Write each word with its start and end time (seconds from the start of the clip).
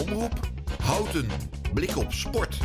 Omroep 0.00 0.40
Houten. 0.82 1.26
Blik 1.74 1.96
op 1.96 2.12
sport. 2.12 2.58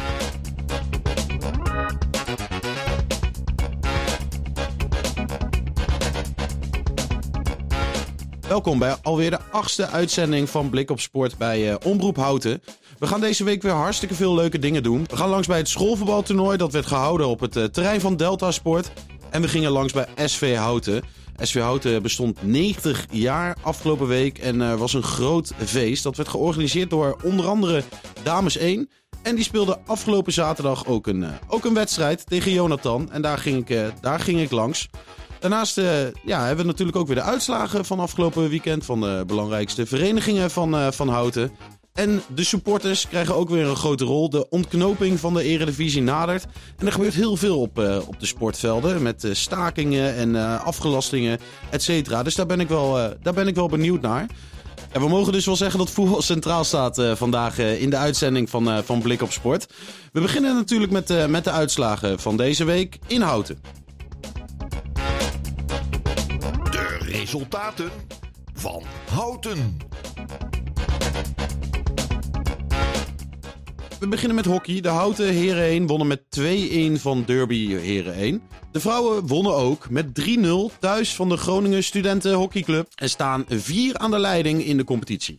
Welkom 8.48 8.80
bij 8.80 8.96
alweer 9.02 9.30
de 9.30 9.40
achtste 9.52 9.88
uitzending 9.88 10.50
van 10.50 10.70
Blik 10.70 10.92
op 10.92 11.00
Sport 11.00 11.38
bij 11.38 11.70
uh, 11.70 11.76
Omroep 11.84 12.16
Houten. 12.16 12.62
We 13.00 13.08
gaan 13.08 13.22
deze 13.22 13.44
week 13.44 13.62
weer 13.62 13.72
hartstikke 13.72 14.16
veel 14.16 14.36
leuke 14.36 14.60
dingen 14.60 14.84
doen. 14.84 15.06
We 15.08 15.18
gaan 15.18 15.30
langs 15.30 15.48
bij 15.48 15.58
het 15.58 15.70
schoolvoetbaltoernooi 15.70 16.58
dat 16.58 16.72
werd 16.72 16.86
gehouden 16.86 17.28
op 17.28 17.40
het 17.40 17.56
uh, 17.56 17.64
terrein 17.64 18.02
van 18.02 18.18
Delta 18.18 18.52
Sport. 18.52 18.92
En 19.30 19.42
we 19.42 19.48
gingen 19.48 19.72
langs 19.72 19.94
bij 19.94 20.08
SV 20.16 20.56
Houten. 20.56 21.04
SV 21.38 21.60
Houten 21.60 22.02
bestond 22.02 22.44
90 22.44 23.06
jaar 23.10 23.58
afgelopen 23.62 24.08
week 24.08 24.38
en 24.38 24.56
uh, 24.56 24.74
was 24.74 24.94
een 24.94 25.04
groot 25.04 25.52
feest. 25.58 26.04
Dat 26.04 26.16
werd 26.16 26.30
georganiseerd 26.30 26.90
door 26.90 27.18
onder 27.24 27.48
andere 27.48 27.84
Dames 28.24 28.58
1. 28.58 28.90
En 29.22 29.36
die 29.36 29.44
speelde 29.44 29.80
afgelopen 29.86 30.34
zaterdag 30.34 30.86
ook 30.86 31.08
een, 31.08 31.22
uh, 31.22 31.30
ook 31.48 31.66
een 31.66 31.74
wedstrijd 31.74 32.26
tegen 32.26 32.52
Jonathan. 32.52 33.12
En 33.12 33.22
daar 33.22 33.38
ging 33.38 33.62
ik, 33.62 33.70
uh, 33.70 33.88
daar 34.02 34.20
ging 34.20 34.42
ik 34.42 34.52
langs. 34.52 34.90
Daarnaast 35.40 35.76
ja, 36.26 36.46
hebben 36.46 36.66
we 36.66 36.72
natuurlijk 36.72 36.98
ook 36.98 37.08
weer 37.08 37.16
de 37.16 37.22
uitslagen 37.22 37.86
van 37.86 38.00
afgelopen 38.00 38.50
weekend. 38.50 38.86
Van 38.86 39.02
de 39.02 39.24
belangrijkste 39.28 39.86
verenigingen 39.86 40.52
van, 40.52 40.94
van 40.94 41.10
Houten. 41.10 41.52
En 41.96 42.22
de 42.28 42.44
supporters 42.44 43.08
krijgen 43.08 43.36
ook 43.36 43.50
weer 43.50 43.66
een 43.66 43.76
grote 43.76 44.04
rol. 44.04 44.30
De 44.30 44.50
ontknoping 44.50 45.20
van 45.20 45.34
de 45.34 45.44
Eredivisie 45.44 46.02
nadert. 46.02 46.46
En 46.78 46.86
er 46.86 46.92
gebeurt 46.92 47.14
heel 47.14 47.36
veel 47.36 47.60
op, 47.60 47.80
uh, 47.80 47.98
op 48.08 48.20
de 48.20 48.26
sportvelden. 48.26 49.02
Met 49.02 49.24
uh, 49.24 49.34
stakingen 49.34 50.16
en 50.16 50.30
uh, 50.30 50.66
afgelastingen, 50.66 51.40
et 51.70 51.84
cetera. 51.84 52.24
Dus 52.24 52.36
daar 52.36 52.46
ben, 52.46 52.60
ik 52.60 52.68
wel, 52.68 52.92
daar 53.22 53.34
ben 53.34 53.48
ik 53.48 53.56
wel 53.56 53.68
benieuwd 53.68 54.02
naar. 54.02 54.26
En 54.92 55.02
we 55.02 55.08
mogen 55.08 55.34
dus 55.34 55.46
wel 55.46 55.56
zeggen 55.56 55.80
dat 55.80 55.90
voetbal 55.90 56.22
centraal 56.36 56.64
staat 56.64 57.02
vandaag 57.14 57.58
in 57.58 57.90
de 57.90 57.98
uitzending 57.98 58.50
van, 58.50 58.84
van 58.84 59.02
Blik 59.02 59.22
op 59.22 59.32
Sport. 59.32 59.74
We 60.12 60.22
beginnen 60.22 60.56
natuurlijk 60.56 60.92
met, 60.92 61.30
met 61.30 61.44
de 61.44 61.52
uitslagen 61.52 62.20
van 62.20 62.38
deze 62.38 62.64
week 62.64 63.00
in 63.08 63.22
Houten. 63.22 63.62
De 66.72 66.98
resultaten 67.00 67.90
van 68.54 68.84
Houten. 69.10 69.78
We 74.00 74.08
beginnen 74.08 74.36
met 74.36 74.46
hockey. 74.46 74.82
De 74.82 74.90
Houten 74.90 75.28
Heren 75.28 75.64
1 75.64 75.88
wonnen 75.88 76.08
met 76.08 76.22
2-1 76.40 77.02
van 77.02 77.24
Derby 77.26 77.68
Heren 77.68 78.14
1. 78.14 78.42
De 78.72 78.80
vrouwen 78.80 79.28
wonnen 79.28 79.54
ook 79.54 79.90
met 79.90 80.06
3-0 80.22 80.80
thuis 80.80 81.16
van 81.16 81.30
de 81.30 81.38
Groningen 81.38 81.84
Studenten 81.84 82.34
Hockeyclub 82.34 82.88
en 82.96 83.10
staan 83.10 83.46
4 83.48 83.98
aan 83.98 84.12
de 84.12 84.20
leiding 84.20 84.66
in 84.66 84.78
de 84.78 84.84
competitie. 84.84 85.38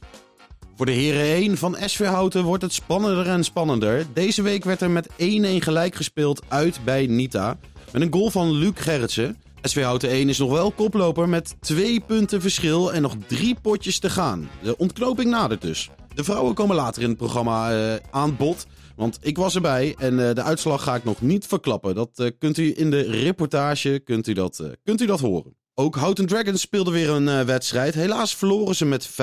Voor 0.76 0.86
de 0.86 0.92
Heren 0.92 1.22
1 1.22 1.56
van 1.56 1.76
SV 1.84 2.04
Houten 2.04 2.44
wordt 2.44 2.62
het 2.62 2.72
spannender 2.72 3.26
en 3.26 3.44
spannender. 3.44 4.06
Deze 4.12 4.42
week 4.42 4.64
werd 4.64 4.80
er 4.80 4.90
met 4.90 5.08
1-1 5.08 5.14
gelijk 5.58 5.94
gespeeld 5.94 6.42
uit 6.48 6.78
bij 6.84 7.06
Nita. 7.06 7.58
Met 7.92 8.02
een 8.02 8.12
goal 8.12 8.30
van 8.30 8.52
Luc 8.52 8.72
Gerritsen. 8.74 9.36
SV 9.62 9.82
Houten 9.82 10.08
1 10.08 10.28
is 10.28 10.38
nog 10.38 10.50
wel 10.50 10.70
koploper 10.70 11.28
met 11.28 11.56
2 11.60 12.00
punten 12.00 12.40
verschil 12.40 12.92
en 12.92 13.02
nog 13.02 13.16
3 13.26 13.56
potjes 13.62 13.98
te 13.98 14.10
gaan. 14.10 14.48
De 14.62 14.76
ontknoping 14.76 15.30
nadert 15.30 15.62
dus. 15.62 15.90
De 16.16 16.24
vrouwen 16.24 16.54
komen 16.54 16.76
later 16.76 17.02
in 17.02 17.08
het 17.08 17.18
programma 17.18 17.72
uh, 17.72 17.94
aan 18.10 18.36
bod. 18.36 18.66
Want 18.96 19.18
ik 19.20 19.36
was 19.36 19.54
erbij 19.54 19.94
en 19.98 20.18
uh, 20.18 20.32
de 20.32 20.42
uitslag 20.42 20.82
ga 20.82 20.94
ik 20.94 21.04
nog 21.04 21.20
niet 21.20 21.46
verklappen. 21.46 21.94
Dat 21.94 22.10
uh, 22.16 22.30
kunt 22.38 22.58
u 22.58 22.72
in 22.76 22.90
de 22.90 23.00
reportage 23.00 24.00
kunt 24.04 24.26
u 24.26 24.32
dat, 24.32 24.62
kunt 24.84 25.00
u 25.00 25.06
dat 25.06 25.20
horen. 25.20 25.56
Ook 25.74 25.96
Houten 25.96 26.26
Dragons 26.26 26.60
speelde 26.60 26.90
weer 26.90 27.10
een 27.10 27.46
wedstrijd. 27.46 27.94
Helaas 27.94 28.34
verloren 28.34 28.74
ze 28.74 28.84
met 28.84 29.10
5-3 29.10 29.14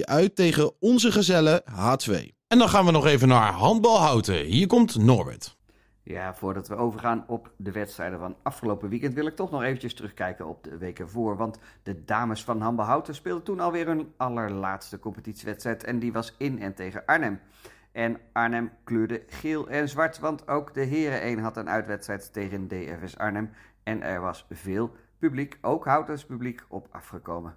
uit 0.00 0.36
tegen 0.36 0.72
onze 0.80 1.12
gezellen 1.12 1.62
H2. 1.70 2.12
En 2.46 2.58
dan 2.58 2.68
gaan 2.68 2.84
we 2.84 2.90
nog 2.90 3.06
even 3.06 3.28
naar 3.28 3.52
handbal 3.52 3.98
Houten. 3.98 4.44
Hier 4.44 4.66
komt 4.66 4.96
Norbert. 4.98 5.55
Ja, 6.08 6.34
voordat 6.34 6.68
we 6.68 6.74
overgaan 6.74 7.24
op 7.26 7.50
de 7.56 7.72
wedstrijden 7.72 8.18
van 8.18 8.36
afgelopen 8.42 8.88
weekend 8.88 9.14
wil 9.14 9.26
ik 9.26 9.36
toch 9.36 9.50
nog 9.50 9.62
eventjes 9.62 9.94
terugkijken 9.94 10.46
op 10.46 10.64
de 10.64 10.78
weken 10.78 11.08
voor. 11.08 11.36
Want 11.36 11.58
de 11.82 12.04
dames 12.04 12.44
van 12.44 12.60
Hambehouten 12.60 13.14
speelden 13.14 13.44
toen 13.44 13.60
alweer 13.60 13.86
hun 13.86 14.12
allerlaatste 14.16 14.98
competitiewedstrijd 14.98 15.84
en 15.84 15.98
die 15.98 16.12
was 16.12 16.34
in 16.38 16.60
en 16.60 16.74
tegen 16.74 17.04
Arnhem. 17.06 17.40
En 17.92 18.18
Arnhem 18.32 18.70
kleurde 18.84 19.22
geel 19.26 19.68
en 19.68 19.88
zwart, 19.88 20.18
want 20.18 20.48
ook 20.48 20.74
de 20.74 20.80
heren 20.80 21.20
1 21.20 21.38
had 21.38 21.56
een 21.56 21.68
uitwedstrijd 21.68 22.32
tegen 22.32 22.68
DFS 22.68 23.18
Arnhem. 23.18 23.50
En 23.82 24.02
er 24.02 24.20
was 24.20 24.46
veel 24.50 24.96
publiek, 25.18 25.58
ook 25.60 25.84
Houtens 25.84 26.26
publiek, 26.26 26.64
op 26.68 26.88
afgekomen. 26.90 27.54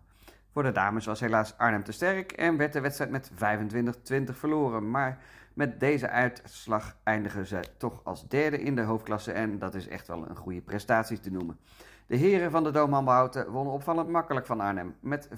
Voor 0.51 0.63
de 0.63 0.71
dames 0.71 1.05
was 1.05 1.19
helaas 1.19 1.57
Arnhem 1.57 1.83
te 1.83 1.91
sterk 1.91 2.31
en 2.31 2.57
werd 2.57 2.73
de 2.73 2.81
wedstrijd 2.81 3.11
met 3.11 3.31
25-20 3.31 4.23
verloren. 4.23 4.91
Maar 4.91 5.21
met 5.59 5.79
deze 5.79 6.09
uitslag 6.09 6.95
eindigen 7.03 7.45
ze 7.45 7.59
toch 7.77 8.01
als 8.03 8.27
derde 8.27 8.61
in 8.61 8.75
de 8.75 8.81
hoofdklasse 8.81 9.31
en 9.31 9.59
dat 9.59 9.75
is 9.75 9.87
echt 9.87 10.07
wel 10.07 10.29
een 10.29 10.35
goede 10.35 10.61
prestatie 10.61 11.19
te 11.19 11.31
noemen. 11.31 11.59
De 12.07 12.15
heren 12.15 12.51
van 12.51 12.63
de 12.63 12.71
Doomhandbehouten 12.71 13.51
wonnen 13.51 13.73
opvallend 13.73 14.09
makkelijk 14.09 14.45
van 14.45 14.59
Arnhem 14.59 14.95
met 14.99 15.29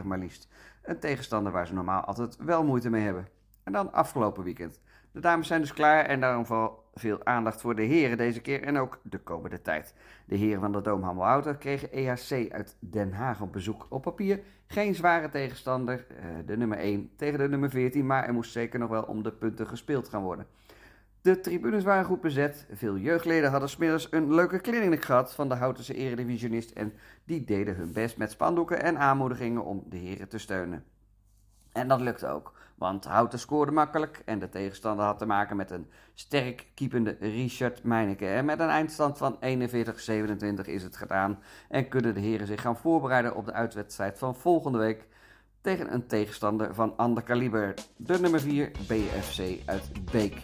25-45 0.00 0.04
maar 0.04 0.18
liefst. 0.18 0.48
Een 0.82 0.98
tegenstander 0.98 1.52
waar 1.52 1.66
ze 1.66 1.74
normaal 1.74 2.04
altijd 2.04 2.36
wel 2.36 2.64
moeite 2.64 2.90
mee 2.90 3.02
hebben. 3.02 3.28
En 3.62 3.72
dan 3.72 3.92
afgelopen 3.92 4.44
weekend. 4.44 4.80
De 5.14 5.20
dames 5.20 5.46
zijn 5.46 5.60
dus 5.60 5.72
klaar 5.72 6.04
en 6.04 6.20
daarom 6.20 6.46
vooral 6.46 6.84
veel 6.94 7.24
aandacht 7.24 7.60
voor 7.60 7.74
de 7.74 7.82
heren 7.82 8.16
deze 8.16 8.40
keer 8.40 8.62
en 8.62 8.76
ook 8.76 9.00
de 9.02 9.18
komende 9.18 9.62
tijd. 9.62 9.94
De 10.26 10.36
heren 10.36 10.60
van 10.60 10.72
de 10.72 10.80
Doomhammelhouten 10.80 11.58
kregen 11.58 11.92
EHC 11.92 12.52
uit 12.52 12.76
Den 12.80 13.12
Haag 13.12 13.40
op 13.40 13.52
bezoek. 13.52 13.86
Op 13.88 14.02
papier 14.02 14.40
geen 14.66 14.94
zware 14.94 15.28
tegenstander, 15.28 16.06
eh, 16.08 16.24
de 16.46 16.56
nummer 16.56 16.78
1 16.78 17.10
tegen 17.16 17.38
de 17.38 17.48
nummer 17.48 17.70
14, 17.70 18.06
maar 18.06 18.24
er 18.24 18.32
moest 18.32 18.52
zeker 18.52 18.78
nog 18.78 18.88
wel 18.88 19.02
om 19.02 19.22
de 19.22 19.32
punten 19.32 19.66
gespeeld 19.66 20.08
gaan 20.08 20.22
worden. 20.22 20.46
De 21.20 21.40
tribunes 21.40 21.84
waren 21.84 22.04
goed 22.04 22.20
bezet. 22.20 22.66
Veel 22.72 22.96
jeugdleden 22.96 23.50
hadden 23.50 23.68
smiddags 23.68 24.06
een 24.10 24.34
leuke 24.34 24.60
kliniek 24.60 25.04
gehad 25.04 25.34
van 25.34 25.48
de 25.48 25.54
Houtense 25.54 25.94
eredivisionist 25.94 26.70
en 26.70 26.92
die 27.24 27.44
deden 27.44 27.76
hun 27.76 27.92
best 27.92 28.16
met 28.16 28.30
spandoeken 28.30 28.82
en 28.82 28.98
aanmoedigingen 28.98 29.64
om 29.64 29.84
de 29.88 29.96
heren 29.96 30.28
te 30.28 30.38
steunen. 30.38 30.84
En 31.72 31.88
dat 31.88 32.00
lukte 32.00 32.26
ook. 32.26 32.52
Want 32.74 33.04
Houten 33.04 33.38
scoorde 33.38 33.72
makkelijk 33.72 34.22
en 34.24 34.38
de 34.38 34.48
tegenstander 34.48 35.04
had 35.04 35.18
te 35.18 35.26
maken 35.26 35.56
met 35.56 35.70
een 35.70 35.90
sterk 36.14 36.66
keepende 36.74 37.16
Richard 37.20 37.82
Meineke. 37.82 38.26
En 38.26 38.44
met 38.44 38.60
een 38.60 38.68
eindstand 38.68 39.18
van 39.18 39.36
41-27 39.36 39.38
is 40.64 40.82
het 40.82 40.96
gedaan 40.96 41.38
en 41.68 41.88
kunnen 41.88 42.14
de 42.14 42.20
heren 42.20 42.46
zich 42.46 42.60
gaan 42.60 42.76
voorbereiden 42.76 43.34
op 43.36 43.44
de 43.44 43.52
uitwedstrijd 43.52 44.18
van 44.18 44.36
volgende 44.36 44.78
week 44.78 45.06
tegen 45.60 45.92
een 45.92 46.06
tegenstander 46.06 46.74
van 46.74 46.96
ander 46.96 47.22
kaliber, 47.22 47.74
de 47.96 48.20
nummer 48.20 48.40
4 48.40 48.70
BFC 48.70 49.68
uit 49.68 50.10
Beek. 50.12 50.42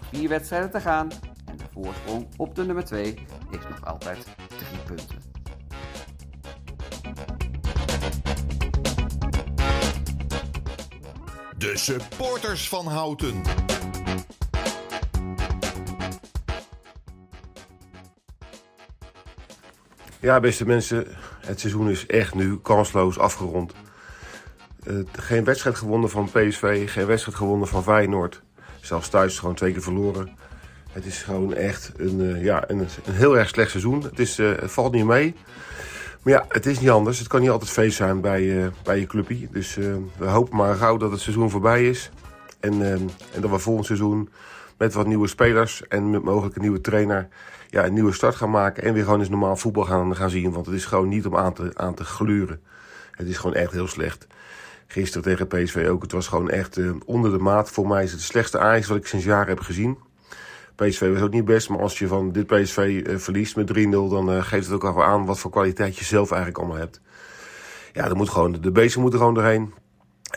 Vier 0.00 0.28
wedstrijden 0.28 0.70
te 0.70 0.80
gaan 0.80 1.10
en 1.46 1.56
de 1.56 1.64
voorsprong 1.70 2.28
op 2.36 2.54
de 2.54 2.64
nummer 2.64 2.84
2 2.84 3.14
is 3.50 3.68
nog 3.68 3.84
altijd 3.84 4.26
3 4.48 4.78
punten. 4.86 5.41
De 11.62 11.76
supporters 11.76 12.68
van 12.68 12.86
Houten. 12.86 13.42
Ja, 20.20 20.40
beste 20.40 20.66
mensen, 20.66 21.06
het 21.40 21.60
seizoen 21.60 21.90
is 21.90 22.06
echt 22.06 22.34
nu 22.34 22.58
kansloos 22.58 23.18
afgerond. 23.18 23.72
Uh, 24.86 25.04
geen 25.12 25.44
wedstrijd 25.44 25.76
gewonnen 25.76 26.10
van 26.10 26.30
PSV, 26.30 26.90
geen 26.90 27.06
wedstrijd 27.06 27.36
gewonnen 27.36 27.68
van 27.68 27.82
Feyenoord. 27.82 28.42
Zelfs 28.80 29.08
thuis 29.08 29.38
gewoon 29.38 29.54
twee 29.54 29.72
keer 29.72 29.82
verloren. 29.82 30.36
Het 30.92 31.04
is 31.04 31.22
gewoon 31.22 31.54
echt 31.54 31.92
een, 31.96 32.20
uh, 32.20 32.44
ja, 32.44 32.70
een, 32.70 32.78
een, 32.78 33.14
heel 33.14 33.38
erg 33.38 33.48
slecht 33.48 33.70
seizoen. 33.70 34.02
Het, 34.02 34.18
is, 34.18 34.38
uh, 34.38 34.56
het 34.56 34.72
valt 34.72 34.92
niet 34.92 35.04
mee. 35.04 35.34
Maar 36.22 36.32
ja, 36.32 36.44
het 36.48 36.66
is 36.66 36.80
niet 36.80 36.90
anders. 36.90 37.18
Het 37.18 37.28
kan 37.28 37.40
niet 37.40 37.50
altijd 37.50 37.70
feest 37.70 37.96
zijn 37.96 38.20
bij, 38.20 38.42
uh, 38.42 38.66
bij 38.82 38.98
je 38.98 39.06
clubje. 39.06 39.48
Dus 39.50 39.76
uh, 39.76 39.94
we 40.16 40.26
hopen 40.26 40.56
maar 40.56 40.74
gauw 40.74 40.96
dat 40.96 41.10
het 41.10 41.20
seizoen 41.20 41.50
voorbij 41.50 41.88
is. 41.88 42.10
En, 42.60 42.74
uh, 42.74 42.92
en 42.92 43.40
dat 43.40 43.50
we 43.50 43.58
volgend 43.58 43.86
seizoen 43.86 44.28
met 44.78 44.94
wat 44.94 45.06
nieuwe 45.06 45.26
spelers 45.26 45.88
en 45.88 46.10
met 46.10 46.22
mogelijk 46.22 46.54
een 46.56 46.62
nieuwe 46.62 46.80
trainer 46.80 47.28
ja, 47.68 47.84
een 47.84 47.92
nieuwe 47.92 48.12
start 48.12 48.34
gaan 48.34 48.50
maken. 48.50 48.82
En 48.82 48.92
weer 48.94 49.04
gewoon 49.04 49.18
eens 49.18 49.28
normaal 49.28 49.56
voetbal 49.56 49.84
gaan, 49.84 50.16
gaan 50.16 50.30
zien. 50.30 50.52
Want 50.52 50.66
het 50.66 50.74
is 50.74 50.84
gewoon 50.84 51.08
niet 51.08 51.26
om 51.26 51.36
aan 51.36 51.52
te, 51.52 51.70
aan 51.74 51.94
te 51.94 52.04
gluren. 52.04 52.60
Het 53.10 53.28
is 53.28 53.36
gewoon 53.36 53.56
echt 53.56 53.72
heel 53.72 53.86
slecht. 53.86 54.26
Gisteren 54.86 55.22
tegen 55.22 55.46
PSV 55.46 55.86
ook. 55.90 56.02
Het 56.02 56.12
was 56.12 56.26
gewoon 56.26 56.50
echt 56.50 56.80
onder 57.04 57.30
de 57.30 57.38
maat. 57.38 57.70
Voor 57.70 57.88
mij 57.88 58.04
is 58.04 58.10
het 58.10 58.20
de 58.20 58.26
slechtste 58.26 58.58
Ajax 58.58 58.86
wat 58.86 58.96
ik 58.96 59.06
sinds 59.06 59.24
jaren 59.24 59.48
heb 59.48 59.60
gezien. 59.60 59.98
PSV 60.74 61.12
was 61.12 61.22
ook 61.22 61.32
niet 61.32 61.44
best, 61.44 61.68
maar 61.68 61.80
als 61.80 61.98
je 61.98 62.06
van 62.06 62.32
dit 62.32 62.46
PSV 62.46 62.78
uh, 62.78 63.18
verliest 63.18 63.56
met 63.56 63.78
3-0, 63.78 63.90
dan 63.90 64.30
uh, 64.30 64.42
geeft 64.42 64.66
het 64.66 64.74
ook 64.74 64.84
al 64.84 65.04
aan 65.04 65.26
wat 65.26 65.38
voor 65.38 65.50
kwaliteit 65.50 65.98
je 65.98 66.04
zelf 66.04 66.30
eigenlijk 66.30 66.58
allemaal 66.58 66.80
hebt. 66.80 67.00
Ja, 67.92 68.14
moet 68.14 68.28
gewoon, 68.28 68.52
de 68.60 68.72
beesten 68.72 69.00
moeten 69.00 69.18
gewoon 69.18 69.34
doorheen. 69.34 69.74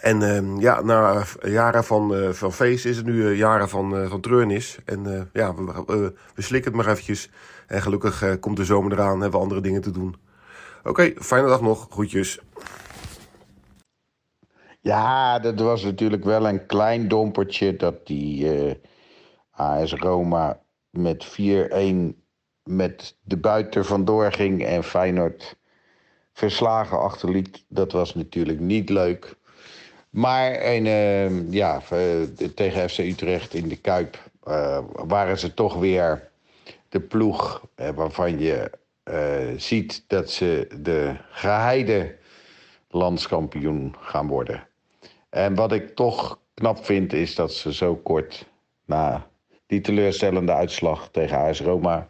En 0.01 0.21
uh, 0.21 0.61
ja, 0.61 0.81
na 0.81 1.23
jaren 1.43 1.83
van, 1.83 2.33
van 2.33 2.53
feest 2.53 2.85
is 2.85 2.97
het 2.97 3.05
nu 3.05 3.35
jaren 3.35 3.69
van, 3.69 4.07
van 4.07 4.21
treurnis. 4.21 4.77
En 4.85 5.29
ja, 5.33 5.53
we, 5.55 6.13
slikken 6.37 6.71
het 6.71 6.81
maar 6.81 6.91
eventjes. 6.91 7.29
En 7.67 7.81
gelukkig 7.81 8.39
komt 8.39 8.57
de 8.57 8.65
zomer 8.65 8.91
eraan, 8.91 9.21
hebben 9.21 9.39
we 9.39 9.45
andere 9.45 9.61
dingen 9.61 9.81
te 9.81 9.91
doen. 9.91 10.15
Oké, 10.83 11.13
fijne 11.15 11.47
dag 11.47 11.61
nog. 11.61 11.87
Groetjes. 11.89 12.39
Ja, 14.81 15.39
dat 15.39 15.59
was 15.59 15.83
natuurlijk 15.83 16.23
wel 16.23 16.47
een 16.47 16.65
klein 16.65 17.07
dompertje 17.07 17.75
dat 17.75 18.07
die 18.07 18.47
AS 19.55 19.93
Roma 19.93 20.59
met 20.89 21.25
4-1 21.25 22.23
met 22.63 23.15
de 23.21 23.37
buiten 23.37 23.85
vandoor 23.85 24.31
ging 24.31 24.65
en 24.65 24.83
Feyenoord 24.83 25.55
verslagen 26.33 26.99
achterliet. 26.99 27.65
Dat 27.67 27.91
was 27.91 28.15
natuurlijk 28.15 28.59
niet 28.59 28.89
leuk. 28.89 29.35
Maar 30.09 30.51
en, 30.51 30.85
uh, 30.85 31.51
ja, 31.51 31.81
tegen 32.55 32.89
FC 32.89 32.97
Utrecht 32.97 33.53
in 33.53 33.67
de 33.67 33.75
Kuip 33.75 34.29
uh, 34.47 34.79
waren 34.93 35.39
ze 35.39 35.53
toch 35.53 35.75
weer 35.75 36.29
de 36.89 36.99
ploeg 36.99 37.67
waarvan 37.95 38.39
je 38.39 38.71
ziet 39.57 40.03
dat 40.07 40.29
ze 40.29 40.67
de 40.81 41.15
geheide 41.29 42.15
landskampioen 42.89 43.95
gaan 43.99 44.27
worden. 44.27 44.67
En 45.29 45.55
wat 45.55 45.71
ik 45.71 45.95
toch 45.95 46.39
knap 46.53 46.85
vind 46.85 47.13
is 47.13 47.35
dat 47.35 47.53
ze 47.53 47.73
zo 47.73 47.95
kort 47.95 48.45
na 48.85 49.27
die 49.67 49.81
teleurstellende 49.81 50.53
uitslag 50.53 51.09
tegen 51.11 51.37
AS 51.37 51.61
Roma 51.61 52.07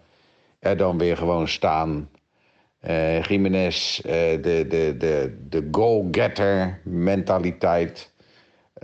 er 0.60 0.78
dan 0.78 0.98
weer 0.98 1.18
gewoon 1.18 1.48
staan. 1.48 2.10
Uh, 2.88 3.24
Jiménez, 3.24 4.00
uh, 4.00 4.12
de, 4.12 4.66
de, 4.69 4.96
de, 4.98 5.38
de 5.50 5.68
goal-getter 5.72 6.81
mentaliteit. 6.84 8.13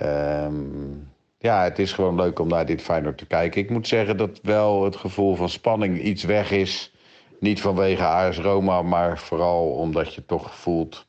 Um, 0.01 1.09
ja, 1.38 1.63
het 1.63 1.79
is 1.79 1.94
gewoon 1.94 2.15
leuk 2.15 2.39
om 2.39 2.47
naar 2.47 2.65
dit 2.65 2.81
Feyenoord 2.81 3.18
te 3.18 3.25
kijken. 3.25 3.62
Ik 3.62 3.69
moet 3.69 3.88
zeggen 3.88 4.18
dat 4.18 4.39
wel 4.41 4.83
het 4.83 4.95
gevoel 4.95 5.35
van 5.35 5.50
spanning 5.50 6.01
iets 6.01 6.24
weg 6.24 6.51
is. 6.51 6.94
Niet 7.39 7.62
vanwege 7.62 8.03
AS 8.03 8.38
Roma, 8.38 8.81
maar 8.81 9.19
vooral 9.19 9.69
omdat 9.69 10.13
je 10.13 10.25
toch 10.25 10.56
voelt 10.56 11.06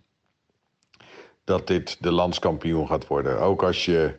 dat 1.44 1.66
dit 1.66 1.96
de 2.00 2.10
landskampioen 2.10 2.86
gaat 2.86 3.06
worden. 3.06 3.40
Ook 3.40 3.62
als 3.62 3.84
je 3.84 4.18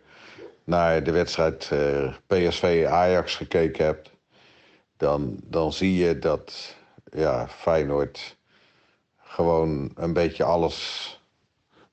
naar 0.63 1.03
de 1.03 1.11
wedstrijd 1.11 1.69
eh, 1.71 2.13
PSV-Ajax 2.27 3.35
gekeken 3.35 3.85
hebt... 3.85 4.11
Dan, 4.97 5.37
dan 5.43 5.73
zie 5.73 5.93
je 5.95 6.19
dat 6.19 6.75
ja, 7.11 7.47
Feyenoord 7.47 8.37
gewoon 9.17 9.91
een 9.95 10.13
beetje 10.13 10.43
alles 10.43 11.09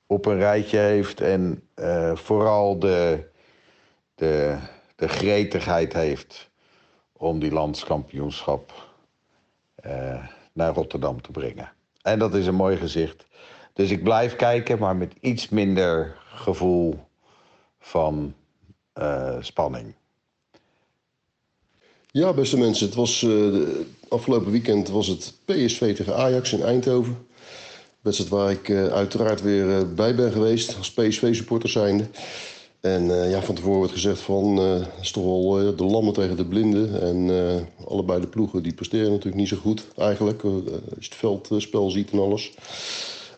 op 0.05 0.25
een 0.25 0.37
rijtje 0.37 0.77
heeft... 0.77 1.21
en 1.21 1.67
uh, 1.75 2.15
vooral 2.15 2.79
de, 2.79 3.29
de, 4.15 4.57
de 4.95 5.07
gretigheid 5.07 5.93
heeft 5.93 6.49
om 7.13 7.39
die 7.39 7.51
landskampioenschap 7.51 8.89
uh, 9.85 10.25
naar 10.53 10.73
Rotterdam 10.73 11.21
te 11.21 11.31
brengen. 11.31 11.71
En 12.01 12.19
dat 12.19 12.33
is 12.33 12.47
een 12.47 12.55
mooi 12.55 12.77
gezicht. 12.77 13.25
Dus 13.73 13.91
ik 13.91 14.03
blijf 14.03 14.35
kijken, 14.35 14.79
maar 14.79 14.95
met 14.95 15.13
iets 15.19 15.49
minder 15.49 16.17
gevoel 16.25 16.99
van 17.79 18.35
uh, 18.99 19.35
spanning. 19.39 19.93
Ja, 22.11 22.33
beste 22.33 22.57
mensen, 22.57 22.85
het 22.85 22.95
was 22.95 23.21
uh, 23.21 23.67
afgelopen 24.09 24.51
weekend 24.51 24.89
was 24.89 25.07
het 25.07 25.33
PSV 25.45 25.95
tegen 25.95 26.15
Ajax 26.15 26.53
in 26.53 26.63
Eindhoven. 26.63 27.27
Wedstrijd 28.01 28.31
waar 28.31 28.51
ik 28.51 28.67
uh, 28.67 28.87
uiteraard 28.87 29.41
weer 29.41 29.93
bij 29.93 30.15
ben 30.15 30.31
geweest 30.31 30.77
als 30.77 30.91
PSV-supporter 30.91 31.69
zijnde. 31.69 32.07
En 32.79 33.29
ja, 33.29 33.41
van 33.41 33.55
tevoren 33.55 33.77
wordt 33.77 33.93
gezegd 33.93 34.19
van, 34.19 34.57
het 34.57 34.87
is 35.01 35.11
toch 35.11 35.23
wel 35.23 35.75
de 35.75 35.83
lammen 35.83 36.13
tegen 36.13 36.37
de 36.37 36.45
blinden. 36.45 37.01
En 37.01 37.29
allebei 37.87 38.21
de 38.21 38.27
ploegen 38.27 38.63
die 38.63 38.73
presteren 38.73 39.09
natuurlijk 39.09 39.35
niet 39.35 39.47
zo 39.47 39.57
goed 39.57 39.87
eigenlijk. 39.97 40.43
als 40.43 40.63
je 40.99 41.09
het 41.09 41.15
veldspel 41.15 41.89
ziet 41.89 42.11
en 42.11 42.19
alles. 42.19 42.53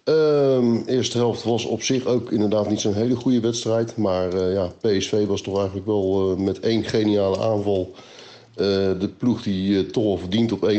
Um, 0.05 0.83
eerste 0.85 1.17
helft 1.17 1.43
was 1.43 1.65
op 1.65 1.83
zich 1.83 2.05
ook 2.05 2.31
inderdaad 2.31 2.69
niet 2.69 2.79
zo'n 2.79 2.93
hele 2.93 3.15
goede 3.15 3.39
wedstrijd. 3.39 3.97
Maar 3.97 4.33
uh, 4.33 4.53
ja, 4.53 4.71
PSV 4.81 5.25
was 5.25 5.41
toch 5.41 5.57
eigenlijk 5.57 5.85
wel 5.85 6.31
uh, 6.31 6.37
met 6.37 6.59
één 6.59 6.83
geniale 6.83 7.39
aanval... 7.39 7.91
Uh, 8.55 8.65
de 8.99 9.09
ploeg 9.17 9.43
die 9.43 9.85
toch 9.85 10.03
al 10.03 10.17
verdiend 10.17 10.51
op 10.51 10.71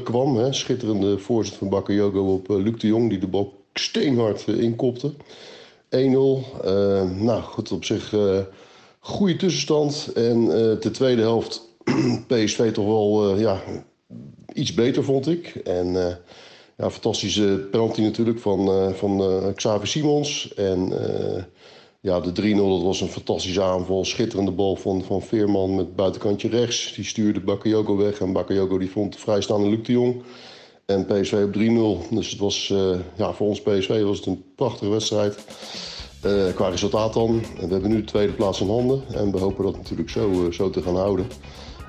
1-0 0.00 0.02
kwam. 0.02 0.36
Hè. 0.36 0.52
Schitterende 0.52 1.18
voorzet 1.18 1.54
van 1.54 1.68
Bakayoko 1.68 2.32
op 2.32 2.48
Luc 2.48 2.78
de 2.78 2.86
Jong... 2.86 3.10
die 3.10 3.18
de 3.18 3.26
bal 3.26 3.52
steenhard 3.72 4.46
inkopte. 4.46 5.12
1-0. 5.12 5.16
nou 5.88 7.42
goed, 7.42 7.72
op 7.72 7.84
zich 7.84 8.14
goede 9.00 9.36
tussenstand. 9.36 10.12
En 10.14 10.44
de 10.80 10.90
tweede 10.92 11.22
helft 11.22 11.68
PSV 12.28 12.72
toch 12.72 12.86
wel 12.86 13.38
ja, 13.38 13.62
iets 14.52 14.74
beter, 14.74 15.04
vond 15.04 15.28
ik. 15.28 15.54
En... 15.54 16.18
Ja, 16.76 16.90
fantastische 16.90 17.68
penalty 17.70 18.00
natuurlijk 18.00 18.38
van, 18.38 18.68
uh, 18.68 18.92
van 18.92 19.20
uh, 19.20 19.54
Xavier 19.54 19.86
Simons. 19.86 20.54
En 20.54 20.92
uh, 20.92 21.42
ja, 22.00 22.20
de 22.20 22.30
3-0, 22.30 22.56
dat 22.56 22.82
was 22.82 23.00
een 23.00 23.08
fantastische 23.08 23.62
aanval. 23.62 24.04
Schitterende 24.04 24.50
bal 24.50 24.76
van, 24.76 25.02
van 25.04 25.22
Veerman 25.22 25.74
met 25.74 25.96
buitenkantje 25.96 26.48
rechts. 26.48 26.92
Die 26.94 27.04
stuurde 27.04 27.40
Bakayoko 27.40 27.96
weg. 27.96 28.20
En 28.20 28.32
Bakayoko 28.32 28.78
die 28.78 28.90
vond 28.90 29.16
vrijstaande 29.16 29.68
Luc 29.68 29.82
de 29.82 29.92
Jong. 29.92 30.22
En 30.86 31.06
PSV 31.06 31.32
op 31.32 31.54
3-0. 32.08 32.14
Dus 32.14 32.30
het 32.30 32.38
was, 32.38 32.74
ja, 33.16 33.32
voor 33.32 33.46
ons 33.46 33.60
PSV 33.60 34.02
was 34.02 34.16
het 34.16 34.26
een 34.26 34.44
prachtige 34.54 34.90
wedstrijd. 34.90 35.44
qua 36.54 36.68
resultaat 36.68 37.12
dan. 37.12 37.40
we 37.40 37.66
hebben 37.66 37.90
nu 37.90 37.96
de 37.96 38.04
tweede 38.04 38.32
plaats 38.32 38.60
in 38.60 38.68
handen. 38.68 39.02
En 39.14 39.32
we 39.32 39.38
hopen 39.38 39.64
dat 39.64 39.76
natuurlijk 39.76 40.10
zo, 40.10 40.50
zo 40.50 40.70
te 40.70 40.82
gaan 40.82 40.96
houden. 40.96 41.26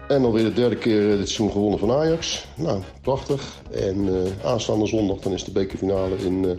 En 0.07 0.23
alweer 0.23 0.43
de 0.43 0.53
derde 0.53 0.75
keer 0.75 1.01
dit 1.01 1.17
seizoen 1.17 1.51
gewonnen 1.51 1.79
van 1.79 1.91
Ajax. 1.91 2.45
Nou, 2.55 2.81
prachtig. 3.01 3.61
En 3.71 4.05
uh, 4.05 4.45
aanstaande 4.45 4.85
zondag 4.85 5.17
dan 5.17 5.33
is 5.33 5.43
de 5.43 5.51
bekerfinale 5.51 6.15
in, 6.17 6.43
uh, 6.43 6.51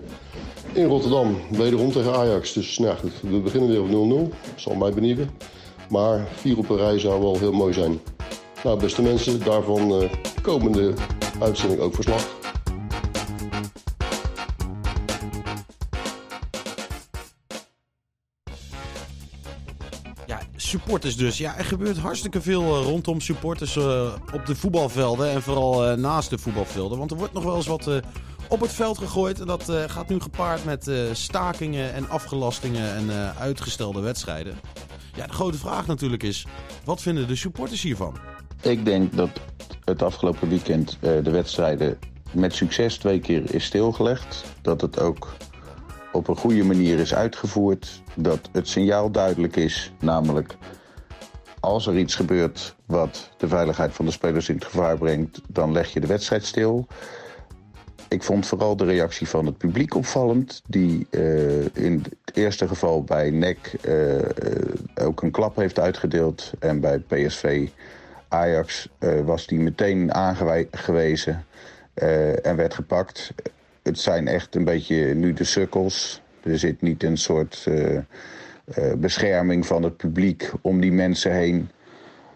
in 0.72 0.86
Rotterdam. 0.86 1.36
Wederom 1.50 1.92
tegen 1.92 2.14
Ajax. 2.14 2.52
Dus 2.52 2.78
nou 2.78 2.96
we 3.22 3.38
beginnen 3.38 3.68
weer 3.68 4.00
op 4.00 4.30
0-0. 4.32 4.34
Zal 4.56 4.74
mij 4.74 4.92
benieuwen. 4.92 5.30
Maar 5.88 6.28
vier 6.34 6.58
op 6.58 6.68
een 6.68 6.76
rij 6.76 6.98
zou 6.98 7.20
wel 7.20 7.38
heel 7.38 7.52
mooi 7.52 7.72
zijn. 7.72 8.00
Nou, 8.64 8.80
beste 8.80 9.02
mensen, 9.02 9.44
daarvan 9.44 10.08
komende 10.42 10.92
uitzending 11.40 11.80
ook 11.80 11.94
verslag. 11.94 12.47
Supporters 20.88 21.16
dus. 21.16 21.38
Ja, 21.38 21.56
er 21.56 21.64
gebeurt 21.64 21.96
hartstikke 21.96 22.42
veel 22.42 22.62
eh, 22.62 22.84
rondom 22.84 23.20
supporters 23.20 23.76
uh, 23.76 24.12
op 24.32 24.46
de 24.46 24.56
voetbalvelden. 24.56 25.30
En 25.30 25.42
vooral 25.42 25.90
uh, 25.90 25.96
naast 25.96 26.30
de 26.30 26.38
voetbalvelden. 26.38 26.98
Want 26.98 27.10
er 27.10 27.16
wordt 27.16 27.32
nog 27.32 27.44
wel 27.44 27.56
eens 27.56 27.66
wat 27.66 27.90
op 28.48 28.60
het 28.60 28.72
veld 28.72 28.98
gegooid. 28.98 29.40
En 29.40 29.46
dat 29.46 29.72
gaat 29.86 30.08
nu 30.08 30.20
gepaard 30.20 30.64
met 30.64 30.90
stakingen 31.12 31.92
en 31.92 32.08
afgelastingen 32.08 32.94
en 32.94 33.34
uitgestelde 33.38 34.00
wedstrijden. 34.00 34.60
Ja, 35.14 35.26
de 35.26 35.32
grote 35.32 35.58
vraag 35.58 35.86
natuurlijk 35.86 36.22
is, 36.22 36.46
wat 36.84 37.02
vinden 37.02 37.28
de 37.28 37.36
supporters 37.36 37.82
hiervan? 37.82 38.16
Ik 38.62 38.84
denk 38.84 39.16
dat 39.16 39.30
het 39.84 40.02
afgelopen 40.02 40.48
weekend 40.48 40.98
de 41.00 41.30
wedstrijden 41.30 41.98
met 42.32 42.54
succes 42.54 42.96
twee 42.96 43.20
keer 43.20 43.54
is 43.54 43.64
stilgelegd. 43.64 44.44
Dat 44.62 44.80
het 44.80 45.00
ook 45.00 45.36
op 46.12 46.28
een 46.28 46.36
goede 46.36 46.64
manier 46.64 46.98
is 46.98 47.14
uitgevoerd. 47.14 48.02
Dat 48.14 48.48
het 48.52 48.68
signaal 48.68 49.10
duidelijk 49.10 49.56
is, 49.56 49.92
namelijk 50.00 50.56
als 51.60 51.86
er 51.86 51.98
iets 51.98 52.14
gebeurt 52.14 52.76
wat 52.86 53.30
de 53.36 53.48
veiligheid 53.48 53.92
van 53.92 54.04
de 54.04 54.10
spelers 54.10 54.48
in 54.48 54.54
het 54.54 54.64
gevaar 54.64 54.98
brengt, 54.98 55.40
dan 55.48 55.72
leg 55.72 55.92
je 55.92 56.00
de 56.00 56.06
wedstrijd 56.06 56.44
stil. 56.44 56.86
Ik 58.08 58.22
vond 58.22 58.46
vooral 58.46 58.76
de 58.76 58.84
reactie 58.84 59.28
van 59.28 59.46
het 59.46 59.58
publiek 59.58 59.94
opvallend, 59.94 60.62
die 60.66 61.06
uh, 61.10 61.64
in 61.72 62.04
het 62.24 62.36
eerste 62.36 62.68
geval 62.68 63.04
bij 63.04 63.30
NEC 63.30 63.72
uh, 63.88 65.06
ook 65.06 65.22
een 65.22 65.30
klap 65.30 65.56
heeft 65.56 65.78
uitgedeeld. 65.78 66.52
En 66.58 66.80
bij 66.80 66.98
PSV 66.98 67.68
Ajax 68.28 68.88
uh, 68.98 69.20
was 69.20 69.46
die 69.46 69.58
meteen 69.58 70.14
aangewezen 70.14 71.46
en 72.42 72.56
werd 72.56 72.74
gepakt 72.74 73.32
het 73.82 73.98
zijn 73.98 74.28
echt 74.28 74.54
een 74.54 74.64
beetje 74.64 75.14
nu 75.14 75.32
de 75.32 75.44
sukkels. 75.44 76.22
Er 76.42 76.58
zit 76.58 76.82
niet 76.82 77.02
een 77.02 77.16
soort 77.16 77.66
bescherming 78.98 79.66
van 79.66 79.82
het 79.82 79.96
publiek 79.96 80.52
om 80.60 80.80
die 80.80 80.92
mensen 80.92 81.32
heen. 81.32 81.68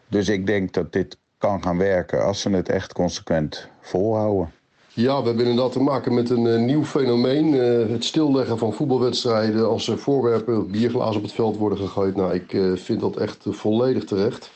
Dus 0.08 0.28
ik 0.28 0.46
denk 0.46 0.72
dat 0.72 0.92
dit 0.92 1.16
kan 1.38 1.62
gaan 1.62 1.78
werken 1.78 2.24
als 2.24 2.40
ze 2.40 2.50
het 2.50 2.68
echt 2.68 2.92
consequent 2.92 3.68
volhouden. 3.80 4.52
Ja, 4.94 5.20
we 5.20 5.26
hebben 5.26 5.46
inderdaad 5.46 5.72
te 5.72 5.80
maken 5.80 6.14
met 6.14 6.30
een 6.30 6.44
uh, 6.44 6.58
nieuw 6.58 6.84
fenomeen. 6.84 7.52
het 7.92 8.04
stilleggen 8.04 8.58
van 8.58 8.72
voetbalwedstrijden 8.72 9.68
als 9.68 9.88
er 9.88 9.98
voorwerpen, 9.98 10.70
bierglazen 10.70 11.16
op 11.16 11.22
het 11.22 11.32
veld 11.32 11.56
worden 11.56 11.78
gegooid. 11.78 12.16
Nou, 12.16 12.34
ik 12.34 12.78
vind 12.80 13.00
dat 13.00 13.16
echt 13.16 13.44
volledig 13.48 14.04
terecht. 14.04 14.50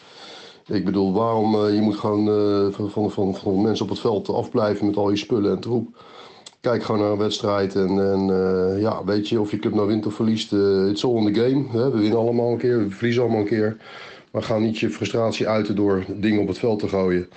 Ik 0.67 0.85
bedoel, 0.85 1.13
waarom? 1.13 1.69
je 1.69 1.81
moet 1.81 1.97
gewoon 1.97 2.25
van, 2.73 2.91
van, 2.91 3.11
van, 3.11 3.35
van 3.35 3.63
mensen 3.63 3.85
op 3.85 3.91
het 3.91 4.01
veld 4.01 4.29
afblijven 4.29 4.87
met 4.87 4.97
al 4.97 5.11
je 5.11 5.17
spullen 5.17 5.51
en 5.51 5.61
troep 5.61 5.97
kijk 6.71 6.85
gewoon 6.85 7.01
naar 7.01 7.11
een 7.11 7.19
wedstrijd. 7.19 7.75
En, 7.75 8.13
en 8.13 8.29
uh, 8.29 8.81
ja, 8.81 9.05
weet 9.05 9.29
je, 9.29 9.41
of 9.41 9.51
je 9.51 9.59
club 9.59 9.75
nou 9.75 9.87
wint 9.87 10.07
of 10.07 10.15
verliest, 10.15 10.53
uh, 10.53 10.89
it's 10.89 11.05
all 11.05 11.17
in 11.17 11.33
the 11.33 11.41
game. 11.41 11.91
We 11.91 11.99
winnen 11.99 12.19
allemaal 12.19 12.53
een 12.53 12.59
keer, 12.59 12.79
we 12.79 12.91
verliezen 12.91 13.23
allemaal 13.23 13.41
een 13.41 13.47
keer. 13.47 13.77
Maar 14.31 14.43
ga 14.43 14.59
niet 14.59 14.79
je 14.79 14.91
frustratie 14.91 15.49
uiten 15.49 15.77
door 15.77 16.05
dingen 16.09 16.41
op 16.41 16.49
het 16.49 16.59
veld 16.59 16.79
te 16.79 16.89
gooien. 16.89 17.29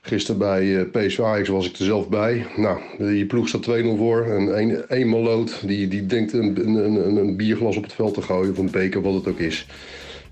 Gisteren 0.00 0.38
bij 0.38 0.78
eh, 0.78 0.90
PSV 0.90 1.20
Ajax 1.20 1.48
was 1.48 1.66
ik 1.66 1.76
er 1.76 1.84
zelf 1.84 2.08
bij. 2.08 2.46
Nou, 2.56 2.78
je 3.14 3.26
ploeg 3.26 3.48
staat 3.48 3.66
2-0 3.66 3.68
voor. 3.96 4.24
En 4.24 4.58
een, 4.58 4.84
een 4.88 5.08
maloot 5.08 5.62
die, 5.66 5.88
die 5.88 6.06
denkt 6.06 6.32
een, 6.32 6.60
een, 6.66 7.16
een, 7.16 7.36
bierglas 7.36 7.76
op 7.76 7.82
het 7.82 7.92
veld 7.92 8.14
te 8.14 8.22
gooien. 8.22 8.52
Of 8.52 8.58
een 8.58 8.70
beker, 8.70 9.02
wat 9.02 9.14
het 9.14 9.28
ook 9.28 9.38
is. 9.38 9.66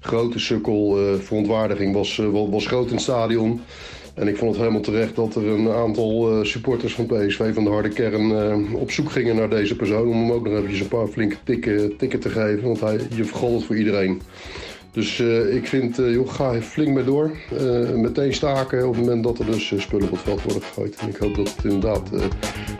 Grote 0.00 0.38
sukkel, 0.38 0.98
uh, 0.98 1.18
verontwaardiging 1.18 1.94
was, 1.94 2.18
uh, 2.18 2.50
was 2.50 2.66
groot 2.66 2.86
in 2.86 2.94
het 2.94 3.02
stadion. 3.02 3.60
En 4.14 4.28
ik 4.28 4.36
vond 4.36 4.50
het 4.50 4.60
helemaal 4.60 4.82
terecht 4.82 5.16
dat 5.16 5.34
er 5.34 5.46
een 5.46 5.70
aantal 5.70 6.38
uh, 6.38 6.44
supporters 6.44 6.94
van 6.94 7.06
PSV 7.06 7.54
van 7.54 7.64
de 7.64 7.70
harde 7.70 7.88
kern 7.88 8.30
uh, 8.30 8.74
op 8.74 8.90
zoek 8.90 9.10
gingen 9.10 9.36
naar 9.36 9.50
deze 9.50 9.76
persoon. 9.76 10.08
Om 10.08 10.20
hem 10.20 10.32
ook 10.32 10.44
nog 10.44 10.52
eventjes 10.52 10.80
een 10.80 10.88
paar 10.88 11.06
flinke 11.06 11.36
tikken, 11.44 11.96
tikken 11.96 12.20
te 12.20 12.28
geven. 12.28 12.62
Want 12.62 12.80
hij, 12.80 12.98
je 13.14 13.24
vergold 13.24 13.54
het 13.54 13.64
voor 13.64 13.76
iedereen. 13.76 14.22
Dus 14.90 15.18
uh, 15.18 15.54
ik 15.54 15.66
vind, 15.66 15.96
joh, 15.96 16.30
ga 16.30 16.60
flink 16.60 16.94
mee 16.94 17.04
door. 17.04 17.36
meteen 17.94 18.34
staken 18.34 18.88
op 18.88 18.94
het 18.94 19.04
moment 19.04 19.24
dat 19.24 19.38
er 19.38 19.46
dus 19.46 19.72
spullen 19.76 20.06
op 20.06 20.10
het 20.10 20.20
veld 20.20 20.42
worden 20.42 20.62
gegooid. 20.62 20.96
En 20.96 21.08
ik 21.08 21.16
hoop 21.16 21.34
dat 21.34 21.54
het 21.56 21.64
inderdaad 21.64 22.10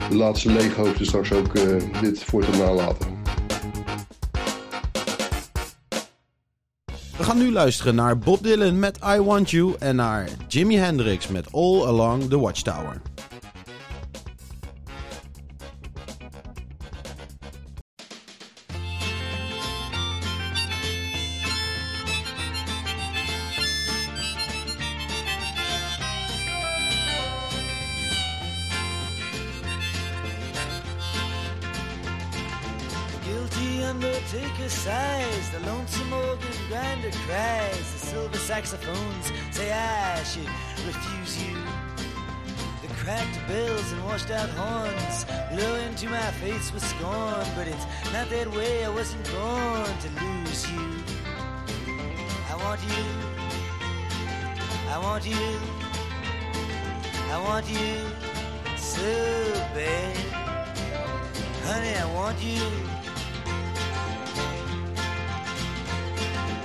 de 0.09 0.17
laatste 0.17 0.53
leeghoofden 0.53 1.07
straks 1.07 1.33
ook 1.33 1.53
dit 2.01 2.25
voor 2.25 2.45
te 2.45 2.59
nalaten. 2.59 3.42
We 7.23 7.29
gaan 7.29 7.39
nu 7.39 7.53
luisteren 7.53 7.95
naar 7.95 8.19
Bob 8.19 8.43
Dylan 8.43 8.79
met 8.79 8.99
I 9.17 9.21
Want 9.21 9.51
You 9.51 9.75
en 9.79 9.97
naar 9.97 10.29
Jimi 10.49 10.77
Hendrix 10.77 11.29
met 11.29 11.53
All 11.53 11.83
Along 11.83 12.29
the 12.29 12.39
Watchtower. 12.39 13.01
Organ 36.73 37.01
grinder 37.01 37.11
cries, 37.27 37.93
the 37.93 37.99
silver 37.99 38.39
saxophones 38.39 39.33
say 39.51 39.71
ah, 39.73 40.19
I 40.19 40.23
should 40.23 40.49
refuse 40.87 41.43
you. 41.43 41.57
The 42.83 42.89
cracked 42.95 43.39
bells 43.49 43.93
and 43.93 44.05
washed 44.05 44.31
out 44.31 44.49
horns 44.51 45.25
blow 45.51 45.75
into 45.77 46.09
my 46.09 46.31
face 46.43 46.73
with 46.73 46.85
scorn, 46.85 47.47
but 47.57 47.69
it's 47.69 47.87
not 48.13 48.29
that 48.31 48.51
way, 48.55 48.85
I 48.85 48.89
wasn't 48.89 49.25
born 49.31 49.91
to 50.05 50.09
lose 50.25 50.71
you. 50.71 50.89
I 52.51 52.57
want 52.57 52.81
you, 52.83 53.05
I 54.89 54.99
want 54.99 55.27
you, 55.27 55.59
I 57.31 57.39
want 57.39 57.69
you 57.69 57.97
so 58.77 59.03
bad. 59.75 60.17
Honey, 61.65 61.95
I 61.95 62.15
want 62.15 62.43
you. 62.43 63.02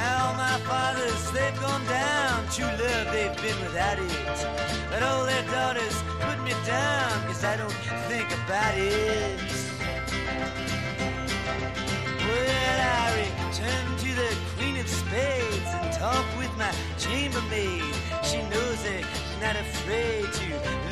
Now 0.00 0.32
my 0.44 0.56
fathers, 0.70 1.30
they've 1.32 1.60
gone 1.60 1.84
down. 1.84 2.48
True 2.54 2.72
love, 2.82 3.06
they've 3.12 3.36
been 3.44 3.58
without 3.66 3.98
it. 3.98 4.38
But 4.90 5.02
all 5.02 5.26
their 5.26 5.44
daughters 5.56 5.96
put 6.24 6.38
me 6.42 6.54
down, 6.64 7.12
cause 7.26 7.44
I 7.44 7.54
don't 7.60 7.78
think 8.08 8.28
about 8.40 8.74
it. 8.78 9.38
Well, 12.26 12.78
I 12.96 13.06
return 13.24 13.86
to 14.04 14.10
the 14.22 14.30
Queen 14.56 14.76
of 14.78 14.88
Spades 14.88 15.70
and 15.78 15.92
talk 15.92 16.26
with 16.38 16.52
my 16.56 16.72
chambermaid. 16.98 17.94
She 18.28 18.38
knows 18.52 18.78
that 18.86 19.02
she's 19.16 19.38
not 19.44 19.56
afraid 19.66 20.24
to 20.40 20.46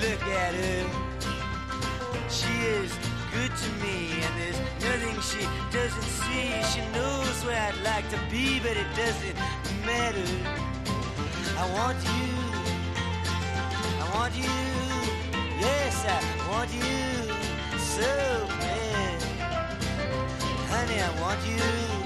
look 0.04 0.22
at 0.44 0.52
her. 0.62 0.84
She 2.28 2.52
is 2.76 2.92
good 3.32 3.54
to 3.54 3.70
me, 3.84 4.10
and 4.24 4.34
there's 4.40 4.60
nothing 4.82 5.20
she 5.20 5.42
doesn't 5.70 6.10
see. 6.20 6.50
She 6.72 6.80
knows 6.92 7.44
where 7.44 7.60
I'd 7.60 7.80
like 7.82 8.08
to 8.10 8.18
be, 8.30 8.60
but 8.60 8.76
it 8.76 8.86
doesn't 8.96 9.36
matter. 9.84 10.28
I 11.56 11.64
want 11.72 11.98
you, 12.04 12.28
I 14.02 14.06
want 14.14 14.34
you, 14.36 14.56
yes, 15.60 16.04
I 16.06 16.20
want 16.50 16.72
you 16.72 16.96
so 17.78 18.46
bad. 18.60 19.22
Honey, 20.72 21.00
I 21.00 21.10
want 21.20 21.40
you. 21.46 21.98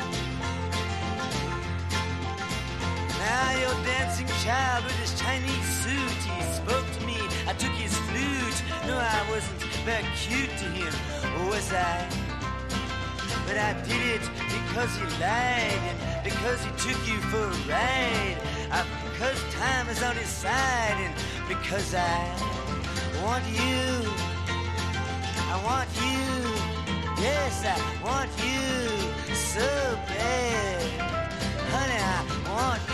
Now 3.18 3.60
your 3.60 3.84
dancing 3.84 4.26
child 4.44 4.84
with 4.84 4.98
his 5.00 5.18
Chinese 5.20 5.68
suit, 5.82 6.20
he 6.30 6.42
spoke 6.54 6.86
to 6.98 7.06
me. 7.06 7.18
I 7.46 7.52
took 7.52 7.72
his 7.72 7.96
flute. 8.08 8.62
No, 8.86 8.98
I 8.98 9.30
wasn't 9.30 9.61
cute 9.82 10.50
to 10.58 10.64
him, 10.64 10.92
oh, 11.24 11.48
was 11.48 11.72
I? 11.72 12.08
But 13.46 13.58
I 13.58 13.72
did 13.82 14.22
it 14.22 14.30
because 14.48 14.94
he 14.94 15.04
lied 15.20 15.82
and 15.90 16.24
because 16.24 16.62
he 16.62 16.70
took 16.78 17.00
you 17.08 17.18
for 17.30 17.42
a 17.42 17.56
ride. 17.68 18.38
I, 18.70 18.84
because 19.10 19.42
time 19.54 19.88
is 19.88 20.02
on 20.02 20.14
his 20.14 20.28
side 20.28 20.96
and 20.98 21.14
because 21.48 21.94
I 21.94 22.16
want 23.24 23.44
you. 23.48 24.08
I 25.50 25.60
want 25.64 25.88
you. 25.96 26.22
Yes, 27.20 27.64
I 27.66 28.04
want 28.04 28.30
you 28.38 29.34
so 29.34 29.98
bad. 30.06 30.82
Honey, 31.70 31.98
I 31.98 32.52
want 32.54 32.82
you. 32.88 32.91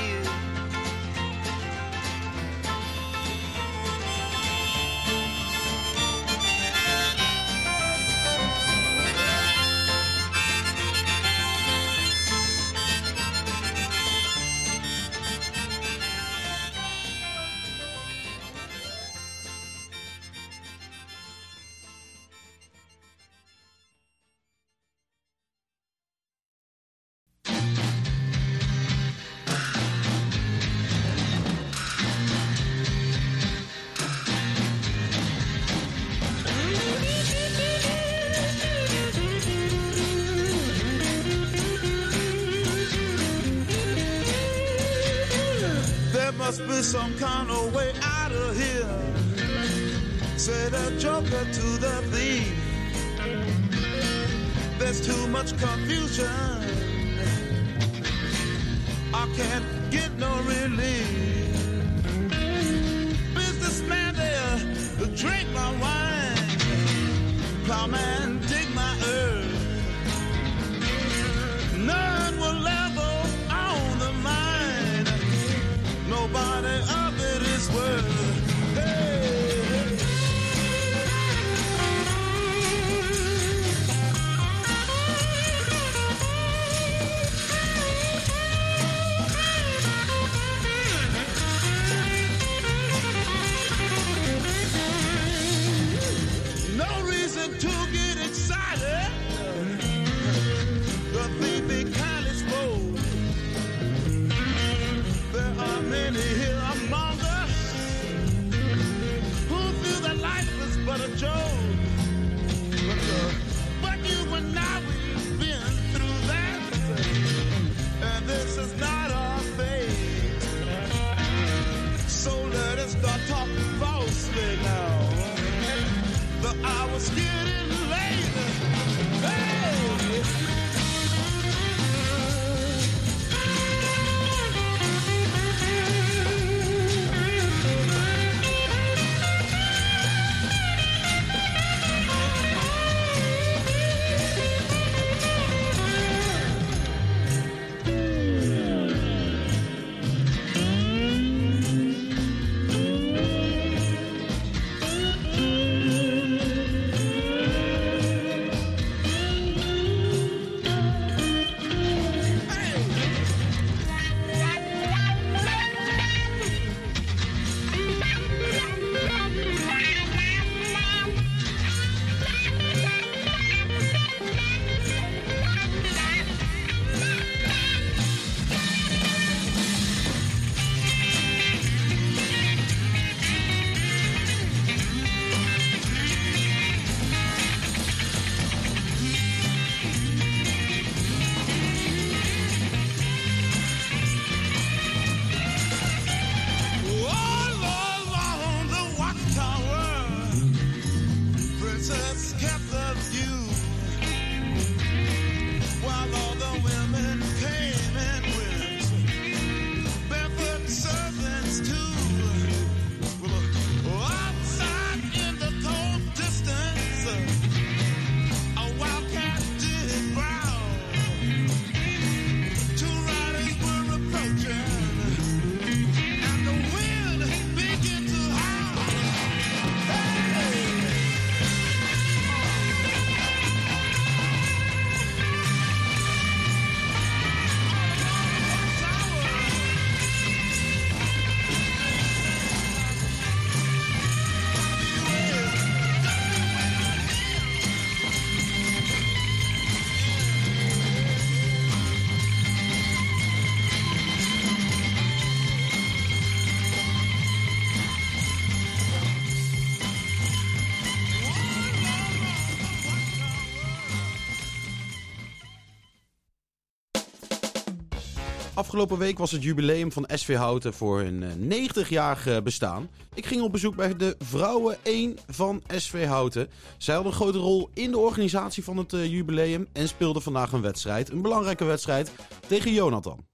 Afgelopen 268.78 269.06
week 269.06 269.19
was 269.19 269.30
het 269.30 269.43
jubileum 269.43 269.93
van 269.93 270.08
SV 270.14 270.34
Houten 270.34 270.75
voor 270.75 271.00
hun 271.00 271.23
eh, 271.23 271.69
90-jarig 271.69 272.26
eh, 272.26 272.41
bestaan. 272.43 272.91
Ik 273.14 273.26
ging 273.26 273.43
op 273.43 273.52
bezoek 273.52 273.76
bij 273.76 273.97
de 273.97 274.17
vrouwen 274.19 274.76
1 274.82 275.19
van 275.26 275.62
SV 275.67 276.06
Houten. 276.06 276.50
Zij 276.76 276.95
hadden 276.95 277.12
een 277.12 277.19
grote 277.19 277.38
rol 277.38 277.71
in 277.75 277.91
de 277.91 277.99
organisatie 277.99 278.64
van 278.64 278.76
het 278.76 278.93
eh, 278.93 279.10
jubileum 279.10 279.69
en 279.73 279.88
speelden 279.88 280.23
vandaag 280.23 280.52
een 280.52 280.60
wedstrijd. 280.60 281.10
Een 281.10 281.23
belangrijke 281.23 281.64
wedstrijd 281.64 282.12
tegen 282.47 282.73
Jonathan. 282.73 283.26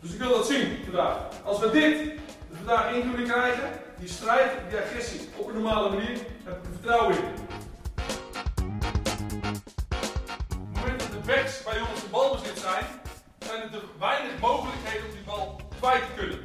Dus 0.00 0.12
ik 0.12 0.18
wil 0.18 0.30
dat 0.30 0.46
zien 0.46 0.68
vandaag. 0.84 1.16
Als 1.44 1.58
we 1.58 1.70
dit 1.70 2.12
vandaag 2.56 2.94
in 2.94 3.00
kunnen 3.00 3.26
krijgen, 3.26 3.70
die 3.98 4.08
strijd, 4.08 4.52
die 4.68 4.78
agressie, 4.78 5.20
op 5.36 5.48
een 5.48 5.54
normale 5.54 5.88
manier, 5.88 6.18
heb 6.44 6.56
ik 6.56 6.64
er 6.64 6.70
vertrouwen 6.72 7.16
in. 7.16 7.24
Op 10.58 10.74
het 10.74 10.80
moment 10.80 11.00
dat 11.00 11.10
de 11.10 11.26
backs 11.26 11.62
bij 11.62 11.80
ons 11.80 12.00
de 12.00 12.08
balbezit 12.10 12.58
zijn, 12.58 12.84
te 13.70 13.80
weinig 13.98 14.40
mogelijkheden 14.40 15.06
om 15.06 15.12
die 15.14 15.24
bal 15.24 15.60
kwijt 15.78 16.02
te 16.02 16.12
kunnen. 16.16 16.38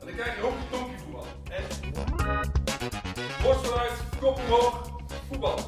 En 0.00 0.06
dan 0.06 0.14
krijg 0.14 0.36
je 0.36 0.42
ook 0.42 0.52
een 0.52 0.70
tonkje 0.70 0.98
voetbal. 0.98 1.26
En 1.50 1.64
borst 3.42 3.66
vooruit, 3.66 3.92
kop 4.20 4.38
omhoog, 4.38 4.90
voetbal. 5.28 5.58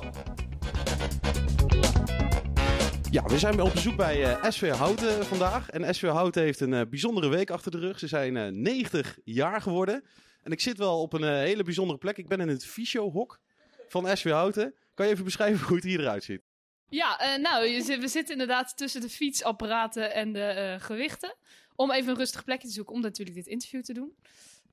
Ja, 3.10 3.24
we 3.24 3.38
zijn 3.38 3.60
op 3.60 3.72
bezoek 3.72 3.96
bij 3.96 4.24
eh, 4.24 4.50
SV 4.50 4.70
Houten 4.70 5.26
vandaag. 5.26 5.70
En 5.70 5.94
SV 5.94 6.08
Houten 6.08 6.42
heeft 6.42 6.60
een 6.60 6.74
eh, 6.74 6.86
bijzondere 6.90 7.28
week 7.28 7.50
achter 7.50 7.70
de 7.70 7.78
rug. 7.78 7.98
Ze 7.98 8.06
zijn 8.06 8.36
eh, 8.36 8.48
90 8.48 9.18
jaar 9.24 9.60
geworden. 9.60 10.04
En 10.42 10.52
ik 10.52 10.60
zit 10.60 10.78
wel 10.78 11.00
op 11.00 11.12
een 11.12 11.24
eh, 11.24 11.30
hele 11.30 11.62
bijzondere 11.62 11.98
plek. 11.98 12.18
Ik 12.18 12.28
ben 12.28 12.40
in 12.40 12.48
het 12.48 12.66
Fysio-hok 12.66 13.40
van 13.88 14.16
SV 14.16 14.30
Houten. 14.30 14.74
Kan 14.94 15.06
je 15.06 15.12
even 15.12 15.24
beschrijven 15.24 15.66
hoe 15.66 15.76
het 15.76 15.84
hier 15.84 16.00
eruit 16.00 16.24
ziet? 16.24 16.42
Ja, 16.90 17.18
eh, 17.18 17.38
nou, 17.38 17.82
we 17.84 18.08
zitten 18.08 18.32
inderdaad 18.32 18.76
tussen 18.76 19.00
de 19.00 19.08
fietsapparaten 19.08 20.14
en 20.14 20.32
de 20.32 20.42
eh, 20.42 20.80
gewichten. 20.80 21.34
Om 21.74 21.90
even 21.90 22.10
een 22.10 22.16
rustig 22.16 22.44
plekje 22.44 22.66
te 22.66 22.72
zoeken 22.72 22.94
om 22.94 23.00
natuurlijk 23.00 23.36
dit 23.36 23.46
interview 23.46 23.82
te 23.82 23.92
doen. 23.92 24.16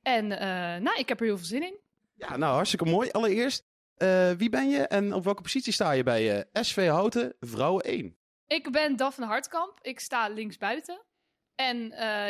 En 0.01 0.31
eh, 0.31 0.81
nou, 0.81 0.99
ik 0.99 1.09
heb 1.09 1.19
er 1.19 1.25
heel 1.25 1.37
veel 1.37 1.45
zin 1.45 1.63
in. 1.63 1.79
Ja, 2.15 2.37
nou 2.37 2.53
hartstikke 2.53 2.85
mooi. 2.85 3.09
Allereerst, 3.11 3.65
wie 4.37 4.49
ben 4.49 4.69
je 4.69 4.87
en 4.87 5.13
op 5.13 5.23
welke 5.23 5.41
positie 5.41 5.73
sta 5.73 5.91
je 5.91 6.03
bij 6.03 6.45
SV 6.53 6.87
Houten 6.87 7.35
Vrouwen 7.39 7.83
1? 7.83 8.15
Ik 8.47 8.71
ben 8.71 8.95
Daphne 8.95 9.25
Hartkamp. 9.25 9.79
Ik 9.81 9.99
sta 9.99 10.29
linksbuiten. 10.29 11.01
En 11.55 11.77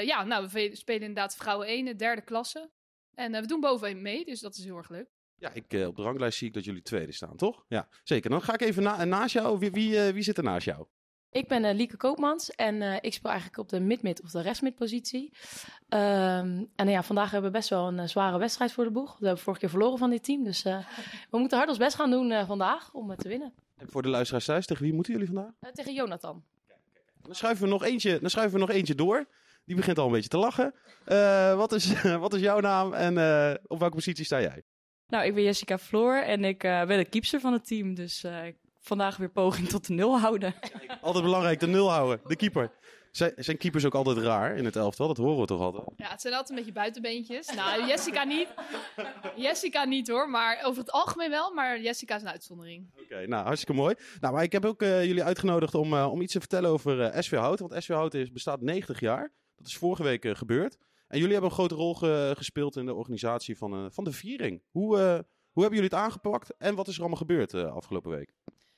ja, 0.06 0.24
nou, 0.24 0.50
we 0.52 0.70
spelen 0.74 1.02
inderdaad 1.02 1.36
vrouwen 1.36 1.68
1, 1.68 1.86
de 1.86 1.96
derde 1.96 2.22
klasse. 2.22 2.70
En 3.14 3.32
we 3.32 3.46
doen 3.46 3.60
bovenin 3.60 4.02
mee, 4.02 4.26
dus 4.26 4.40
dat 4.40 4.56
is 4.56 4.64
heel 4.64 4.78
erg 4.78 4.90
leuk. 4.90 5.17
Ja, 5.40 5.50
ik, 5.54 5.74
eh, 5.74 5.88
op 5.88 5.96
de 5.96 6.02
ranglijst 6.02 6.38
zie 6.38 6.48
ik 6.48 6.54
dat 6.54 6.64
jullie 6.64 6.82
tweede 6.82 7.12
staan, 7.12 7.36
toch? 7.36 7.64
Ja, 7.68 7.88
zeker. 8.04 8.30
Dan 8.30 8.42
ga 8.42 8.54
ik 8.54 8.62
even 8.62 8.84
na- 8.84 9.04
naast 9.06 9.34
jou. 9.34 9.60
Wie, 9.60 9.72
wie, 9.72 10.00
eh, 10.00 10.14
wie 10.14 10.24
zit 10.24 10.38
er 10.38 10.44
naast 10.44 10.66
jou? 10.66 10.86
Ik 11.32 11.48
ben 11.48 11.66
eh, 11.66 11.76
Lieke 11.76 11.98
Koopmans 11.98 12.52
en 12.52 12.82
eh, 12.82 12.98
ik 13.02 13.14
speel 13.14 13.30
eigenlijk 13.32 13.60
op 13.60 13.70
de 13.70 13.80
mid-mid 13.80 14.22
of 14.22 14.32
de 14.32 14.42
rest-mid 14.42 14.76
positie. 14.76 15.34
Ehm, 15.90 16.64
en 16.76 16.90
ja, 16.90 17.04
vandaag 17.04 17.32
hebben 17.32 17.52
we 17.52 17.58
best 17.58 17.70
wel 17.70 17.88
een 17.88 18.00
eh, 18.00 18.08
zware 18.08 18.38
wedstrijd 18.38 18.72
voor 18.72 18.84
de 18.84 18.92
boeg. 18.92 19.18
We 19.20 19.26
hebben 19.26 19.44
vorige 19.44 19.62
keer 19.62 19.70
verloren 19.72 19.98
van 19.98 20.10
dit 20.10 20.24
team, 20.24 20.44
dus 20.44 20.64
eh, 20.66 20.78
we 21.32 21.38
moeten 21.38 21.58
hard 21.58 21.70
ons 21.70 21.78
best 21.78 21.96
gaan 21.96 22.10
doen 22.12 22.32
eh, 22.32 22.48
vandaag 22.48 22.94
om 22.94 23.12
eh, 23.12 23.18
te 23.18 23.28
winnen. 23.28 23.54
En 23.78 23.90
voor 23.90 24.02
de 24.02 24.10
luisteraars 24.10 24.46
thuis, 24.46 24.66
tegen 24.66 24.84
wie 24.84 24.94
moeten 24.94 25.14
jullie 25.14 25.28
vandaag? 25.28 25.52
Eh, 25.60 25.72
tegen 25.72 25.94
Jonathan. 25.94 26.44
Dan 27.22 27.36
schuiven, 27.36 27.64
we 27.64 27.70
nog 27.72 27.84
eentje, 27.84 28.20
dan 28.20 28.30
schuiven 28.30 28.60
we 28.60 28.66
nog 28.66 28.76
eentje 28.76 28.96
door. 28.96 29.26
Die 29.66 29.76
begint 29.76 29.98
al 30.00 30.06
een 30.06 30.12
beetje 30.12 30.30
te 30.30 30.38
lachen. 30.38 30.74
Eh, 31.06 31.56
wat, 31.56 31.72
is, 31.72 32.02
wat 32.26 32.34
is 32.34 32.42
jouw 32.42 32.60
naam 32.60 32.94
en 32.94 33.18
eh, 33.18 33.54
op 33.68 33.80
welke 33.80 33.96
positie 33.96 34.26
sta 34.26 34.42
jij? 34.42 34.64
Nou, 35.08 35.26
ik 35.26 35.34
ben 35.34 35.44
Jessica 35.44 35.78
Floor 35.78 36.16
en 36.16 36.44
ik 36.44 36.64
eh, 36.64 36.86
ben 36.86 36.98
de 36.98 37.06
keepster 37.06 37.40
van 37.40 37.54
het 37.54 37.68
team. 37.68 37.94
Dus 37.94 38.24
eh, 38.24 38.38
vandaag 38.80 39.18
weer 39.18 39.30
poging 39.30 39.68
tot 39.68 39.88
de 39.88 39.94
nul 39.94 40.20
houden. 40.20 40.56
Altijd 41.02 41.24
belangrijk, 41.24 41.60
de 41.60 41.68
nul 41.68 41.92
houden. 41.92 42.20
De 42.26 42.36
keeper. 42.36 42.72
Zijn, 43.12 43.34
zijn 43.36 43.58
keepers 43.58 43.86
ook 43.86 43.96
altijd 43.96 44.18
raar 44.18 44.58
in 44.58 44.66
het 44.66 44.76
elftal? 44.76 45.08
Dat 45.08 45.18
horen 45.18 45.40
we 45.40 45.46
toch 45.46 45.62
altijd? 45.62 45.86
Ja, 45.96 46.10
het 46.10 46.22
zijn 46.22 46.34
altijd 46.34 46.50
een 46.50 46.56
beetje 46.56 46.80
buitenbeentjes. 46.80 47.54
Nou, 47.56 47.88
Jessica 47.88 48.24
niet. 48.24 48.48
Jessica 49.36 49.86
niet 49.86 50.08
hoor, 50.08 50.30
maar 50.30 50.60
over 50.64 50.80
het 50.80 50.92
algemeen 50.92 51.30
wel. 51.30 51.54
Maar 51.54 51.82
Jessica 51.82 52.16
is 52.16 52.22
een 52.22 52.30
uitzondering. 52.30 52.90
Oké, 53.04 53.28
nou 53.28 53.44
hartstikke 53.46 53.82
mooi. 53.82 53.96
Nou, 54.20 54.34
maar 54.34 54.44
ik 54.44 54.52
heb 54.52 54.66
ook 54.66 54.82
eh, 54.82 55.06
jullie 55.06 55.24
uitgenodigd 55.24 55.76
om, 55.76 55.94
eh, 55.94 56.12
om 56.12 56.22
iets 56.22 56.34
te 56.34 56.40
vertellen 56.40 56.70
over 56.70 57.02
eh, 57.02 57.22
SV 57.22 57.36
Houten. 57.36 57.68
Want 57.68 57.84
SV 57.84 57.90
Houten 57.90 58.20
is, 58.20 58.32
bestaat 58.32 58.62
90 58.62 59.00
jaar. 59.00 59.32
Dat 59.58 59.68
is 59.68 59.78
vorige 59.78 60.04
week 60.04 60.38
gebeurd. 60.38 60.78
En 61.08 61.18
jullie 61.18 61.32
hebben 61.34 61.50
een 61.50 61.56
grote 61.56 61.76
rol 61.76 61.96
ge- 61.96 62.34
gespeeld 62.38 62.76
in 62.76 62.86
de 62.86 62.94
organisatie 62.94 63.58
van, 63.58 63.74
eh, 63.74 63.86
van 63.90 64.04
de 64.04 64.12
viering. 64.12 64.64
Hoe, 64.72 64.98
eh, 64.98 65.04
hoe 65.52 65.64
hebben 65.64 65.80
jullie 65.80 65.96
het 65.96 66.06
aangepakt 66.06 66.58
en 66.58 66.76
wat 66.76 66.88
is 66.88 66.94
er 66.94 67.00
allemaal 67.00 67.18
gebeurd 67.18 67.54
eh, 67.54 67.74
afgelopen 67.76 68.12
week? 68.12 68.34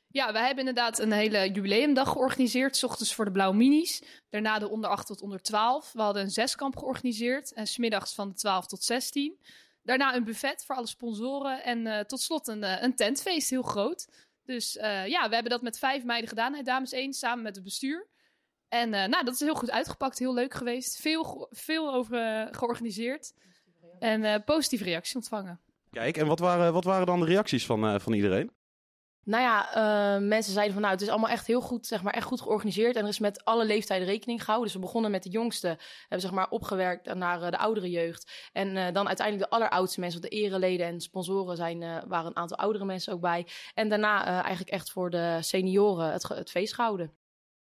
Ja, 0.07 0.31
wij 0.31 0.45
hebben 0.45 0.67
inderdaad 0.67 0.99
een 0.99 1.11
hele 1.11 1.51
jubileumdag 1.51 2.11
georganiseerd. 2.11 2.77
's 2.77 2.83
ochtends 2.83 3.13
voor 3.13 3.25
de 3.25 3.31
Blauwe 3.31 3.55
Minis. 3.55 4.03
Daarna 4.29 4.59
de 4.59 4.69
onder 4.69 4.89
8 4.89 5.07
tot 5.07 5.21
onder 5.21 5.41
12. 5.41 5.91
We 5.91 6.01
hadden 6.01 6.23
een 6.23 6.31
zeskamp 6.31 6.77
georganiseerd. 6.77 7.53
En 7.53 7.67
smiddags 7.67 8.13
van 8.13 8.29
de 8.29 8.35
12 8.35 8.65
tot 8.65 8.83
16. 8.83 9.39
Daarna 9.83 10.15
een 10.15 10.23
buffet 10.23 10.65
voor 10.65 10.75
alle 10.75 10.87
sponsoren. 10.87 11.63
En 11.63 12.07
tot 12.07 12.19
slot 12.21 12.47
een, 12.47 12.83
een 12.83 12.95
tentfeest, 12.95 13.49
heel 13.49 13.61
groot. 13.61 14.07
Dus 14.43 14.73
ja, 15.05 15.27
we 15.27 15.33
hebben 15.33 15.51
dat 15.51 15.61
met 15.61 15.79
vijf 15.79 16.03
meiden 16.03 16.29
gedaan. 16.29 16.63
Dames 16.63 16.91
1, 16.91 17.13
samen 17.13 17.43
met 17.43 17.55
het 17.55 17.63
bestuur. 17.63 18.07
En 18.69 18.93
eh, 18.93 19.07
nou, 19.07 19.25
dat 19.25 19.33
is 19.33 19.39
heel 19.39 19.55
goed 19.55 19.71
uitgepakt. 19.71 20.19
Heel 20.19 20.33
leuk 20.33 20.53
geweest. 20.53 21.01
Veel, 21.01 21.47
veel 21.51 21.93
over 21.93 22.17
eh, 22.17 22.47
georganiseerd. 22.51 23.33
En 23.99 24.23
eh, 24.23 24.43
positieve 24.45 24.83
reacties 24.83 25.15
ontvangen. 25.15 25.59
Kijk, 25.91 26.17
en 26.17 26.27
wat 26.27 26.39
waren, 26.39 26.73
wat 26.73 26.83
waren 26.83 27.05
dan 27.05 27.19
de 27.19 27.25
reacties 27.25 27.65
van, 27.65 27.85
eh, 27.85 27.99
van 27.99 28.13
iedereen? 28.13 28.51
Nou 29.29 29.43
ja, 29.43 29.73
eh, 29.73 30.21
mensen 30.21 30.53
zeiden 30.53 30.73
van 30.73 30.81
nou, 30.81 30.93
het 30.93 31.03
is 31.03 31.09
allemaal 31.09 31.29
echt 31.29 31.47
heel 31.47 31.61
goed, 31.61 31.87
zeg 31.87 32.03
maar, 32.03 32.13
echt 32.13 32.25
goed 32.25 32.41
georganiseerd. 32.41 32.95
En 32.95 33.03
er 33.03 33.09
is 33.09 33.19
met 33.19 33.45
alle 33.45 33.65
leeftijden 33.65 34.07
rekening 34.07 34.39
gehouden. 34.39 34.67
Dus 34.67 34.75
we 34.75 34.85
begonnen 34.85 35.11
met 35.11 35.23
de 35.23 35.29
jongste, 35.29 35.67
hebben 35.99 36.21
zeg 36.21 36.31
maar 36.31 36.49
opgewerkt 36.49 37.13
naar 37.13 37.51
de 37.51 37.57
oudere 37.57 37.89
jeugd. 37.89 38.49
En 38.53 38.77
eh, 38.77 38.93
dan 38.93 39.07
uiteindelijk 39.07 39.49
de 39.49 39.55
alleroudste 39.55 39.99
mensen, 39.99 40.21
want 40.21 40.33
de 40.33 40.39
ereleden 40.39 40.85
en 40.85 41.01
sponsoren 41.01 41.55
zijn, 41.55 41.83
eh, 41.83 41.97
waren 42.07 42.29
een 42.29 42.35
aantal 42.35 42.57
oudere 42.57 42.85
mensen 42.85 43.13
ook 43.13 43.21
bij. 43.21 43.47
En 43.73 43.89
daarna 43.89 44.25
eh, 44.25 44.33
eigenlijk 44.33 44.69
echt 44.69 44.91
voor 44.91 45.09
de 45.09 45.37
senioren 45.41 46.11
het, 46.11 46.27
het 46.27 46.49
feest 46.49 46.73
gehouden. 46.73 47.13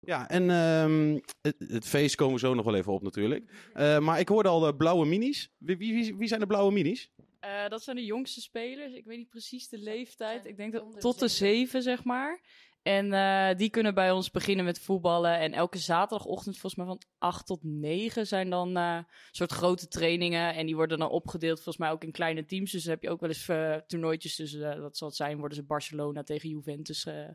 Ja, 0.05 0.29
en 0.29 0.49
ehm, 0.49 1.19
het, 1.41 1.55
het 1.67 1.85
feest 1.87 2.15
komen 2.15 2.33
we 2.33 2.39
zo 2.39 2.53
nog 2.53 2.65
wel 2.65 2.75
even 2.75 2.93
op 2.93 3.01
natuurlijk. 3.01 3.69
Eh, 3.73 3.99
maar 3.99 4.19
ik 4.19 4.27
hoorde 4.27 4.49
al 4.49 4.59
de 4.59 4.75
blauwe 4.75 5.05
minis. 5.05 5.51
Wie, 5.57 5.77
wie, 5.77 5.93
wie- 5.93 6.15
wie 6.15 6.27
zijn 6.27 6.39
de 6.39 6.45
blauwe 6.47 6.71
minis? 6.71 7.11
Eh, 7.39 7.67
dat 7.67 7.83
zijn 7.83 7.95
de 7.95 8.05
jongste 8.05 8.41
spelers. 8.41 8.93
Ik 8.93 9.05
weet 9.05 9.17
niet 9.17 9.29
precies 9.29 9.69
de 9.69 9.77
leeftijd. 9.77 10.45
Ik 10.45 10.57
denk 10.57 10.73
dat 10.73 11.01
tot 11.01 11.19
de 11.19 11.27
zeven, 11.27 11.81
zeg 11.81 12.03
maar. 12.03 12.41
En 12.81 13.13
eh, 13.13 13.57
die 13.57 13.69
kunnen 13.69 13.93
bij 13.93 14.11
ons 14.11 14.31
beginnen 14.31 14.65
met 14.65 14.79
voetballen. 14.79 15.39
En 15.39 15.53
elke 15.53 15.77
zaterdagochtend, 15.77 16.57
volgens 16.57 16.75
mij 16.75 16.85
van 16.85 17.01
8 17.17 17.45
tot 17.45 17.59
9, 17.63 18.27
zijn 18.27 18.49
dan 18.49 18.77
eh 18.77 18.97
soort 19.31 19.51
grote 19.51 19.87
trainingen. 19.87 20.53
En 20.55 20.65
die 20.65 20.75
worden 20.75 20.99
dan 20.99 21.09
opgedeeld, 21.09 21.55
volgens 21.55 21.77
mij 21.77 21.91
ook 21.91 22.03
in 22.03 22.11
kleine 22.11 22.45
teams. 22.45 22.71
Dus 22.71 22.83
dan 22.83 22.93
heb 22.93 23.03
je 23.03 23.09
ook 23.09 23.19
wel 23.19 23.29
eens 23.29 23.49
toernooitjes. 23.87 24.35
Dus 24.35 24.51
dat 24.59 24.97
zal 24.97 25.07
het 25.07 25.17
zijn, 25.17 25.37
worden 25.37 25.57
ze 25.57 25.63
Barcelona 25.63 26.23
tegen 26.23 26.49
Juventus 26.49 27.05
eh, 27.05 27.29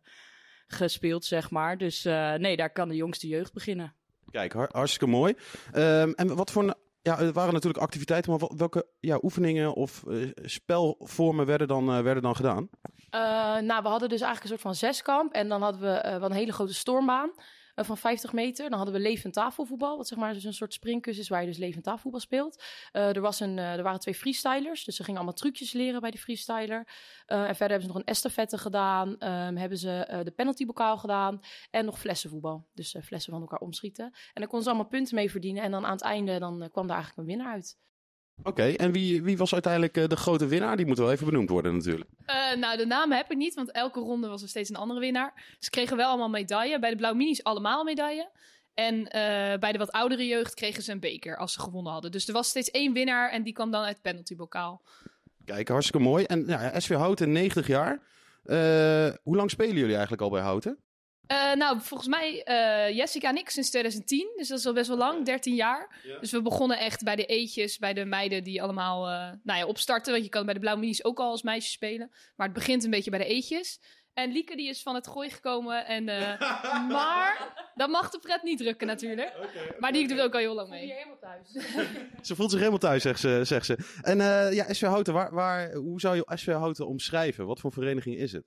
gespeeld, 0.66 1.24
zeg 1.24 1.50
maar. 1.50 1.78
Dus 1.78 2.04
eh, 2.04 2.34
nee, 2.34 2.56
daar 2.56 2.70
kan 2.72 2.88
de 2.88 2.96
jongste 2.96 3.28
jeugd 3.28 3.52
beginnen. 3.52 3.94
Kijk, 4.30 4.52
har- 4.52 4.68
hartstikke 4.72 5.06
mooi. 5.06 5.34
Ehm, 5.72 6.10
en 6.14 6.36
wat 6.36 6.50
voor... 6.50 6.62
een- 6.62 6.74
Ja, 7.02 7.18
er 7.18 7.32
waren 7.32 7.52
natuurlijk 7.52 7.82
activiteiten, 7.84 8.30
maar 8.30 8.50
welke 8.56 8.86
ja, 9.00 9.18
oefeningen 9.22 9.74
of 9.74 10.04
eh, 10.08 10.16
spelvormen 10.42 11.46
werden 11.46 11.68
dan, 11.68 11.90
eh, 11.92 12.00
werden 12.02 12.22
dan 12.22 12.36
gedaan? 12.36 12.68
Eh, 13.10 13.20
nou, 13.58 13.82
we 13.82 13.88
hadden 13.88 14.08
dus 14.08 14.20
eigenlijk 14.20 14.42
een 14.42 14.48
soort 14.48 14.60
van 14.60 14.74
zeskamp. 14.74 15.32
En 15.32 15.48
dan 15.48 15.62
hadden 15.62 15.80
we 15.80 15.88
eh, 15.88 16.18
wel 16.18 16.30
een 16.30 16.36
hele 16.36 16.52
grote 16.52 16.74
stormbaan 16.74 17.30
van 17.84 17.96
50 17.96 18.32
meter. 18.32 18.68
Dan 18.68 18.78
hadden 18.78 18.96
we 18.96 19.00
levend 19.00 19.34
tafelvoetbal. 19.34 19.96
Wat 19.96 20.08
zeg 20.08 20.18
maar 20.18 20.32
dus 20.32 20.44
een 20.44 20.54
soort 20.54 20.72
springkussen 20.72 21.22
is 21.22 21.28
waar 21.28 21.40
je 21.40 21.46
dus 21.46 21.58
levend 21.58 21.84
tafelvoetbal 21.84 22.20
speelt. 22.20 22.62
Eh, 22.92 23.16
er, 23.16 23.20
was 23.20 23.40
een, 23.40 23.58
eh, 23.58 23.72
er 23.72 23.82
waren 23.82 24.00
twee 24.00 24.14
freestylers. 24.14 24.84
Dus 24.84 24.96
ze 24.96 25.02
gingen 25.02 25.20
allemaal 25.20 25.38
trucjes 25.38 25.72
leren 25.72 26.00
bij 26.00 26.10
die 26.10 26.20
freestyler. 26.20 26.88
Eh, 27.26 27.38
en 27.38 27.56
verder 27.56 27.68
hebben 27.68 27.80
ze 27.80 27.86
nog 27.86 27.96
een 27.96 28.04
estafette 28.04 28.58
gedaan. 28.58 29.18
Ehm, 29.18 29.56
hebben 29.56 29.78
ze 29.78 29.90
eh, 29.90 30.24
de 30.24 30.30
penaltybokaal 30.30 30.98
gedaan. 30.98 31.40
En 31.70 31.84
nog 31.84 31.98
flessenvoetbal. 31.98 32.66
Dus 32.74 32.94
eh, 32.94 33.02
flessen 33.02 33.32
van 33.32 33.40
elkaar 33.40 33.58
omschieten. 33.58 34.04
En 34.04 34.12
daar 34.34 34.46
konden 34.46 34.62
ze 34.62 34.68
allemaal 34.68 34.88
punten 34.90 35.14
mee 35.14 35.30
verdienen. 35.30 35.62
En 35.62 35.70
dan 35.70 35.84
aan 35.84 35.92
het 35.92 36.02
einde 36.02 36.38
dan, 36.38 36.62
eh, 36.62 36.70
kwam 36.70 36.86
daar 36.86 36.96
eigenlijk 36.96 37.28
een 37.28 37.34
winnaar 37.36 37.54
uit. 37.54 37.78
Oké, 38.42 38.62
en 38.62 38.92
wie, 38.92 39.22
wie 39.22 39.36
was 39.36 39.52
uiteindelijk 39.52 39.96
eh, 39.96 40.08
de 40.08 40.16
grote 40.16 40.46
winnaar? 40.46 40.76
Die 40.76 40.86
moet 40.86 40.98
wel 40.98 41.12
even 41.12 41.26
benoemd 41.26 41.48
worden 41.48 41.74
natuurlijk. 41.74 42.10
Eh, 42.26 42.56
nou, 42.56 42.76
de 42.76 42.86
namen 42.86 43.16
heb 43.16 43.30
ik 43.30 43.36
niet, 43.36 43.54
want 43.54 43.70
elke 43.70 44.00
ronde 44.00 44.28
was 44.28 44.42
er 44.42 44.48
steeds 44.48 44.70
een 44.70 44.76
andere 44.76 45.00
winnaar. 45.00 45.56
Ze 45.58 45.70
kregen 45.70 45.96
wel 45.96 46.08
allemaal 46.08 46.28
medaille. 46.28 46.78
Bij 46.78 46.90
de 46.90 46.96
Blauw 46.96 47.14
Minis 47.14 47.44
allemaal 47.44 47.84
medaille. 47.84 48.30
En 48.74 49.08
eh, 49.08 49.58
bij 49.58 49.72
de 49.72 49.78
wat 49.78 49.92
oudere 49.92 50.26
jeugd 50.26 50.54
kregen 50.54 50.82
ze 50.82 50.92
een 50.92 51.00
beker 51.00 51.36
als 51.36 51.52
ze 51.52 51.60
gewonnen 51.60 51.92
hadden. 51.92 52.10
Dus 52.10 52.26
er 52.26 52.32
was 52.32 52.48
steeds 52.48 52.70
één 52.70 52.92
winnaar 52.92 53.30
en 53.30 53.42
die 53.42 53.52
kwam 53.52 53.70
dan 53.70 53.82
uit 53.82 53.92
het 53.92 54.02
penaltybokaal. 54.02 54.82
Kijk, 55.44 55.68
hartstikke 55.68 56.06
mooi. 56.06 56.24
En 56.24 56.46
ja, 56.46 56.80
SV 56.80 56.94
Houten, 56.94 57.32
90 57.32 57.66
jaar. 57.66 58.00
Hoe 59.22 59.36
lang 59.36 59.50
spelen 59.50 59.76
jullie 59.76 59.92
eigenlijk 59.92 60.22
al 60.22 60.30
bij 60.30 60.42
Houten? 60.42 60.78
Eh, 61.26 61.52
nou, 61.52 61.80
volgens 61.80 62.08
mij 62.08 62.42
eh, 62.42 62.96
Jessica 62.96 63.28
en 63.28 63.36
ik 63.36 63.50
sinds 63.50 63.70
2010. 63.70 64.32
Dus 64.36 64.48
dat 64.48 64.58
is 64.58 64.66
al 64.66 64.72
best 64.72 64.88
wel 64.88 64.96
lang, 64.96 65.24
13 65.24 65.54
jaar. 65.54 66.02
Dus 66.20 66.30
we 66.30 66.42
begonnen 66.42 66.78
echt 66.78 67.04
bij 67.04 67.16
de 67.16 67.26
eetjes, 67.26 67.78
bij 67.78 67.92
de 67.92 68.04
meiden 68.04 68.44
die 68.44 68.62
allemaal 68.62 69.08
eh, 69.08 69.32
nou 69.42 69.58
ja, 69.58 69.66
opstarten. 69.66 70.12
Want 70.12 70.24
je 70.24 70.30
kan 70.30 70.44
bij 70.44 70.54
de 70.54 70.60
Blauwe 70.60 70.80
Minis 70.80 71.04
ook 71.04 71.18
al 71.18 71.30
als 71.30 71.42
meisje 71.42 71.70
spelen. 71.70 72.10
Maar 72.36 72.46
het 72.46 72.56
begint 72.56 72.84
een 72.84 72.90
beetje 72.90 73.10
bij 73.10 73.18
de 73.18 73.26
eetjes. 73.26 73.80
En 74.16 74.32
Lieke 74.32 74.56
die 74.56 74.68
is 74.68 74.82
van 74.82 74.94
het 74.94 75.06
gooi 75.06 75.30
gekomen. 75.30 75.86
En, 75.86 76.08
eh, 76.08 76.40
maar 76.88 77.54
dat 77.74 77.88
mag 77.88 78.10
de 78.10 78.18
pret 78.18 78.42
niet 78.42 78.58
drukken 78.58 78.86
natuurlijk. 78.86 79.32
maar 79.78 79.92
die 79.92 80.08
doet 80.08 80.20
ook 80.20 80.32
al 80.32 80.40
heel 80.40 80.54
lang 80.54 80.68
mee. 80.68 80.92
helemaal 80.92 81.18
thuis. 81.18 81.52
Ze 82.28 82.34
voelt 82.34 82.50
zich 82.50 82.58
helemaal 82.58 82.78
thuis, 82.78 83.02
zegt 83.02 83.20
ze. 83.20 83.40
Zegt 83.44 83.66
ze. 83.66 83.78
En 84.02 84.20
eh, 84.20 84.52
ja, 84.52 84.72
SV 84.72 84.86
Houten, 84.86 85.14
waar, 85.14 85.34
waar, 85.34 85.72
hoe 85.72 86.00
zou 86.00 86.16
je 86.16 86.32
SV 86.34 86.52
Houten 86.52 86.86
omschrijven? 86.86 87.46
Wat 87.46 87.60
voor 87.60 87.72
vereniging 87.72 88.16
is 88.16 88.32
het? 88.32 88.44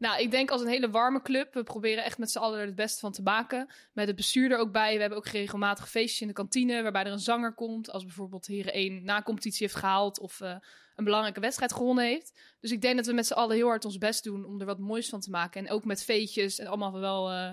Nou, 0.00 0.20
ik 0.20 0.30
denk 0.30 0.50
als 0.50 0.60
een 0.60 0.68
hele 0.68 0.90
warme 0.90 1.22
club. 1.22 1.54
We 1.54 1.62
proberen 1.62 2.04
echt 2.04 2.18
met 2.18 2.30
z'n 2.30 2.38
allen 2.38 2.60
er 2.60 2.66
het 2.66 2.74
beste 2.74 3.00
van 3.00 3.12
te 3.12 3.22
maken. 3.22 3.68
Met 3.92 4.06
het 4.06 4.16
bestuur 4.16 4.50
er 4.52 4.58
ook 4.58 4.72
bij. 4.72 4.94
We 4.94 5.00
hebben 5.00 5.18
ook 5.18 5.26
regelmatig 5.26 5.90
feestjes 5.90 6.20
in 6.20 6.26
de 6.26 6.32
kantine. 6.32 6.82
Waarbij 6.82 7.04
er 7.04 7.12
een 7.12 7.18
zanger 7.18 7.54
komt. 7.54 7.90
Als 7.90 8.04
bijvoorbeeld 8.04 8.46
Heren 8.46 8.72
1 8.72 9.04
na 9.04 9.22
competitie 9.22 9.66
heeft 9.66 9.78
gehaald. 9.78 10.18
Of 10.20 10.40
eh, 10.40 10.54
een 10.96 11.04
belangrijke 11.04 11.40
wedstrijd 11.40 11.72
gewonnen 11.72 12.04
heeft. 12.04 12.40
Dus 12.60 12.70
ik 12.70 12.80
denk 12.82 12.96
dat 12.96 13.06
we 13.06 13.12
met 13.12 13.26
z'n 13.26 13.32
allen 13.32 13.56
heel 13.56 13.66
hard 13.66 13.84
ons 13.84 13.98
best 13.98 14.24
doen. 14.24 14.44
Om 14.44 14.60
er 14.60 14.66
wat 14.66 14.78
moois 14.78 15.08
van 15.08 15.20
te 15.20 15.30
maken. 15.30 15.66
En 15.66 15.72
ook 15.72 15.84
met 15.84 16.04
feetjes. 16.04 16.58
En 16.58 16.66
allemaal 16.66 17.00
wel. 17.00 17.30
eh, 17.30 17.50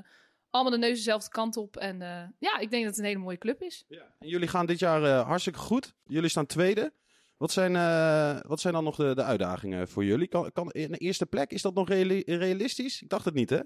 allemaal 0.50 0.72
de 0.72 0.78
neus 0.78 0.98
dezelfde 0.98 1.30
kant 1.30 1.58
op. 1.58 1.78
En 1.78 2.02
eh, 2.02 2.24
ja, 2.40 2.58
ik 2.58 2.70
denk 2.72 2.84
dat 2.84 2.92
het 2.96 2.98
een 2.98 3.06
hele 3.10 3.20
mooie 3.20 3.38
club 3.38 3.62
is. 3.62 3.86
En 4.20 4.28
jullie 4.28 4.48
gaan 4.48 4.66
dit 4.66 4.80
jaar 4.80 5.02
hartstikke 5.08 5.60
goed. 5.60 5.94
Jullie 6.06 6.30
staan 6.30 6.46
tweede. 6.46 6.94
Wat 7.38 7.52
zijn, 7.52 7.76
eh, 7.76 8.40
wat 8.42 8.60
zijn 8.60 8.74
dan 8.74 8.84
nog 8.84 8.96
de, 8.96 9.16
de 9.16 9.24
uitdagingen 9.24 9.88
voor 9.88 10.06
jullie? 10.06 10.28
Kan, 10.28 10.52
kan 10.52 10.70
een 10.72 10.94
eerste 10.94 11.26
plek, 11.26 11.52
is 11.52 11.62
dat 11.62 11.74
nog 11.74 11.90
reali- 11.90 12.24
realistisch? 12.26 13.02
Ik 13.02 13.10
dacht 13.10 13.26
het 13.26 13.34
niet, 13.34 13.50
hè? 13.50 13.60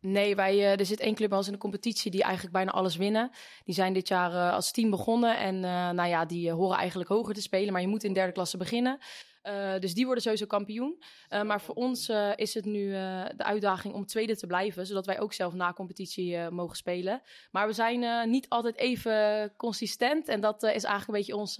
Nee, 0.00 0.36
wij, 0.36 0.54
eh, 0.58 0.78
er 0.78 0.86
zit 0.86 1.00
één 1.00 1.14
club 1.14 1.28
bij 1.28 1.38
ons 1.38 1.46
in 1.46 1.52
de 1.52 1.58
competitie 1.58 2.10
die 2.10 2.22
eigenlijk 2.22 2.52
bijna 2.52 2.70
alles 2.70 2.96
winnen. 2.96 3.30
Die 3.64 3.74
zijn 3.74 3.92
dit 3.92 4.08
jaar 4.08 4.32
eh, 4.32 4.52
als 4.52 4.70
team 4.70 4.90
begonnen. 4.90 5.38
En 5.38 5.60
nou 5.94 6.08
ja, 6.08 6.24
die 6.24 6.50
horen 6.50 6.76
eigenlijk 6.76 7.08
hoger 7.10 7.34
te 7.34 7.42
spelen. 7.42 7.72
Maar 7.72 7.82
je 7.82 7.88
moet 7.88 8.04
in 8.04 8.12
derde 8.12 8.32
klasse 8.32 8.56
beginnen. 8.56 8.98
Eh, 9.46 9.78
dus 9.78 9.94
die 9.94 10.04
worden 10.04 10.22
sowieso 10.22 10.46
kampioen. 10.46 11.02
Eh, 11.28 11.42
maar 11.42 11.60
voor 11.60 11.74
ons 11.74 12.08
eh, 12.08 12.30
is 12.36 12.54
het 12.54 12.64
nu 12.64 12.90
de 12.90 13.44
uitdaging 13.44 13.94
om 13.94 14.06
tweede 14.06 14.36
te 14.36 14.46
blijven. 14.46 14.86
Zodat 14.86 15.06
wij 15.06 15.20
ook 15.20 15.32
zelf 15.32 15.54
na 15.54 15.72
competitie 15.72 16.50
mogen 16.50 16.76
spelen. 16.76 17.22
Maar 17.50 17.66
we 17.66 17.72
zijn 17.72 18.30
niet 18.30 18.48
altijd 18.48 18.76
even 18.76 19.52
consistent. 19.56 20.28
En 20.28 20.40
dat 20.40 20.62
is 20.62 20.84
eigenlijk 20.84 21.06
een 21.06 21.14
beetje 21.14 21.36
ons 21.36 21.58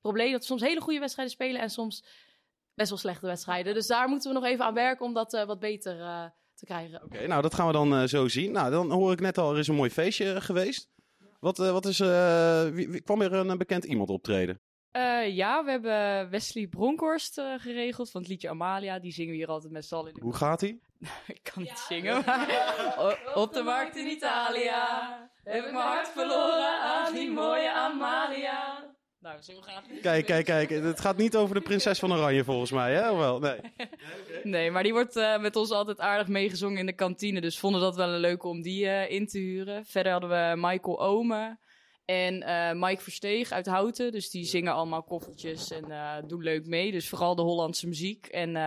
probleem. 0.00 0.32
Dat 0.32 0.40
we 0.40 0.46
soms 0.46 0.62
hele 0.62 0.80
goede 0.80 0.98
wedstrijden 0.98 1.34
spelen 1.34 1.60
en 1.60 1.70
soms 1.70 2.04
best 2.74 2.88
wel 2.88 2.98
slechte 2.98 3.26
wedstrijden. 3.26 3.74
Dus 3.74 3.86
daar 3.86 4.08
moeten 4.08 4.32
we 4.32 4.38
nog 4.38 4.48
even 4.48 4.64
aan 4.64 4.74
werken 4.74 5.06
om 5.06 5.14
dat 5.14 5.32
wat 5.46 5.58
beter 5.58 5.96
te 6.54 6.64
krijgen. 6.64 7.02
Oké, 7.04 7.26
nou 7.26 7.42
dat 7.42 7.54
gaan 7.54 7.66
we 7.66 7.72
dan 7.72 8.08
zo 8.08 8.28
zien. 8.28 8.52
Nou, 8.52 8.70
dan 8.70 8.90
hoor 8.90 9.12
ik 9.12 9.20
net 9.20 9.38
al, 9.38 9.52
er 9.52 9.58
is 9.58 9.68
een 9.68 9.74
mooi 9.74 9.90
feestje 9.90 10.40
geweest. 10.40 10.88
Wat, 11.40 11.56
wat 11.56 11.86
is, 11.86 11.98
wie, 12.74 13.00
kwam 13.00 13.22
er 13.22 13.32
een 13.32 13.58
bekend 13.58 13.84
iemand 13.84 14.10
optreden? 14.10 14.60
Eh, 14.92 15.36
ja, 15.36 15.64
we 15.64 15.70
hebben 15.70 16.30
Wesley 16.30 16.66
Bronkhorst 16.66 17.38
eh, 17.38 17.54
geregeld 17.56 18.10
van 18.10 18.20
het 18.20 18.30
liedje 18.30 18.48
Amalia. 18.48 18.98
Die 18.98 19.12
zingen 19.12 19.30
we 19.30 19.36
hier 19.36 19.48
altijd 19.48 19.72
met 19.72 19.84
z'n 19.84 19.94
allen 19.94 20.08
in 20.08 20.14
de 20.14 20.20
Hoe 20.20 20.34
gaat 20.34 20.60
hij? 20.60 20.78
Ik 21.26 21.40
kan 21.42 21.62
niet 21.62 21.78
zingen, 21.88 22.22
maar... 22.26 23.18
Op 23.34 23.52
de 23.52 23.62
markt 23.62 23.96
in 23.96 24.06
Italia 24.06 25.30
heb 25.44 25.64
ik 25.64 25.72
mijn 25.72 25.86
hart 25.86 26.08
verloren 26.08 26.80
aan 26.80 27.14
die 27.14 27.30
mooie 27.30 27.72
Amalia. 27.72 28.90
Nou, 29.22 29.42
zo 29.42 29.60
graag. 29.60 29.82
Kijk, 30.00 30.26
kijk, 30.26 30.44
kijk. 30.44 30.70
Het 30.70 31.00
gaat 31.00 31.16
niet 31.16 31.36
over 31.36 31.54
de 31.54 31.60
prinses 31.60 31.98
van 31.98 32.12
Oranje 32.12 32.44
volgens 32.44 32.70
mij, 32.70 32.94
hè? 32.94 33.10
Of 33.10 33.18
wel? 33.18 33.38
Nee. 33.38 33.60
Nee, 34.42 34.70
maar 34.70 34.82
die 34.82 34.92
wordt 34.92 35.16
eh, 35.16 35.38
met 35.38 35.56
ons 35.56 35.70
altijd 35.70 36.00
aardig 36.00 36.28
meegezongen 36.28 36.78
in 36.78 36.86
de 36.86 36.92
kantine. 36.92 37.40
Dus 37.40 37.58
vonden 37.58 37.80
dat 37.80 37.96
wel 37.96 38.08
een 38.08 38.20
leuke 38.20 38.46
om 38.48 38.62
die 38.62 38.88
eh, 38.88 39.10
in 39.10 39.26
te 39.26 39.38
huren. 39.38 39.84
Verder 39.84 40.12
hadden 40.12 40.30
we 40.30 40.52
Michael 40.56 41.00
Omen 41.00 41.58
en 42.12 42.42
eh, 42.42 42.72
Mike 42.72 43.02
Versteeg 43.02 43.50
uit 43.50 43.66
Houten. 43.66 44.12
Dus 44.12 44.30
die 44.30 44.44
zingen 44.44 44.72
allemaal 44.72 45.02
koffertjes 45.02 45.70
en 45.70 45.90
eh, 45.90 46.16
doen 46.26 46.42
leuk 46.42 46.66
mee. 46.66 46.92
Dus 46.92 47.08
vooral 47.08 47.34
de 47.34 47.42
Hollandse 47.42 47.88
muziek. 47.88 48.26
En 48.26 48.56
eh, 48.56 48.62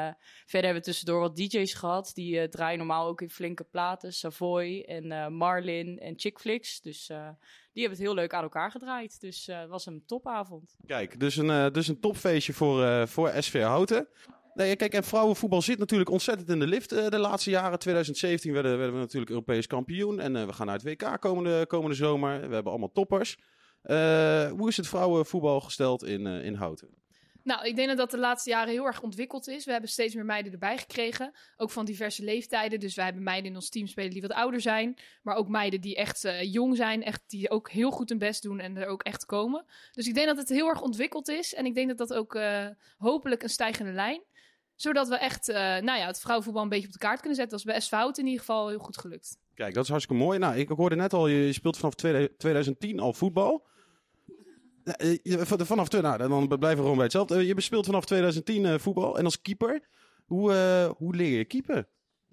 verder 0.46 0.64
hebben 0.64 0.74
we 0.74 0.82
tussendoor 0.82 1.20
wat 1.20 1.36
DJ's 1.36 1.74
gehad. 1.74 2.12
Die 2.14 2.50
draaien 2.50 2.78
normaal 2.78 3.08
ook 3.08 3.22
in 3.22 3.30
flinke 3.30 3.64
platen. 3.64 4.14
Savoy 4.14 4.84
en 4.88 5.34
Marlin 5.34 6.00
en 6.00 6.14
Chick 6.20 6.40
Flicks. 6.40 6.82
Dus 6.82 7.08
die 7.08 7.84
hebben 7.84 7.98
het 7.98 8.08
heel 8.08 8.14
leuk 8.14 8.34
aan 8.34 8.44
elkaar 8.44 8.72
gedraaid. 8.72 9.22
Dus 9.22 9.46
het 9.46 9.70
was 9.70 9.86
een 9.86 10.04
topavond. 10.06 10.76
Kijk, 10.86 11.20
dus 11.20 11.36
een, 11.36 11.74
dus 11.74 11.88
een 11.88 12.00
topfeestje 12.00 12.54
voor, 12.54 13.08
voor 13.08 13.32
SV 13.40 13.62
Houten. 13.62 14.08
Nee, 14.56 14.76
kijk, 14.76 14.94
en 14.94 15.04
vrouwenvoetbal 15.04 15.62
zit 15.62 15.80
natuurlijk 15.80 16.10
ontzettend 16.10 16.50
in 16.50 16.60
de 16.60 16.68
lift 16.68 16.92
eh, 16.92 17.10
de 17.10 17.18
laatste 17.18 17.50
jaren. 17.50 17.80
2017 17.80 18.54
werden, 18.54 18.78
werden 18.78 18.96
we 18.96 19.02
natuurlijk 19.02 19.32
Europees 19.32 19.68
kampioen. 19.68 20.20
En 20.20 20.36
eh, 20.36 20.46
we 20.46 20.54
gaan 20.54 20.66
naar 20.66 20.76
het 20.76 20.84
WK 20.84 21.18
komende, 21.20 21.66
komende 21.68 21.96
zomer. 21.96 22.48
We 22.48 22.54
hebben 22.54 22.72
allemaal 22.72 22.92
toppers. 22.92 23.38
Eh, 23.82 24.52
hoe 24.52 24.68
is 24.68 24.78
het 24.78 24.88
vrouwenvoetbal 24.88 25.62
gesteld 25.62 26.04
in, 26.04 26.26
in 26.26 26.54
Houten? 26.54 26.90
Nou, 27.44 27.66
ik 27.66 27.76
denk 27.76 27.88
dat 27.88 27.98
dat 27.98 28.12
de 28.12 28.18
laatste 28.18 28.50
jaren 28.50 28.74
heel 28.74 28.86
erg 28.86 29.02
ontwikkeld 29.02 29.48
is. 29.48 29.66
We 29.66 29.72
hebben 29.72 29.90
steeds 29.90 30.16
meer 30.16 30.26
meiden 30.26 30.52
erbij 30.52 30.78
gekregen. 30.78 31.32
Ook 31.58 31.72
van 31.72 31.86
diverse 31.86 32.24
leeftijden. 32.24 32.80
Dus 32.80 32.96
wij 32.96 33.06
hebben 33.06 33.24
meiden 33.24 33.50
in 33.50 33.56
ons 33.56 33.70
team 33.70 33.88
spelen 33.88 34.12
die 34.12 34.22
wat 34.22 34.32
ouder 34.32 34.62
zijn. 34.62 34.98
Maar 35.22 35.36
ook 35.36 35.48
meiden 35.48 35.82
die 35.82 35.96
echt 35.96 36.28
jong 36.42 36.76
zijn. 36.76 37.04
Echt, 37.04 37.24
die 37.28 37.50
ook 37.50 37.70
heel 37.70 37.92
goed 37.92 38.10
hun 38.10 38.18
best 38.18 38.44
doen 38.44 38.60
en 38.60 38.78
er 38.78 38.88
ook 38.88 39.04
echt 39.04 39.26
komen. 39.26 39.66
Dus 39.92 40.08
ik 40.08 40.14
denk 40.14 40.28
dat 40.28 40.38
het 40.38 40.50
heel 40.50 40.68
erg 40.68 40.82
ontwikkeld 40.82 41.30
is. 41.30 41.54
En 41.54 41.66
ik 41.66 41.76
denk 41.76 41.88
dat 41.88 41.98
dat 41.98 42.14
ook 42.14 42.40
hopelijk 42.98 43.44
een 43.44 43.50
stijgende 43.50 43.92
lijn. 43.92 44.22
Zodat 44.76 45.08
we 45.08 45.16
echt 45.16 45.50
eh, 45.50 45.56
nou 45.58 46.00
ja, 46.00 46.06
het 46.06 46.20
vrouwenvoetbal 46.20 46.64
een 46.64 46.70
beetje 46.70 46.88
op 46.88 46.94
de 46.94 47.00
kaart 47.00 47.20
kunnen 47.20 47.36
zetten. 47.38 47.58
Dat 47.58 47.68
is 47.68 47.74
bij 47.74 47.82
SV 47.82 47.92
Hout 47.92 48.18
in 48.18 48.26
ieder 48.26 48.40
geval 48.40 48.68
heel 48.68 48.80
goed 48.80 48.98
gelukt. 48.98 49.38
Kijk, 49.54 49.74
dat 49.74 49.84
is 49.84 49.90
hartstikke 49.90 50.24
mooi. 50.24 50.40
Nou, 50.40 50.56
ik 50.56 50.70
hoorde 50.70 50.96
net 50.96 51.14
al, 51.14 51.28
je 51.28 51.54
speelt 51.54 51.78
vanaf 51.78 51.94
2010 52.38 53.00
al 53.00 53.14
voetbal. 53.14 53.68
Ja, 54.84 54.94
eh, 54.96 55.42
Vanaf, 55.42 55.92
nou, 55.92 56.18
dan 56.18 56.48
blijven 56.48 56.60
we 56.60 56.76
gewoon 56.76 56.96
bij 56.96 57.04
hetzelfde. 57.04 57.36
Eh, 57.36 57.48
Je 57.48 57.62
speelt 57.62 57.86
vanaf 57.86 58.06
2010 58.06 58.66
eh, 58.66 58.78
voetbal. 58.78 59.18
En 59.18 59.26
als 59.26 59.42
keeper, 59.42 59.88
hoe, 60.26 60.54
eh, 60.54 60.90
hoe 60.98 61.16
leer 61.16 61.38
je 61.38 61.46
keeper? 61.46 61.88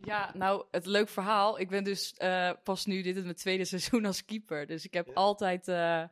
Ja, 0.04 0.30
nou, 0.34 0.64
het 0.70 0.86
leuk 0.86 1.08
verhaal. 1.08 1.60
Ik 1.60 1.68
ben 1.68 1.84
dus 1.84 2.12
eh, 2.12 2.50
pas 2.64 2.86
nu, 2.86 3.02
dit 3.02 3.16
is 3.16 3.22
mijn 3.22 3.34
tweede 3.34 3.64
seizoen 3.74 4.04
als 4.04 4.24
keeper. 4.24 4.66
Dus 4.66 4.84
ik 4.84 4.94
heb 4.94 5.10
altijd, 5.14 5.68
eh, 5.68 6.02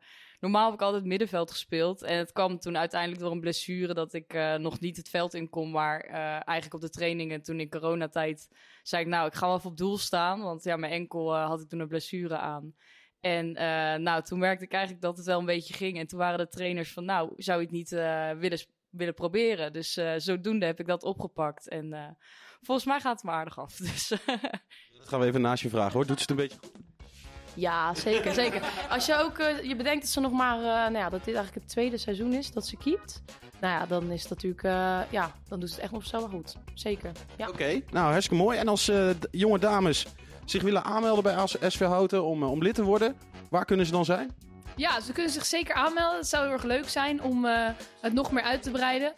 normaal 0.41 0.65
heb 0.65 0.73
ik 0.73 0.81
altijd 0.81 1.05
middenveld 1.05 1.51
gespeeld. 1.51 2.01
En 2.01 2.17
het 2.17 2.31
kwam 2.31 2.59
toen 2.59 2.77
uiteindelijk 2.77 3.21
door 3.21 3.31
een 3.31 3.39
blessure 3.39 3.93
dat 3.93 4.13
ik 4.13 4.33
eh, 4.33 4.55
nog 4.55 4.79
niet 4.79 4.97
het 4.97 5.09
veld 5.09 5.33
in 5.33 5.49
kon. 5.49 5.71
Maar 5.71 5.99
eh, 5.99 6.13
eigenlijk 6.23 6.73
op 6.73 6.81
de 6.81 6.89
trainingen 6.89 7.41
toen 7.41 7.59
in 7.59 7.69
coronatijd 7.69 8.47
zei 8.83 9.03
ik, 9.03 9.09
nou, 9.09 9.27
ik 9.27 9.33
ga 9.33 9.47
wel 9.47 9.55
even 9.57 9.69
op 9.69 9.77
doel 9.77 9.97
staan. 9.97 10.41
Want 10.41 10.63
ja, 10.63 10.75
mijn 10.75 10.91
enkel 10.91 11.35
eh, 11.35 11.47
had 11.47 11.61
ik 11.61 11.69
toen 11.69 11.79
een 11.79 11.87
blessure 11.87 12.37
aan. 12.37 12.73
En 13.19 13.51
nou, 14.03 14.23
toen 14.23 14.39
merkte 14.39 14.65
ik 14.65 14.71
eigenlijk 14.71 15.03
dat 15.03 15.17
het 15.17 15.25
wel 15.25 15.39
een 15.39 15.45
beetje 15.45 15.73
ging. 15.73 15.97
En 15.97 16.07
toen 16.07 16.19
waren 16.19 16.37
de 16.37 16.47
trainers 16.47 16.93
van, 16.93 17.05
nou, 17.05 17.33
zou 17.37 17.59
je 17.59 17.65
het 17.65 17.73
niet 17.73 17.89
willen, 17.89 18.65
willen 18.89 19.13
proberen? 19.13 19.73
Dus 19.73 19.99
zodoende 20.17 20.65
heb 20.65 20.79
ik 20.79 20.85
dat 20.85 21.03
opgepakt. 21.03 21.69
En 21.69 22.17
volgens 22.61 22.87
mij 22.87 22.99
gaat 22.99 23.15
het 23.15 23.23
me 23.23 23.31
aardig 23.31 23.59
af. 23.59 23.75
Dus 23.91 24.07
Dat 24.97 25.07
gaan 25.07 25.19
we 25.19 25.25
even 25.25 25.41
naast 25.41 25.63
je 25.63 25.69
vragen 25.69 25.93
hoor. 25.93 26.05
Doet 26.05 26.19
ze 26.19 26.21
het 26.21 26.29
een 26.29 26.47
beetje? 26.47 26.59
Ja, 27.53 27.93
zeker, 27.93 28.33
zeker. 28.33 28.61
Als 28.89 29.05
je 29.05 29.15
ook 29.15 29.37
eh, 29.37 29.63
je 29.63 29.75
bedenkt 29.75 30.01
dat 30.01 30.11
ze 30.11 30.19
nog 30.19 30.31
maar, 30.31 30.57
eh, 30.57 30.63
nou 30.63 30.97
ja, 30.97 31.09
dat 31.09 31.25
dit 31.25 31.35
eigenlijk 31.35 31.65
het 31.65 31.73
tweede 31.73 31.97
seizoen 31.97 32.33
is 32.33 32.51
dat 32.51 32.67
ze 32.67 32.77
keept. 32.77 33.21
Nou 33.61 33.73
ja, 33.73 33.85
dan 33.85 34.11
is 34.11 34.21
het 34.21 34.29
natuurlijk, 34.29 34.63
eh, 34.63 34.99
ja, 35.09 35.31
dan 35.47 35.59
doet 35.59 35.69
ze 35.69 35.75
het 35.75 35.83
echt 35.83 35.93
nog 35.93 36.05
zo 36.05 36.27
goed. 36.27 36.55
Zeker. 36.73 37.11
Ja. 37.37 37.47
Oké, 37.47 37.81
nou 37.91 38.11
hartstikke 38.11 38.43
mooi. 38.43 38.57
En 38.57 38.67
als 38.67 38.87
eh, 38.87 39.09
jonge 39.31 39.59
dames 39.59 40.05
zich 40.45 40.61
willen 40.61 40.83
aanmelden 40.83 41.23
bij 41.23 41.47
SV 41.69 41.79
Houten 41.79 42.23
om, 42.23 42.43
om 42.43 42.61
lid 42.61 42.75
te 42.75 42.83
worden, 42.83 43.15
waar 43.49 43.65
kunnen 43.65 43.85
ze 43.85 43.91
dan 43.91 44.05
zijn? 44.05 44.31
Ja, 44.75 44.99
ze 44.99 45.13
kunnen 45.13 45.31
zich 45.31 45.45
zeker 45.45 45.75
aanmelden. 45.75 46.17
Het 46.17 46.27
zou 46.27 46.43
heel 46.43 46.53
erg 46.53 46.63
leuk 46.63 46.89
zijn 46.89 47.21
om 47.23 47.45
eh, 47.45 47.69
het 48.01 48.13
nog 48.13 48.31
meer 48.31 48.43
uit 48.43 48.63
te 48.63 48.71
breiden. 48.71 49.13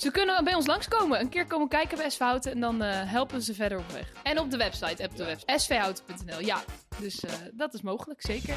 Ze 0.00 0.10
kunnen 0.10 0.44
bij 0.44 0.54
ons 0.54 0.66
langskomen. 0.66 1.20
Een 1.20 1.28
keer 1.28 1.46
komen 1.46 1.68
kijken 1.68 1.98
bij 1.98 2.10
SV 2.10 2.18
Houten 2.18 2.52
en 2.52 2.60
dan 2.60 2.82
eh, 2.82 3.10
helpen 3.10 3.36
we 3.36 3.42
ze 3.42 3.54
verder 3.54 3.78
op 3.78 3.90
weg. 3.90 4.12
En 4.22 4.38
op 4.38 4.50
de 4.50 4.56
website, 4.56 5.04
op 5.04 5.16
de 5.16 5.24
website. 5.24 5.58
svhouten.nl, 5.58 6.40
ja. 6.40 6.58
Dus 6.98 7.20
eh, 7.20 7.32
dat 7.52 7.74
is 7.74 7.82
mogelijk, 7.82 8.20
zeker. 8.22 8.54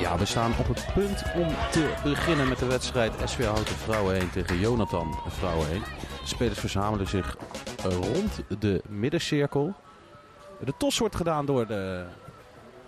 Ja, 0.00 0.18
we 0.18 0.24
staan 0.24 0.52
op 0.58 0.68
het 0.68 0.86
punt 0.94 1.22
om 1.34 1.48
te 1.70 1.94
beginnen 2.02 2.48
met 2.48 2.58
de 2.58 2.66
wedstrijd 2.66 3.12
SV 3.24 3.44
Houten 3.44 3.74
Vrouwen 3.74 4.14
1 4.14 4.30
tegen 4.30 4.58
Jonathan 4.58 5.18
Vrouwen 5.28 5.70
1. 5.70 5.80
De 5.80 6.26
spelers 6.26 6.58
verzamelen 6.58 7.08
zich 7.08 7.36
rond 7.82 8.42
de 8.60 8.82
middencirkel. 8.88 9.74
De 10.60 10.72
tos 10.78 10.98
wordt 10.98 11.16
gedaan 11.16 11.46
door 11.46 11.66
de, 11.66 12.06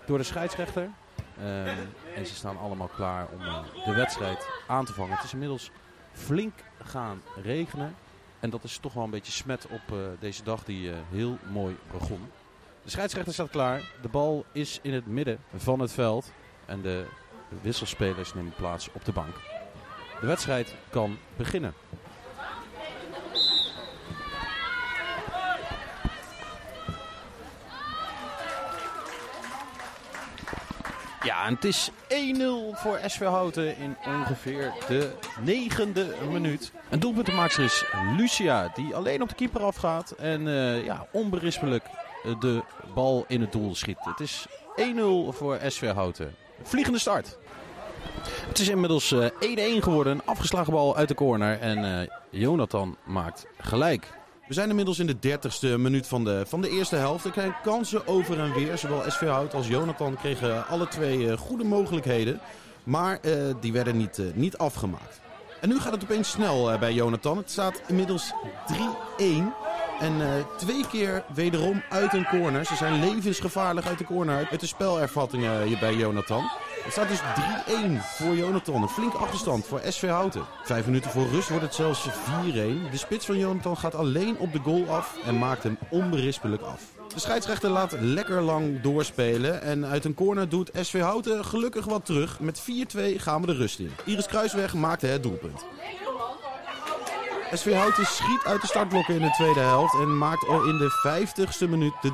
door 0.07 0.19
de 0.19 0.25
scheidsrechter. 0.25 0.91
Ehm, 1.39 1.77
en 2.15 2.27
ze 2.27 2.35
staan 2.35 2.59
allemaal 2.59 2.91
klaar 2.95 3.27
om 3.33 3.41
eh, 3.41 3.85
de 3.85 3.95
wedstrijd 3.95 4.49
aan 4.67 4.85
te 4.85 4.93
vangen. 4.93 5.15
Het 5.15 5.25
is 5.25 5.33
inmiddels 5.33 5.71
flink 6.13 6.55
gaan 6.83 7.23
regenen. 7.43 7.95
En 8.41 8.51
dat 8.51 8.65
is 8.65 8.79
toch 8.79 8.93
wel 8.93 9.05
een 9.05 9.11
beetje 9.11 9.33
smet 9.33 9.67
op 9.67 9.93
eh, 9.93 9.99
deze 10.21 10.43
dag 10.43 10.65
die 10.65 10.91
eh, 10.91 10.97
heel 11.11 11.39
mooi 11.51 11.77
begon. 11.93 12.31
De 12.85 12.91
scheidsrechter 12.91 13.33
staat 13.33 13.51
klaar. 13.51 13.93
De 14.03 14.09
bal 14.09 14.45
is 14.53 14.79
in 14.83 14.93
het 14.93 15.07
midden 15.07 15.39
van 15.57 15.81
het 15.81 15.93
veld. 15.93 16.33
En 16.67 16.81
de 16.83 17.07
wisselspelers 17.63 18.35
nemen 18.35 18.53
plaats 18.57 18.89
op 18.93 19.05
de 19.05 19.13
bank. 19.13 19.35
De 20.21 20.27
wedstrijd 20.27 20.75
kan 20.91 21.19
beginnen. 21.37 21.75
Ja, 31.23 31.47
en 31.47 31.55
het 31.55 31.65
is 31.65 31.91
1-0 31.91 31.95
voor 32.73 33.01
SV 33.07 33.21
Houten 33.25 33.77
in 33.77 33.97
ongeveer 34.07 34.73
de 34.89 35.13
negende 35.41 36.15
minuut. 36.31 36.73
En 36.89 36.99
doelpuntenmaakster 36.99 37.65
is 37.65 37.85
Lucia, 38.17 38.71
die 38.75 38.95
alleen 38.95 39.23
op 39.23 39.29
de 39.29 39.35
keeper 39.35 39.63
afgaat 39.63 40.11
en 40.11 40.49
eh, 40.49 40.85
ja, 40.85 41.07
onberispelijk 41.13 41.85
eh, 42.25 42.41
de 42.41 42.63
bal 42.95 43.25
in 43.29 43.41
het 43.41 43.53
doel 43.53 43.75
schiet. 43.75 43.99
Het 44.01 44.21
is 44.21 44.47
1-0 44.77 44.83
voor 45.29 45.59
SV 45.67 45.93
Houten. 45.93 46.35
Vliegende 46.63 46.99
start. 46.99 47.39
Het 48.49 48.59
is 48.59 48.69
inmiddels 48.69 49.13
eh, 49.13 49.79
1-1 49.79 49.83
geworden. 49.83 50.13
Een 50.13 50.25
afgeslagen 50.25 50.73
bal 50.73 50.97
uit 50.97 51.09
de 51.09 51.15
corner. 51.15 51.61
En 51.61 52.01
eh, 52.01 52.09
Jonathan 52.31 52.97
maakt 53.05 53.47
gelijk. 53.59 54.18
We 54.49 54.55
zijn 54.55 54.69
inmiddels 54.69 54.99
in 54.99 55.07
de 55.07 55.39
30ste 55.39 55.81
minuut 55.81 56.07
van 56.07 56.25
de, 56.25 56.45
van 56.47 56.61
de 56.61 56.71
eerste 56.71 56.97
helft. 56.97 57.25
Er 57.25 57.33
zijn 57.35 57.57
kansen 57.63 58.07
over 58.07 58.41
en 58.41 58.53
weer. 58.53 58.79
Zowel 58.79 59.11
SV 59.11 59.27
Hout 59.27 59.55
als 59.55 59.67
Jonathan 59.67 60.17
kregen 60.17 60.67
alle 60.67 60.89
twee 60.89 61.31
eh, 61.31 61.39
goede 61.39 61.65
mogelijkheden. 61.65 62.41
Maar 62.85 63.19
eh, 63.21 63.33
die 63.61 63.73
werden 63.73 63.97
niet, 63.97 64.19
eh, 64.19 64.25
niet 64.35 64.57
afgemaakt. 64.57 65.21
En 65.61 65.69
nu 65.69 65.81
gaat 65.81 65.93
het 65.93 66.03
opeens 66.03 66.31
snel 66.31 66.79
bij 66.79 66.93
Jonathan. 66.93 67.37
Het 67.37 67.51
staat 67.51 67.83
inmiddels 67.87 68.33
3-1. 68.67 68.75
En 69.99 70.21
eh, 70.21 70.45
twee 70.57 70.87
keer 70.87 71.25
wederom 71.35 71.83
uit 71.89 72.13
een 72.13 72.27
corner. 72.27 72.65
Ze 72.65 72.77
zijn 72.77 73.01
levensgevaarlijk 73.01 73.87
uit 73.87 73.99
de 73.99 74.05
corner. 74.05 74.49
Uit 74.51 74.61
de 74.61 74.67
spelervattingen 74.67 75.63
hier 75.63 75.79
bij 75.79 75.95
Jonathan. 75.95 76.51
Het 76.83 76.93
staat 76.93 77.09
dus 77.09 77.21
3-1 77.21 77.23
voor 78.01 78.37
Jonathan. 78.37 78.83
Een 78.83 78.89
flinke 78.89 79.17
achterstand 79.17 79.67
voor 79.67 79.81
SV 79.89 80.09
Houten. 80.09 80.45
Vijf 80.63 80.87
minuten 80.87 81.11
voor 81.11 81.27
rust 81.29 81.49
wordt 81.49 81.65
het 81.65 81.75
zelfs 81.75 82.09
4-1. 82.09 82.11
De 82.91 82.97
spits 82.97 83.27
van 83.27 83.39
Jonathan 83.39 83.77
gaat 83.77 83.95
alleen 83.95 84.39
op 84.39 84.53
de 84.53 84.59
goal 84.59 84.89
af 84.89 85.17
en 85.27 85.39
maakt 85.39 85.63
hem 85.63 85.79
onberispelijk 85.91 86.63
af. 86.63 86.83
De 87.15 87.21
scheidsrechter 87.21 87.71
laat 87.71 87.97
lekker 88.01 88.41
lang 88.41 88.81
doorspelen. 88.81 89.63
En 89.63 89.87
uit 89.87 90.05
een 90.05 90.15
corner 90.15 90.49
doet 90.49 90.71
SV 90.81 91.01
Houten 91.01 91.45
gelukkig 91.45 91.85
wat 91.85 92.05
terug. 92.05 92.41
Met 92.41 92.61
4-2 92.61 92.65
gaan 93.17 93.41
we 93.41 93.47
de 93.47 93.55
rust 93.55 93.79
in. 93.79 93.91
Iris 94.05 94.27
Kruisweg 94.27 94.75
maakte 94.75 95.07
het 95.07 95.23
doelpunt. 95.23 95.65
SV 97.53 97.73
Houten 97.73 98.07
schiet 98.07 98.45
uit 98.45 98.61
de 98.61 98.67
startblokken 98.67 99.15
in 99.15 99.21
de 99.21 99.31
tweede 99.31 99.61
helft 99.61 99.95
en 99.95 100.19
maakt 100.19 100.45
in 100.45 100.79
de 100.79 100.91
50ste 101.07 101.69
minuut 101.69 101.93
de 102.01 102.13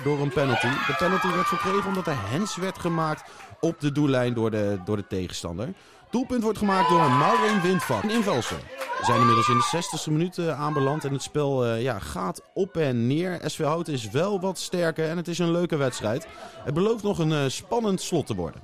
3-4 0.00 0.02
door 0.02 0.18
een 0.18 0.32
penalty. 0.32 0.66
De 0.66 0.94
penalty 0.98 1.26
werd 1.26 1.46
verkregen 1.46 1.86
omdat 1.86 2.06
er 2.06 2.30
hens 2.30 2.56
werd 2.56 2.78
gemaakt 2.78 3.30
op 3.60 3.80
de 3.80 3.92
doellijn 3.92 4.34
door 4.34 4.50
de, 4.50 4.78
door 4.84 4.96
de 4.96 5.06
tegenstander. 5.06 5.72
Doelpunt 6.10 6.42
wordt 6.42 6.58
gemaakt 6.58 6.88
door 6.88 7.10
Maureen 7.10 7.60
Windvak 7.60 8.02
in 8.02 8.22
Velsen. 8.22 8.56
We 8.98 9.04
zijn 9.04 9.20
inmiddels 9.20 9.48
in 9.48 9.56
de 9.56 9.82
60ste 9.82 10.12
minuut 10.12 10.38
eh, 10.38 10.60
aanbeland 10.60 11.04
en 11.04 11.12
het 11.12 11.22
spel 11.22 11.64
eh, 11.64 11.82
ja, 11.82 11.98
gaat 11.98 12.42
op 12.54 12.76
en 12.76 13.06
neer. 13.06 13.40
SV 13.44 13.62
Houten 13.62 13.92
is 13.92 14.10
wel 14.10 14.40
wat 14.40 14.58
sterker 14.58 15.08
en 15.08 15.16
het 15.16 15.28
is 15.28 15.38
een 15.38 15.52
leuke 15.52 15.76
wedstrijd. 15.76 16.26
Het 16.64 16.74
belooft 16.74 17.02
nog 17.02 17.18
een 17.18 17.32
eh, 17.32 17.48
spannend 17.48 18.00
slot 18.00 18.26
te 18.26 18.34
worden. 18.34 18.60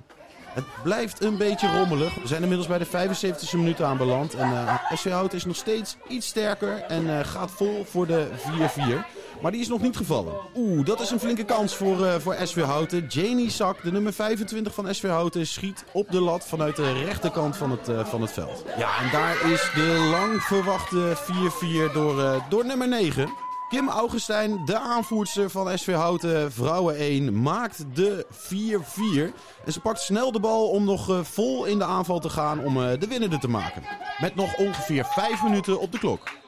Het 0.54 0.64
blijft 0.82 1.22
een 1.22 1.36
beetje 1.36 1.78
rommelig. 1.78 2.14
We 2.14 2.26
zijn 2.26 2.42
inmiddels 2.42 2.68
bij 2.68 2.78
de 2.78 2.86
75e 2.86 3.56
minuut 3.56 3.82
aanbeland. 3.82 4.34
En 4.34 4.52
eh 4.52 4.92
SV 4.94 5.10
Houten 5.10 5.38
is 5.38 5.44
nog 5.44 5.56
steeds 5.56 5.96
iets 6.08 6.26
sterker 6.26 6.82
en 6.82 7.18
eh, 7.18 7.26
gaat 7.26 7.50
vol 7.50 7.84
voor 7.84 8.06
de 8.06 8.26
4-4. 8.36 9.06
Maar 9.42 9.52
die 9.52 9.60
is 9.60 9.68
nog 9.68 9.80
niet 9.80 9.96
gevallen. 9.96 10.34
Oeh, 10.54 10.86
dat 10.86 11.00
is 11.00 11.10
een 11.10 11.20
flinke 11.20 11.44
kans 11.44 11.76
voor, 11.76 12.06
eh, 12.06 12.14
voor 12.14 12.36
SV 12.42 12.62
Houten. 12.62 13.06
Janie 13.08 13.50
Sak, 13.50 13.82
de 13.82 13.92
nummer 13.92 14.12
25 14.12 14.74
van 14.74 14.94
SV 14.94 15.08
Houten, 15.08 15.46
schiet 15.46 15.84
op 15.92 16.10
de 16.10 16.20
lat 16.20 16.46
vanuit 16.46 16.76
de 16.76 16.92
rechterkant 16.92 17.56
van 17.56 17.70
het, 17.70 18.08
van 18.08 18.20
het 18.20 18.32
veld. 18.32 18.64
Ja, 18.78 18.98
en 18.98 19.10
daar 19.12 19.50
is 19.50 19.70
de 19.74 20.08
lang 20.10 20.42
verwachte 20.42 21.16
4-4 21.16 21.92
door, 21.92 22.42
door 22.48 22.66
nummer 22.66 22.88
9. 22.88 23.43
Kim 23.74 23.88
Augustijn, 23.88 24.64
de 24.64 24.78
aanvoerster 24.78 25.50
van 25.50 25.78
SV 25.78 25.92
Houten, 25.92 26.52
vrouwen 26.52 26.96
1, 26.96 27.42
maakt 27.42 27.84
de 27.94 28.26
4-4. 28.30 29.34
En 29.64 29.72
ze 29.72 29.80
pakt 29.80 30.00
snel 30.00 30.32
de 30.32 30.40
bal 30.40 30.68
om 30.68 30.84
nog 30.84 31.10
eh, 31.10 31.20
vol 31.22 31.64
in 31.64 31.78
de 31.78 31.84
aanval 31.84 32.20
te 32.20 32.28
gaan 32.28 32.58
om 32.58 32.82
eh, 32.82 33.00
de 33.00 33.06
winnende 33.06 33.38
te 33.38 33.48
maken. 33.48 33.82
Met 34.20 34.34
nog 34.34 34.56
ongeveer 34.56 35.04
5 35.04 35.42
minuten 35.42 35.80
op 35.80 35.92
de 35.92 35.98
klok. 35.98 36.43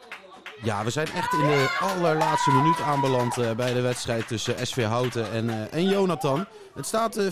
Ja, 0.62 0.84
we 0.84 0.90
zijn 0.90 1.06
echt 1.14 1.32
in 1.32 1.38
de 1.38 1.76
allerlaatste 1.80 2.50
minuut 2.50 2.80
aanbeland 2.80 3.38
eh, 3.38 3.50
bij 3.50 3.72
de 3.74 3.80
wedstrijd 3.80 4.28
tussen 4.28 4.66
SV 4.66 4.84
Houten 4.84 5.30
en, 5.32 5.50
eh, 5.50 5.78
en 5.78 5.88
Jonathan. 5.88 6.46
Het 6.74 6.86
staat 6.86 7.16
eh, 7.16 7.26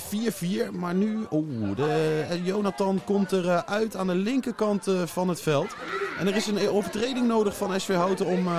4-4, 0.69 0.73
maar 0.73 0.95
nu... 0.95 1.27
Oeh, 1.31 1.77
de, 1.77 2.25
eh, 2.31 2.47
Jonathan 2.47 3.01
komt 3.05 3.33
eruit 3.33 3.67
uit 3.67 3.97
aan 3.97 4.07
de 4.07 4.15
linkerkant 4.15 4.87
eh, 4.87 4.95
van 5.05 5.29
het 5.29 5.41
veld. 5.41 5.77
En 6.19 6.27
er 6.27 6.37
is 6.37 6.47
een 6.47 6.69
overtreding 6.69 7.27
nodig 7.27 7.57
van 7.57 7.81
SV 7.81 7.95
Houten 7.95 8.27
om, 8.27 8.47
eh, 8.47 8.53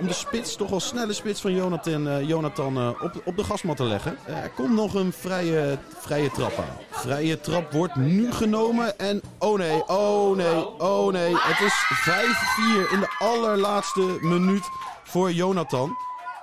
om 0.00 0.06
de 0.06 0.12
spits, 0.12 0.56
toch 0.56 0.70
wel 0.70 0.80
snelle 0.80 1.12
spits 1.12 1.40
van 1.40 1.54
Jonathan, 1.54 2.08
eh, 2.08 2.28
Jonathan 2.28 2.76
eh, 2.76 2.88
op, 3.02 3.22
op 3.24 3.36
de 3.36 3.44
gasmat 3.44 3.76
te 3.76 3.84
leggen. 3.84 4.18
Eh, 4.24 4.36
er 4.36 4.50
komt 4.50 4.74
nog 4.74 4.94
een 4.94 5.12
vrije, 5.12 5.78
vrije 5.98 6.30
trap 6.30 6.58
aan. 6.58 6.76
Vrije 6.90 7.40
trap 7.40 7.72
wordt 7.72 7.96
nu 7.96 8.32
genomen 8.32 8.98
en 8.98 9.20
oh 9.38 9.58
nee, 9.58 9.86
oh 9.86 10.36
nee, 10.36 10.78
oh 10.78 11.12
nee. 11.12 11.34
Het 11.36 11.60
is 11.60 11.74
5-4 12.04 12.92
in 12.92 13.00
de 13.00 13.14
allerlaatste 13.18 14.09
minuut 14.20 14.68
voor 15.04 15.32
Jonathan. 15.32 15.96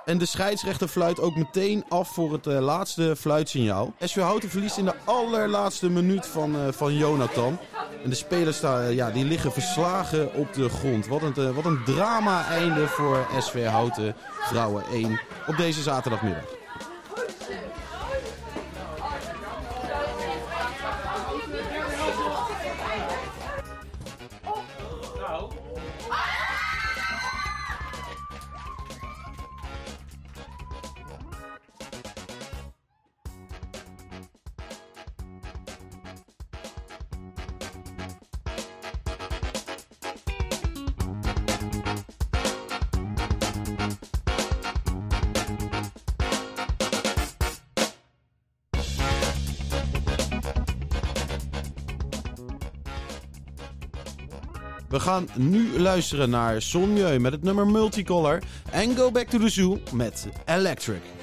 En 0.08 0.18
de 0.18 0.26
scheidsrechter 0.26 0.88
fluit 0.88 1.20
ook 1.20 1.36
meteen 1.36 1.84
af 1.88 2.08
voor 2.08 2.32
het 2.32 2.46
eh, 2.46 2.58
laatste 2.60 3.16
fluitsignaal. 3.16 3.92
SV 4.00 4.20
Houten 4.20 4.50
verliest 4.50 4.78
in 4.78 4.84
de 4.84 4.94
allerlaatste 5.04 5.90
minuut 5.90 6.26
van, 6.26 6.56
eh, 6.56 6.72
van 6.72 6.96
Jonathan. 6.96 7.58
En 8.04 8.10
de 8.10 8.16
spelers 8.16 8.56
staan, 8.56 8.94
ja, 8.94 9.10
die 9.10 9.24
liggen 9.24 9.52
verslagen 9.52 10.34
op 10.34 10.52
de 10.52 10.68
grond. 10.68 11.06
Wat 11.06 11.22
een, 11.22 11.34
eh, 11.34 11.50
wat 11.50 11.64
een 11.64 11.84
drama-einde 11.84 12.86
voor 12.86 13.26
SV 13.38 13.66
Houten 13.66 14.14
Vrouwen 14.40 14.84
1 14.92 15.20
op 15.46 15.56
deze 15.56 15.82
zaterdagmiddag. 15.82 16.57
Gaan 55.08 55.28
nu 55.36 55.78
luisteren 55.78 56.30
naar 56.30 56.62
Son 56.62 56.92
Mieu 56.92 57.18
met 57.18 57.32
het 57.32 57.42
nummer 57.42 57.66
Multicolor. 57.66 58.42
En 58.70 58.96
Go 58.96 59.10
Back 59.10 59.28
to 59.28 59.38
the 59.38 59.48
Zoo 59.48 59.78
met 59.92 60.28
Electric. 60.46 61.17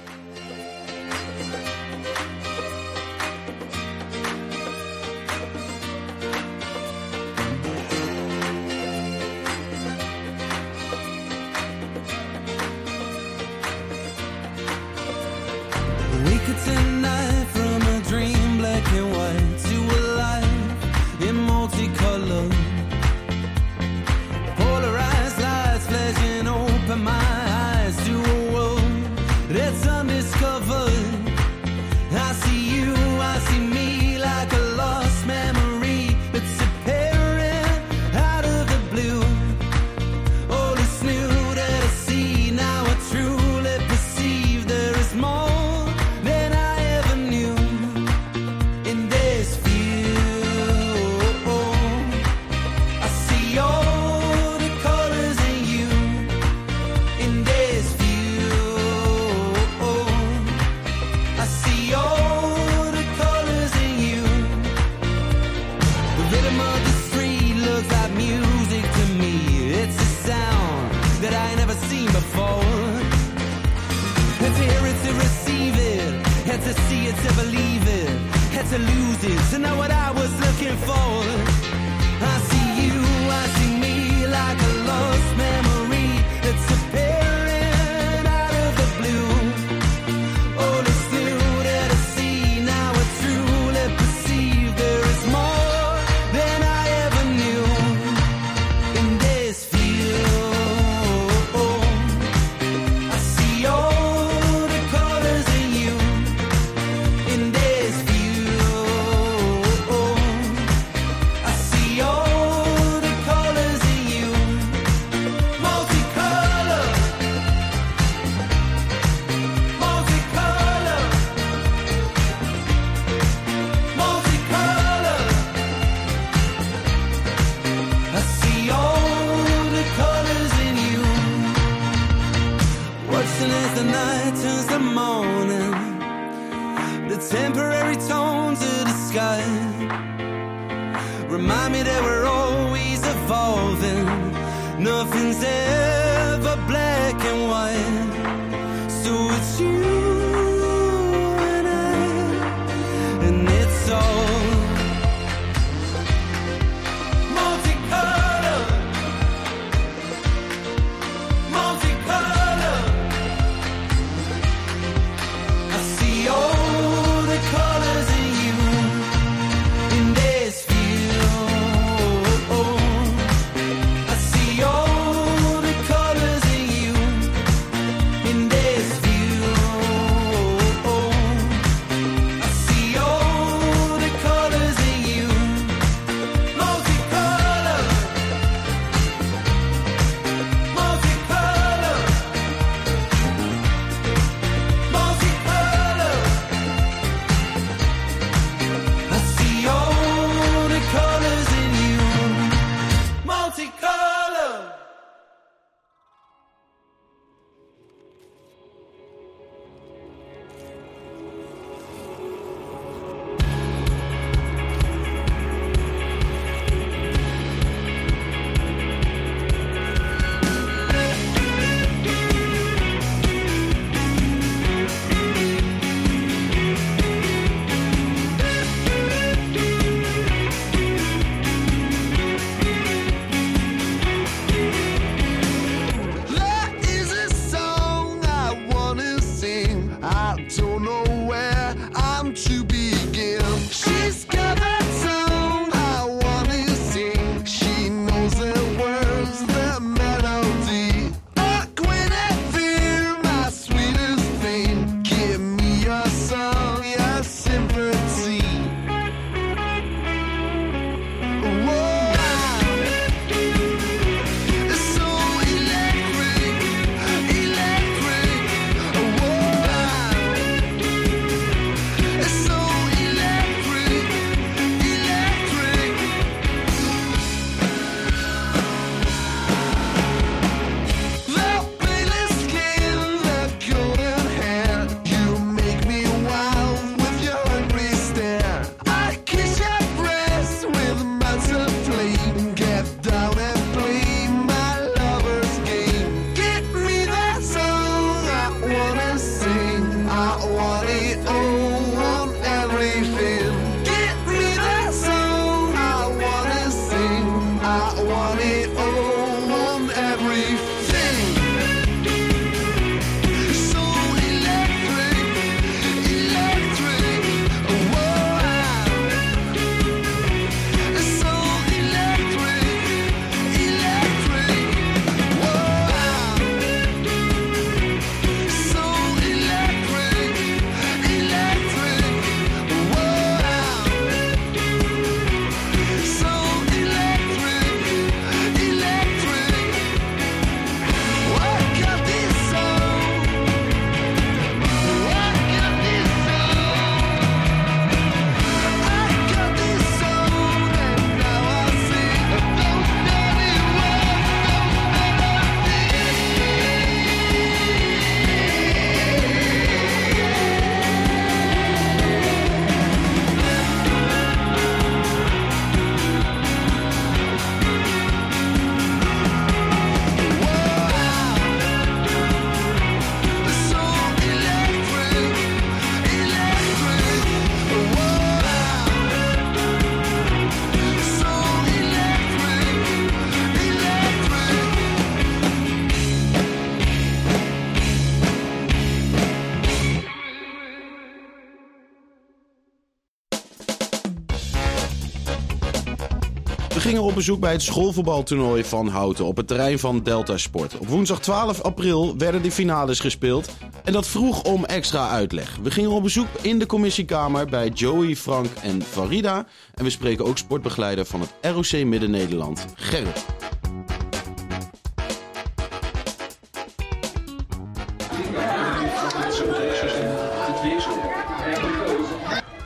Bezoek 397.16 397.40
bij 397.40 397.52
het 397.52 397.62
schoolvoetbaltoernooi 397.62 398.64
van 398.64 398.88
Houten 398.88 399.26
op 399.26 399.38
het 399.38 399.48
terrein 399.48 399.80
van 399.80 400.04
Delta 400.04 400.38
Sport. 400.38 400.78
Op 400.78 400.88
woensdag 400.88 401.20
12 401.20 401.62
april 401.62 402.18
werden 402.18 402.42
de 402.42 402.52
finales 402.52 403.00
gespeeld 403.00 403.50
en 403.84 403.94
dat 403.94 404.08
vroeg 404.08 404.44
om 404.44 404.66
extra 404.66 405.10
uitleg. 405.10 405.58
We 405.64 405.72
gingen 405.72 405.92
op 405.92 406.04
bezoek 406.04 406.28
in 406.42 406.60
de 406.60 406.66
commissiekamer 406.66 407.46
bij 407.46 407.70
Joey, 407.70 408.16
Frank 408.16 408.48
en 408.62 408.82
Farida. 408.82 409.46
En 409.74 409.84
we 409.84 409.90
spreken 409.90 410.26
ook 410.26 410.38
sportbegeleider 410.38 411.06
van 411.06 411.20
het 411.20 411.34
ROC 411.42 411.84
Midden-Nederland, 411.86 412.66
Gerrit. 412.76 413.26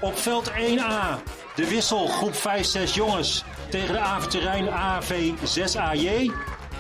Op 0.02 0.18
veld 0.18 0.52
1A, 0.52 1.39
de 1.60 1.68
wissel 1.68 2.08
groep 2.08 2.34
5-6 2.34 2.94
jongens 2.94 3.44
tegen 3.70 3.94
de 3.94 4.00
Aventerrein 4.00 4.70
AV 4.70 5.32
6AJ. 5.44 6.32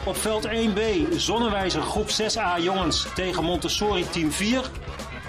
Op 0.05 0.17
veld 0.17 0.47
1B, 0.47 0.81
Zonnewijzer 1.15 1.81
groep 1.81 2.09
6A 2.09 2.61
jongens 2.61 3.07
tegen 3.15 3.43
Montessori 3.43 4.09
team 4.09 4.31
4. 4.31 4.69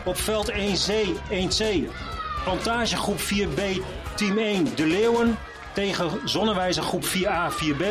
Op 0.05 0.17
veld 0.17 0.51
1C, 0.51 0.93
1C, 1.31 1.65
Plantage 2.45 2.97
groep 2.97 3.19
4B 3.21 3.61
team 4.15 4.39
1 4.39 4.75
De 4.75 4.87
Leeuwen 4.87 5.39
tegen 5.75 6.21
Zonnewijzer 6.25 6.83
groep 6.83 7.05
4A 7.05 7.53
4B. 7.53 7.85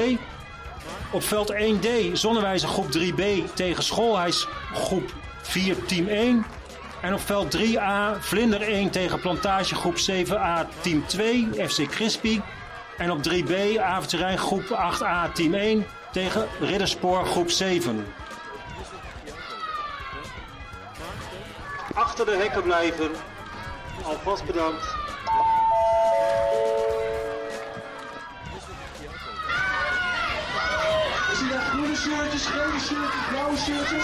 Op 1.12 1.24
veld 1.24 1.54
1D, 1.54 2.12
Zonnewijzer 2.14 2.70
groep 2.70 2.88
3B 2.98 3.54
tegen 3.54 3.84
Schoolhuis 3.84 4.48
groep 4.74 5.14
4 5.42 5.86
team 5.86 6.08
1. 6.08 6.46
En 7.02 7.14
op 7.14 7.20
veld 7.20 7.58
3A 7.58 8.20
Vlinder 8.20 8.62
1 8.62 8.90
tegen 8.90 9.20
Plantage 9.20 9.76
groep 9.76 9.96
7A 9.96 10.82
team 10.82 11.08
2 11.08 11.50
FC 11.68 11.88
Crispy. 11.88 12.42
En 12.98 13.12
op 13.12 13.20
3B 13.30 13.80
Avondterrein 13.80 14.38
groep 14.38 14.64
8A 14.64 15.32
team 15.34 15.54
1 15.54 15.86
tegen 16.12 16.48
Ridderspoor 16.60 17.26
groep 17.26 17.50
7. 17.50 18.06
Achter 21.94 22.26
de 22.26 22.32
hekken 22.32 22.64
blijven. 22.64 23.12
Alvast 24.04 24.46
bedankt. 24.46 24.96
Zie 31.34 31.48
je 31.48 31.60
groene 31.60 31.96
shirtjes, 31.96 32.46
gele 32.46 32.80
shirtjes, 32.80 33.28
blauwe 33.30 33.58
shirtjes? 33.58 34.04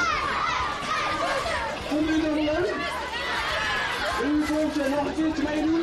Jullie 1.90 2.22
dat 2.22 2.36
leuk? 2.36 2.74
U 2.76 2.85
er 4.84 4.90
nog 4.90 5.06
een 5.06 5.16
keertje 5.16 5.44
meedoen? 5.44 5.82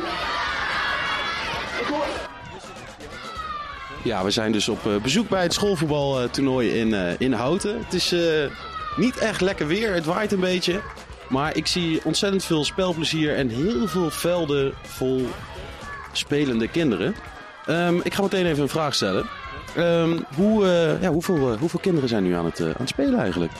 Ja, 4.03 4.23
we 4.23 4.31
zijn 4.31 4.51
dus 4.51 4.69
op 4.69 4.87
eh, 4.87 4.95
bezoek 5.01 5.29
bij 5.29 5.43
het 5.43 5.53
schoolvoetbaltoernooi 5.53 6.69
in, 6.69 6.93
eh, 6.93 7.19
in 7.19 7.33
Houten. 7.33 7.77
Het 7.83 7.93
is 7.93 8.11
eh, 8.11 8.49
niet 8.95 9.17
echt 9.17 9.41
lekker 9.41 9.67
weer, 9.67 9.93
het 9.93 10.05
waait 10.05 10.31
een 10.31 10.39
beetje. 10.39 10.81
Maar 11.29 11.55
ik 11.55 11.67
zie 11.67 12.01
ontzettend 12.03 12.43
veel 12.43 12.63
spelplezier 12.63 13.35
en 13.35 13.49
heel 13.49 13.87
veel 13.87 14.09
velden 14.09 14.73
vol 14.83 15.27
spelende 16.11 16.67
kinderen. 16.67 17.15
Ehm, 17.65 17.97
ik 18.03 18.13
ga 18.13 18.21
meteen 18.21 18.45
even 18.45 18.63
een 18.63 18.69
vraag 18.69 18.95
stellen. 18.95 19.25
Ehm, 19.75 20.17
hoe, 20.35 20.65
ja, 21.01 21.09
hoeveel, 21.09 21.57
hoeveel 21.57 21.79
kinderen 21.79 22.09
zijn 22.09 22.23
nu 22.23 22.33
aan 22.33 22.45
het, 22.45 22.61
aan 22.61 22.73
het 22.77 22.89
spelen 22.89 23.19
eigenlijk? 23.19 23.51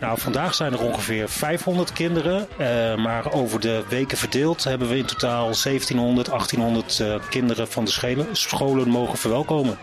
Nou, 0.00 0.18
vandaag 0.20 0.54
zijn 0.54 0.72
er 0.72 0.80
ongeveer 0.80 1.28
500 1.28 1.92
kinderen. 1.92 2.46
eh, 2.58 2.96
maar 2.96 3.32
over 3.32 3.60
de 3.60 3.84
weken 3.88 4.18
verdeeld 4.18 4.64
hebben 4.64 4.88
we 4.88 4.96
in 4.96 5.04
totaal 5.04 5.42
1700, 5.44 6.28
1800 6.28 7.00
eh, 7.00 7.28
kinderen 7.30 7.68
van 7.68 7.84
de 7.84 8.26
scholen 8.32 8.88
mogen 8.88 9.18
verwelkomen. 9.18 9.78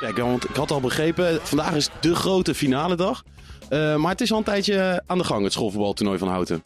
Kijk, 0.00 0.18
want 0.18 0.48
ik 0.48 0.56
had 0.56 0.70
al 0.70 0.80
begrepen, 0.80 1.38
vandaag 1.42 1.74
is 1.74 1.88
de 2.00 2.14
grote 2.14 2.54
finale 2.54 2.94
dag. 2.94 3.22
Eh, 3.68 3.96
maar 3.96 4.10
het 4.10 4.20
is 4.20 4.32
al 4.32 4.38
een 4.38 4.44
tijdje 4.44 5.02
aan 5.06 5.18
de 5.18 5.24
gang, 5.24 5.44
het 5.44 5.52
schoolvoetbaltoernooi 5.52 6.18
van 6.18 6.28
Houten. 6.28 6.62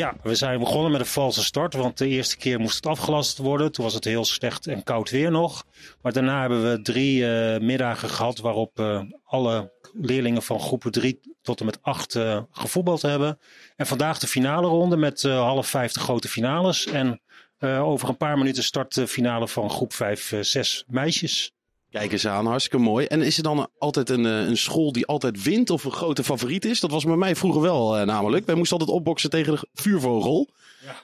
Ja, 0.00 0.14
we 0.22 0.34
zijn 0.34 0.58
begonnen 0.58 0.90
met 0.90 1.00
een 1.00 1.06
valse 1.06 1.44
start, 1.44 1.74
want 1.74 1.98
de 1.98 2.08
eerste 2.08 2.36
keer 2.36 2.60
moest 2.60 2.76
het 2.76 2.86
afgelast 2.86 3.38
worden. 3.38 3.72
Toen 3.72 3.84
was 3.84 3.94
het 3.94 4.04
heel 4.04 4.24
slecht 4.24 4.66
en 4.66 4.82
koud 4.82 5.10
weer 5.10 5.30
nog. 5.30 5.64
Maar 6.02 6.12
daarna 6.12 6.40
hebben 6.40 6.70
we 6.70 6.82
drie 6.82 7.26
eh, 7.26 7.60
middagen 7.60 8.08
gehad 8.08 8.38
waarop 8.38 8.78
eh, 8.78 9.02
alle 9.24 9.72
leerlingen 9.92 10.42
van 10.42 10.60
groepen 10.60 10.90
3 10.90 11.20
tot 11.42 11.60
en 11.60 11.66
met 11.66 11.82
8 11.82 12.14
eh, 12.14 12.42
gevoetbald 12.50 13.02
hebben. 13.02 13.38
En 13.76 13.86
vandaag 13.86 14.18
de 14.18 14.26
finale 14.26 14.66
ronde 14.66 14.96
met 14.96 15.22
half 15.22 15.68
vijf 15.68 15.92
de 15.92 16.00
grote 16.00 16.28
finales. 16.28 16.86
En 16.86 17.20
over 17.60 18.08
een 18.08 18.16
paar 18.16 18.38
minuten 18.38 18.62
start 18.62 18.94
de 18.94 19.06
finale 19.06 19.48
van 19.48 19.70
groep 19.70 19.92
5, 19.92 20.34
6 20.40 20.84
meisjes. 20.86 21.52
Kijk 21.90 22.12
eens 22.12 22.26
aan, 22.26 22.46
hartstikke 22.46 22.84
mooi. 22.84 23.06
En 23.06 23.22
is 23.22 23.36
er 23.36 23.42
dan 23.42 23.68
altijd 23.78 24.08
een, 24.08 24.26
eh, 24.26 24.46
een 24.46 24.56
school 24.56 24.92
die 24.92 25.06
altijd 25.06 25.42
wint 25.42 25.70
of 25.70 25.84
een 25.84 25.92
grote 25.92 26.24
favoriet 26.24 26.64
is? 26.64 26.80
Dat 26.80 26.90
was 26.90 27.04
bij 27.04 27.16
mij 27.16 27.36
vroeger 27.36 27.60
wel 27.60 27.96
eh, 27.96 28.06
namelijk. 28.06 28.46
Wij 28.46 28.54
moesten 28.54 28.78
altijd 28.78 28.96
opboksen 28.96 29.30
tegen 29.30 29.52
de 29.52 29.68
vuurvogel. 29.74 30.48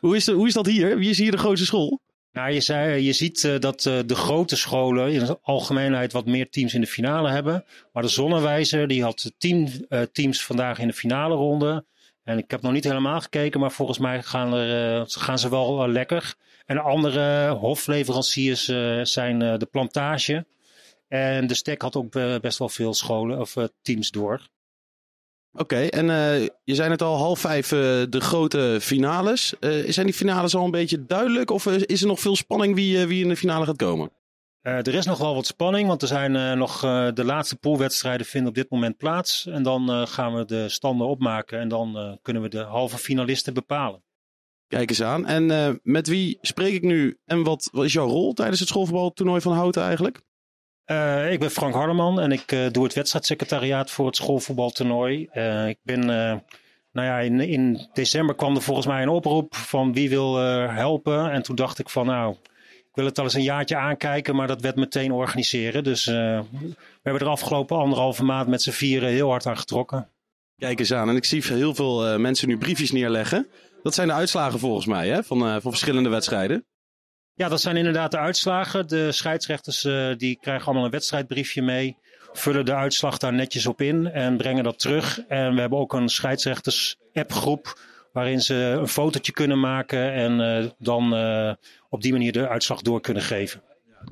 Hoe, 0.01 0.17
is 0.17 0.25
de, 0.25 0.33
hoe 0.33 0.47
is 0.47 0.53
dat 0.53 0.67
hier? 0.67 0.99
Wie 0.99 1.11
is 1.11 1.19
hier 1.19 1.31
de 1.31 1.39
grootste 1.39 1.67
school? 1.67 2.01
Nou, 2.37 2.51
je, 2.51 2.61
zei, 2.61 3.03
je 3.03 3.13
ziet 3.13 3.45
eh, 3.45 3.59
dat 3.59 3.87
eh, 3.87 3.99
de 4.07 4.15
grote 4.15 4.57
scholen 4.57 5.13
in 5.13 5.19
de 5.19 5.39
algemeenheid 5.43 6.13
wat 6.13 6.27
meer 6.27 6.51
teams 6.51 6.75
in 6.75 6.81
de 6.81 6.87
finale 6.87 7.31
hebben. 7.31 7.65
Maar 7.93 8.03
de 8.03 8.09
Zonnewijzer 8.09 8.89
die 8.89 9.03
had 9.03 9.33
tien 9.39 9.87
teams 10.13 10.45
vandaag 10.45 10.79
in 10.79 10.87
de 10.87 10.93
finale 10.93 11.35
ronde. 11.35 11.85
En 12.25 12.39
ik 12.39 12.51
heb 12.51 12.63
nog 12.63 12.73
niet 12.73 12.85
helemaal 12.85 13.21
gekeken, 13.21 13.61
maar 13.61 13.73
volgens 13.73 13.99
mij 13.99 14.23
gaan, 14.23 14.55
er, 14.55 15.05
gaan 15.09 15.39
ze 15.39 15.49
wel 15.49 15.89
lekker. 15.89 16.35
En 16.67 16.79
andere 16.79 17.49
hofleveranciers 17.49 18.65
zijn 19.03 19.39
de 19.39 19.69
Plantage. 19.71 20.47
En 21.09 21.47
de 21.47 21.55
Stek 21.55 21.83
had 21.83 21.97
ook 21.97 22.15
eh, 22.15 22.39
best 22.39 22.59
wel 22.59 22.69
veel 22.69 22.95
scholen 22.95 23.41
of 23.41 23.57
eh, 23.57 23.65
teams 23.83 24.11
door. 24.11 24.49
Oké, 25.53 25.77
en 25.77 26.11
eh, 26.11 26.49
je 26.65 26.75
zei 26.75 26.91
het 26.91 27.03
al, 27.03 27.17
half 27.17 27.39
vijf 27.39 27.69
de 27.69 28.21
grote 28.21 28.79
finales. 28.81 29.59
Eh, 29.59 29.71
zijn 29.87 30.07
die 30.07 30.15
finales 30.15 30.55
al 30.55 30.65
een 30.65 30.71
beetje 30.71 31.07
duidelijk 31.07 31.51
of 31.51 31.67
is 31.67 32.01
er 32.01 32.07
nog 32.07 32.21
veel 32.21 32.37
spanning 32.37 32.75
wie, 32.75 33.07
wie 33.07 33.23
in 33.23 33.29
de 33.29 33.37
finale 33.37 33.65
gaat 33.65 33.77
komen? 33.77 34.11
Er 34.61 34.95
is 34.95 35.07
nog 35.07 35.19
wel 35.19 35.35
wat 35.35 35.47
spanning, 35.47 35.89
want 35.89 36.03
er 36.03 36.09
zijn 36.09 36.59
nog 36.59 36.81
de 37.15 37.25
laatste 37.25 37.57
poolwedstrijden 37.57 38.27
vinden 38.27 38.49
op 38.49 38.55
dit 38.55 38.71
moment 38.71 38.97
plaats. 38.97 39.47
En 39.47 39.63
dan 39.63 40.09
gaan 40.09 40.35
we 40.35 40.45
de 40.45 40.69
standen 40.69 41.07
opmaken 41.07 41.59
en 41.59 41.69
dan 41.69 42.19
kunnen 42.23 42.43
we 42.43 42.49
de 42.49 42.63
halve 42.63 42.99
finalisten 42.99 43.55
bepalen. 43.55 44.05
Kijk 44.67 44.91
eens 44.91 45.03
aan. 45.03 45.27
En 45.27 45.81
met 45.83 46.07
wie 46.07 46.39
spreek 46.41 46.75
ik 46.75 46.83
nu 46.83 47.19
en 47.25 47.43
wat, 47.43 47.69
wat 47.73 47.85
is 47.85 47.93
jouw 47.93 48.09
rol 48.09 48.33
tijdens 48.33 48.61
het 48.61 48.69
schoolvoetbaltoernooi 48.69 49.41
van 49.41 49.53
Houten 49.53 49.83
eigenlijk? 49.83 50.23
Eh, 50.87 51.33
ik 51.33 51.41
ben 51.41 51.51
Frank 51.51 51.75
Hardeman 51.75 52.21
en 52.21 52.33
ik 52.33 52.53
eh, 52.53 52.71
doe 52.71 52.85
het 52.85 52.95
wedstrijdsecretariaat 52.95 53.91
voor 53.91 54.07
het 54.07 54.17
schoolvoetbaltoernooi. 54.17 55.29
Eh, 55.31 55.69
ik 55.69 55.79
ben, 55.83 56.07
nou 56.93 57.07
ja, 57.07 57.19
in, 57.19 57.41
in 57.41 57.89
december 57.93 58.35
kwam 58.35 58.55
er 58.55 58.63
volgens 58.63 58.87
mij 58.87 59.03
een 59.03 59.09
oproep 59.09 59.55
van 59.55 59.93
wie 59.93 60.09
wil 60.09 60.37
helpen. 60.69 61.31
En 61.31 61.43
toen 61.43 61.57
dacht 61.57 61.79
ik 61.79 61.89
van 61.89 62.07
nou, 62.07 62.37
ik 62.71 62.95
wil 62.95 63.05
het 63.05 63.19
al 63.19 63.25
eens 63.25 63.35
een 63.35 63.43
jaartje 63.43 63.77
aankijken, 63.77 64.37
maar 64.37 64.47
dat 64.47 64.61
werd 64.61 64.77
meteen 64.77 65.13
organiseren. 65.13 65.85
Dus 65.85 66.05
we 66.05 66.45
hebben 67.03 67.23
er 67.23 67.29
afgelopen 67.29 67.77
anderhalve 67.77 68.25
maand 68.25 68.49
met 68.49 68.63
z'n 68.63 68.71
vieren 68.71 69.09
heel 69.09 69.31
hard 69.31 69.47
aan 69.47 69.59
getrokken. 69.59 70.09
Kijk 70.57 70.79
eens 70.79 70.93
aan. 70.93 71.09
En 71.09 71.17
ik 71.17 71.25
zie 71.25 71.43
heel 71.45 71.75
veel 71.75 72.19
mensen 72.19 72.49
nu 72.49 72.59
briefjes 72.59 72.93
neerleggen. 72.93 73.47
Dat 73.83 73.95
zijn 73.95 74.09
de 74.09 74.15
uitslagen 74.15 74.59
volgens 74.59 74.87
mij 74.87 75.09
hè? 75.09 75.25
Van, 75.25 75.39
van 75.39 75.71
verschillende 75.71 76.09
wedstrijden. 76.09 76.65
Ja, 77.37 77.49
dat 77.49 77.61
zijn 77.61 77.77
inderdaad 77.77 78.11
de 78.11 78.19
uitslagen. 78.19 78.89
De 78.89 79.13
scheidsrechters 79.13 79.85
eh, 79.85 80.09
die 80.17 80.39
krijgen 80.41 80.67
allemaal 80.67 80.85
een 80.85 80.91
wedstrijdbriefje 80.91 81.63
mee. 81.63 81.97
Vullen 82.33 82.65
de 82.65 82.75
uitslag 82.75 83.19
daar 83.19 83.33
netjes 83.33 83.67
op 83.67 83.81
in 83.81 84.07
en 84.07 84.37
brengen 84.37 84.65
dat 84.65 84.79
terug. 84.79 85.21
En 85.29 85.55
we 85.55 85.61
hebben 85.61 85.79
ook 85.79 85.93
een 85.93 86.09
scheidsrechters-appgroep. 86.09 87.79
Waarin 88.13 88.41
ze 88.41 88.55
een 88.55 88.89
fotootje 88.89 89.33
kunnen 89.33 89.61
maken 89.61 90.13
en 90.13 90.41
eh, 90.41 90.71
dan 90.79 91.15
eh, 91.15 91.53
op 91.89 92.03
die 92.03 92.13
manier 92.13 92.33
de 92.33 92.49
uitslag 92.49 92.83
door 92.83 93.01
kunnen 93.01 93.23
geven. 93.23 93.63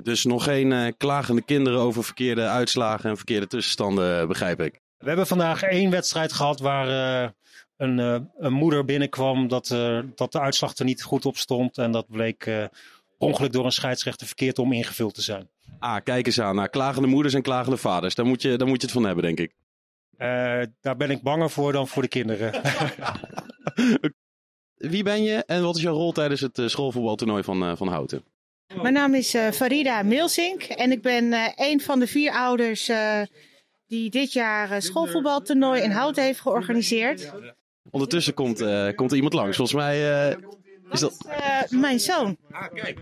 Dus 0.02 0.24
nog 0.24 0.44
geen 0.44 0.94
klagende 0.96 1.42
kinderen 1.42 1.78
over 1.78 2.04
verkeerde 2.04 2.46
uitslagen 2.46 3.10
en 3.10 3.16
verkeerde 3.16 3.46
tussenstanden, 3.46 4.28
begrijp 4.28 4.60
ik. 4.60 4.80
We 4.98 5.06
hebben 5.06 5.26
vandaag 5.26 5.62
één 5.62 5.90
wedstrijd 5.90 6.32
gehad 6.32 6.60
waar 6.60 7.32
een, 7.76 7.98
een 8.38 8.52
moeder 8.52 8.84
binnenkwam 8.84 9.48
dat, 9.48 9.66
dat 10.14 10.32
de 10.32 10.40
uitslag 10.40 10.76
er 10.76 10.84
niet 10.84 11.02
goed 11.02 11.26
op 11.26 11.36
stond. 11.36 11.78
En 11.78 11.92
dat 11.92 12.06
bleek 12.08 12.68
ongeluk 13.18 13.52
door 13.52 13.64
een 13.64 13.72
scheidsrechter 13.72 14.26
verkeerd 14.26 14.58
om 14.58 14.72
ingevuld 14.72 15.14
te 15.14 15.22
zijn. 15.22 15.48
Ah, 15.78 16.02
kijk 16.04 16.26
eens 16.26 16.40
aan. 16.40 16.54
Nou, 16.54 16.68
klagende 16.68 17.08
moeders 17.08 17.34
en 17.34 17.42
klagende 17.42 17.76
vaders. 17.76 18.14
Daar 18.14 18.26
moet 18.26 18.42
je, 18.42 18.56
daar 18.56 18.68
moet 18.68 18.80
je 18.80 18.86
het 18.86 18.96
van 18.96 19.04
hebben, 19.04 19.24
denk 19.24 19.38
ik. 19.38 19.52
Eh, 20.16 20.62
daar 20.80 20.96
ben 20.96 21.10
ik 21.10 21.22
banger 21.22 21.50
voor 21.50 21.72
dan 21.72 21.88
voor 21.88 22.02
de 22.02 22.08
kinderen. 22.08 22.52
Wie 24.74 25.02
ben 25.02 25.22
je 25.22 25.44
en 25.44 25.62
wat 25.62 25.76
is 25.76 25.82
jouw 25.82 25.94
rol 25.94 26.12
tijdens 26.12 26.40
het 26.40 26.58
eh, 26.58 26.66
schoolvoetbaltoernooi 26.66 27.42
van, 27.42 27.62
eh, 27.62 27.76
van 27.76 27.88
Houten? 27.88 28.24
Mijn 28.82 28.94
naam 28.94 29.14
is 29.14 29.34
eh, 29.34 29.50
Farida 29.50 30.02
Milsink 30.02 30.62
en 30.62 30.92
ik 30.92 31.02
ben 31.02 31.32
eh, 31.32 31.52
een 31.54 31.80
van 31.80 31.98
de 31.98 32.06
vier 32.06 32.32
ouders 32.32 32.88
eh, 32.88 33.20
die 33.86 34.10
dit 34.10 34.32
jaar 34.32 34.82
schoolvoetbaltoernooi 34.82 35.82
in 35.82 35.90
Houten 35.90 36.22
heeft 36.22 36.40
georganiseerd. 36.40 37.32
Ondertussen 37.90 38.34
komt, 38.34 38.60
eh, 38.60 38.88
komt 38.94 39.10
er 39.10 39.16
iemand 39.16 39.34
langs. 39.34 39.56
Volgens 39.56 39.78
mij 39.78 40.28
eh, 40.30 40.36
is 40.94 41.00
dat... 41.00 41.26
Eh, 41.28 41.80
mijn 41.80 42.00
zoon. 42.00 42.36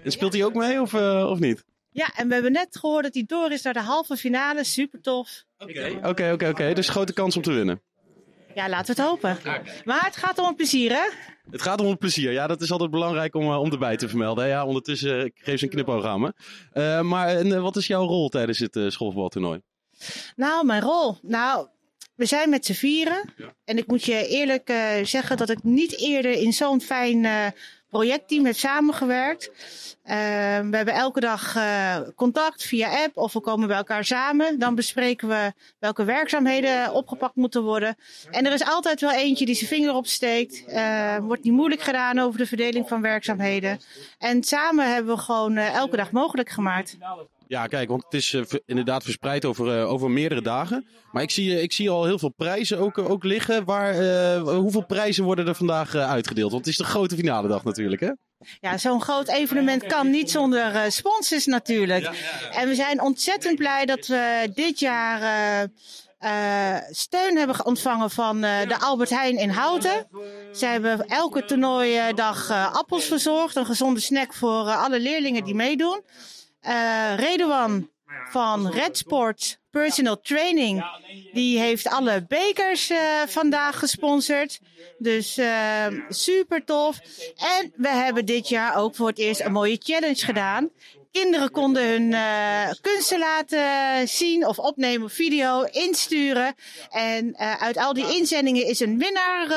En 0.03 0.13
speelt 0.13 0.33
hij 0.33 0.45
ook 0.45 0.55
mee 0.55 0.81
of, 0.81 0.95
eh, 0.95 1.27
of 1.31 1.39
niet? 1.39 1.65
Ja, 1.91 2.13
en 2.17 2.29
we 2.29 2.35
hebben 2.35 2.53
net 2.53 2.77
gehoord 2.77 3.05
dat 3.05 3.15
hij 3.15 3.25
door 3.27 3.51
is 3.51 3.63
naar 3.63 3.73
de 3.73 3.81
halve 3.81 4.17
finale. 4.17 4.65
Super 4.65 5.01
tof. 5.01 5.45
Oké, 6.03 6.33
oké, 6.33 6.49
oké. 6.49 6.73
Dus 6.73 6.89
grote 6.89 7.13
kans 7.13 7.37
om 7.37 7.43
te 7.43 7.53
winnen. 7.53 7.83
Ja, 8.55 8.69
laten 8.69 8.95
we 8.95 9.03
het 9.03 9.11
hopen. 9.11 9.39
Maar 9.85 10.05
het 10.05 10.17
gaat 10.17 10.39
om 10.39 10.47
een 10.47 10.57
plezier, 10.57 10.91
hè? 10.91 11.09
Het 11.51 11.63
gaat 11.63 11.81
om 11.81 11.87
het 11.87 11.99
plezier. 11.99 12.33
Ja, 12.33 12.47
dat 12.47 12.61
is 12.61 12.73
altijd 12.73 12.91
belangrijk 12.91 13.35
om, 13.35 13.43
eh, 13.43 13.61
om 13.61 13.73
erbij 13.73 13.97
te 13.97 14.09
vermelden. 14.09 14.49
Ja, 14.49 14.67
ondertussen 14.67 15.25
uh, 15.25 15.31
geef 15.35 15.59
ze 15.59 15.65
een 15.65 15.71
knipoog 15.71 16.05
aan 16.05 16.21
me. 16.21 16.33
Uh, 16.75 17.01
maar 17.01 17.29
en, 17.29 17.63
wat 17.63 17.77
is 17.77 17.87
jouw 17.87 18.07
rol 18.07 18.29
tijdens 18.29 18.59
het 18.59 18.77
uh, 18.77 18.91
schoolvoetbaltoernooi? 18.91 19.61
Nou, 20.37 20.67
mijn 20.67 20.83
rol? 20.83 21.17
Nou, 21.23 21.67
we 22.15 22.27
zijn 22.27 22.51
met 22.51 22.67
z'n 22.67 22.73
vieren. 22.73 23.33
Ja. 23.37 23.55
En 23.65 23.79
ik 23.79 23.87
moet 23.87 24.05
je 24.05 24.27
eerlijk 24.27 24.73
zeggen 25.03 25.37
dat 25.37 25.51
ik 25.51 25.63
niet 25.63 25.99
eerder 25.99 26.33
in 26.33 26.53
zo'n 26.53 26.81
fijn 26.81 27.53
projectteam 27.93 28.45
heb 28.45 28.57
samengewerkt. 28.57 29.51
Uh, 30.05 30.15
we 30.71 30.77
hebben 30.77 30.95
elke 30.95 31.21
dag 31.21 31.57
uh, 31.57 31.97
contact 32.17 32.65
via 32.65 33.03
app 33.05 33.17
of 33.17 33.33
we 33.33 33.41
komen 33.41 33.69
bij 33.69 33.77
elkaar 33.77 34.05
samen. 34.05 34.59
Dan 34.59 34.75
bespreken 34.75 35.29
we 35.29 35.53
welke 35.79 36.05
werkzaamheden 36.05 36.93
opgepakt 36.93 37.37
moeten 37.37 37.63
worden. 37.63 37.97
En 38.31 38.47
er 38.47 38.53
is 38.53 38.65
altijd 38.65 39.01
wel 39.01 39.13
eentje 39.13 39.47
die 39.47 39.55
zijn 39.55 39.69
vinger 39.69 39.95
opsteekt. 39.95 40.65
Uh, 40.69 41.17
wordt 41.17 41.45
niet 41.45 41.53
moeilijk 41.53 41.83
gedaan 41.83 42.19
over 42.19 42.39
de 42.39 42.47
verdeling 42.47 42.89
van 42.89 43.03
werkzaamheden. 43.03 43.81
En 44.19 44.43
samen 44.43 44.93
hebben 44.93 45.15
we 45.15 45.21
gewoon 45.21 45.57
elke 45.57 45.97
dag 45.97 46.11
mogelijk 46.11 46.49
gemaakt. 46.49 46.97
Ja, 47.53 47.67
kijk, 47.67 47.89
want 47.89 48.05
het 48.05 48.15
is 48.15 48.33
uh, 48.33 48.43
inderdaad 48.67 49.03
verspreid 49.03 49.45
over, 49.45 49.79
uh, 49.79 49.91
over 49.91 50.11
meerdere 50.11 50.43
dagen. 50.43 50.87
Maar 51.11 51.23
ik 51.23 51.31
zie, 51.31 51.63
ik 51.63 51.73
zie 51.73 51.91
al 51.91 52.05
heel 52.05 52.19
veel 52.19 52.33
prijzen 52.37 52.79
ook, 52.79 52.99
ook 52.99 53.25
liggen. 53.25 53.65
Waar, 53.65 54.03
uh, 54.03 54.43
hoeveel 54.43 54.87
prijzen 54.87 55.25
worden 55.25 55.47
er 55.47 55.55
vandaag 55.55 55.95
uitgedeeld? 55.95 56.51
Want 56.51 56.65
het 56.65 56.73
is 56.73 56.81
de 56.81 56.85
grote 56.85 57.17
finale 57.17 57.49
dag 57.49 57.65
natuurlijk, 57.65 58.01
hè? 58.01 58.11
Ja, 58.61 58.79
zo'n 58.79 59.03
groot 59.03 59.29
evenement 59.29 59.87
kan 59.87 60.11
niet 60.11 60.31
zonder 60.31 60.93
sponsors 60.93 61.47
natuurlijk. 61.47 62.03
Ja, 62.03 62.13
ja, 62.13 62.19
ja. 62.51 62.61
En 62.61 62.69
we 62.69 62.75
zijn 62.75 63.03
ontzettend 63.03 63.57
blij 63.57 63.87
dat 63.87 64.07
we 64.07 64.51
dit 64.55 64.79
jaar 64.79 65.69
steun 66.91 67.37
hebben 67.37 67.65
ontvangen 67.65 68.11
van 68.11 68.41
de 68.41 68.77
Albert 68.79 69.11
Heijn 69.11 69.37
in 69.39 69.51
Houten. 69.51 70.07
Ze 70.53 70.67
hebben 70.67 71.07
elke 71.07 71.45
toernooidag 71.45 72.51
appels 72.51 73.05
verzorgd. 73.05 73.57
Een 73.57 73.67
gezonde 73.67 74.01
snack 74.01 74.35
voor 74.35 74.71
alle 74.71 75.01
leerlingen 75.01 75.45
die 75.45 75.55
meedoen. 75.55 76.03
Uh, 76.69 77.17
Redouan 77.17 77.91
van 78.31 78.71
Red 78.71 78.97
Sport 78.97 79.61
Personal 79.71 80.21
Training, 80.21 80.85
die 81.33 81.59
heeft 81.59 81.89
alle 81.89 82.25
bekers 82.29 82.91
uh, 82.91 82.99
vandaag 83.27 83.79
gesponsord. 83.79 84.61
Dus 84.99 85.39
uh, 85.39 85.87
super 86.09 86.65
tof. 86.65 86.99
En 87.37 87.73
we 87.77 87.89
hebben 87.89 88.25
dit 88.25 88.49
jaar 88.49 88.77
ook 88.77 88.95
voor 88.95 89.09
het 89.09 89.19
eerst 89.19 89.41
een 89.41 89.53
mooie 89.53 89.79
challenge 89.83 90.25
gedaan. 90.25 90.71
Kinderen 91.11 91.51
konden 91.51 91.89
hun 91.89 92.11
uh, 92.13 92.71
kunsten 92.81 93.19
laten 93.19 94.09
zien 94.09 94.47
of 94.47 94.59
opnemen 94.59 95.07
op 95.07 95.13
video, 95.13 95.63
insturen. 95.63 96.55
En 96.91 97.37
uit 97.39 97.77
al 97.77 97.93
die 97.93 98.17
inzendingen 98.17 98.67
is 98.67 98.81
een 98.81 98.99
winnaar 98.99 99.49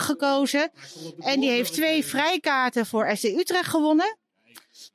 gekozen. 0.00 0.70
En 1.18 1.40
die 1.40 1.50
heeft 1.50 1.72
twee 1.72 2.04
vrijkaarten 2.04 2.86
voor 2.86 3.16
SC 3.16 3.24
Utrecht 3.24 3.68
gewonnen. 3.68 4.16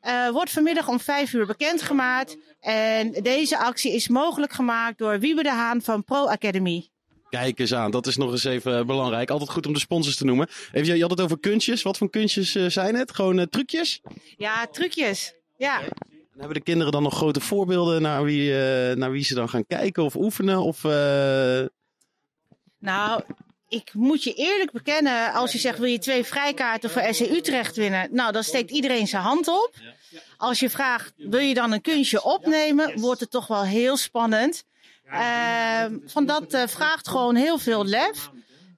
Uh, 0.08 0.30
wordt 0.30 0.52
vanmiddag 0.52 0.88
om 0.88 1.00
vijf 1.00 1.34
uur 1.34 1.46
bekendgemaakt. 1.46 2.38
En 2.60 3.12
deze 3.12 3.58
actie 3.58 3.92
is 3.94 4.08
mogelijk 4.08 4.54
gemaakt 4.54 4.98
door 4.98 5.20
Wiebe 5.20 5.44
de 5.44 5.52
Haan 5.52 5.82
van 5.82 6.04
Pro 6.04 6.26
Academy. 6.28 6.88
Kijk 7.30 7.60
eens 7.60 7.74
aan, 7.74 7.92
dat 7.92 8.08
is 8.08 8.18
nog 8.18 8.32
eens 8.32 8.44
even 8.44 8.88
belangrijk. 8.88 9.30
Altijd 9.30 9.50
goed 9.50 9.68
om 9.68 9.74
de 9.74 9.80
sponsors 9.80 10.16
te 10.16 10.26
noemen. 10.26 10.50
Even, 10.72 10.96
je 10.96 11.02
had 11.02 11.12
het 11.12 11.22
over 11.22 11.40
kunstjes. 11.40 11.82
Wat 11.82 11.98
voor 11.98 12.10
kunstjes 12.10 12.56
uh, 12.56 12.70
zijn 12.70 12.96
het? 12.96 13.14
Gewoon 13.14 13.38
uh, 13.38 13.46
trucjes? 13.46 14.02
Ja, 14.38 14.68
trucjes. 14.68 15.34
Ja. 15.58 15.82
En 15.82 16.46
hebben 16.46 16.54
de 16.54 16.64
kinderen 16.64 16.92
dan 16.92 17.04
nog 17.04 17.16
grote 17.16 17.40
voorbeelden 17.40 18.02
naar 18.02 18.24
wie, 18.24 18.54
naar 18.96 19.12
wie 19.12 19.24
ze 19.24 19.34
dan 19.34 19.50
gaan 19.50 19.66
kijken 19.68 20.04
of 20.04 20.16
oefenen? 20.16 20.62
Of, 20.62 20.84
Nou, 22.80 23.22
ik 23.70 23.94
moet 23.94 24.24
je 24.24 24.34
eerlijk 24.34 24.72
bekennen, 24.72 25.34
als 25.34 25.52
je 25.52 25.58
zegt 25.58 25.78
wil 25.78 25.88
je 25.88 26.00
twee 26.00 26.24
vrijkaarten 26.24 26.90
voor 26.90 27.14
SC 27.14 27.20
Utrecht 27.20 27.76
winnen, 27.76 28.08
nou 28.12 28.32
dan 28.32 28.44
steekt 28.44 28.72
iedereen 28.72 29.08
zijn 29.08 29.24
hand 29.24 29.48
op. 29.48 29.74
Als 30.38 30.60
je 30.60 30.70
vraagt 30.70 31.14
wil 31.16 31.40
je 31.40 31.54
dan 31.54 31.72
een 31.72 31.82
kunstje 31.82 32.24
opnemen, 32.24 33.00
wordt 33.00 33.20
het 33.20 33.32
toch 33.32 33.48
wel 33.48 33.64
heel 33.64 33.98
spannend. 33.98 34.64
Uh, 35.06 35.86
van 36.06 36.26
dat 36.26 36.54
uh, 36.54 36.68
vraagt 36.68 37.08
gewoon 37.08 37.36
heel 37.36 37.58
veel 37.58 37.86
lef. 37.86 38.30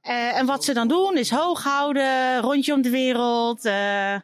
Uh, 0.03 0.37
en 0.37 0.45
wat 0.45 0.63
ze 0.63 0.73
dan 0.73 0.87
doen 0.87 1.17
is 1.17 1.29
hoog 1.29 1.63
houden, 1.63 2.39
rondje 2.39 2.73
om 2.73 2.81
de 2.81 2.89
wereld. 2.89 3.63
mijn 3.63 4.23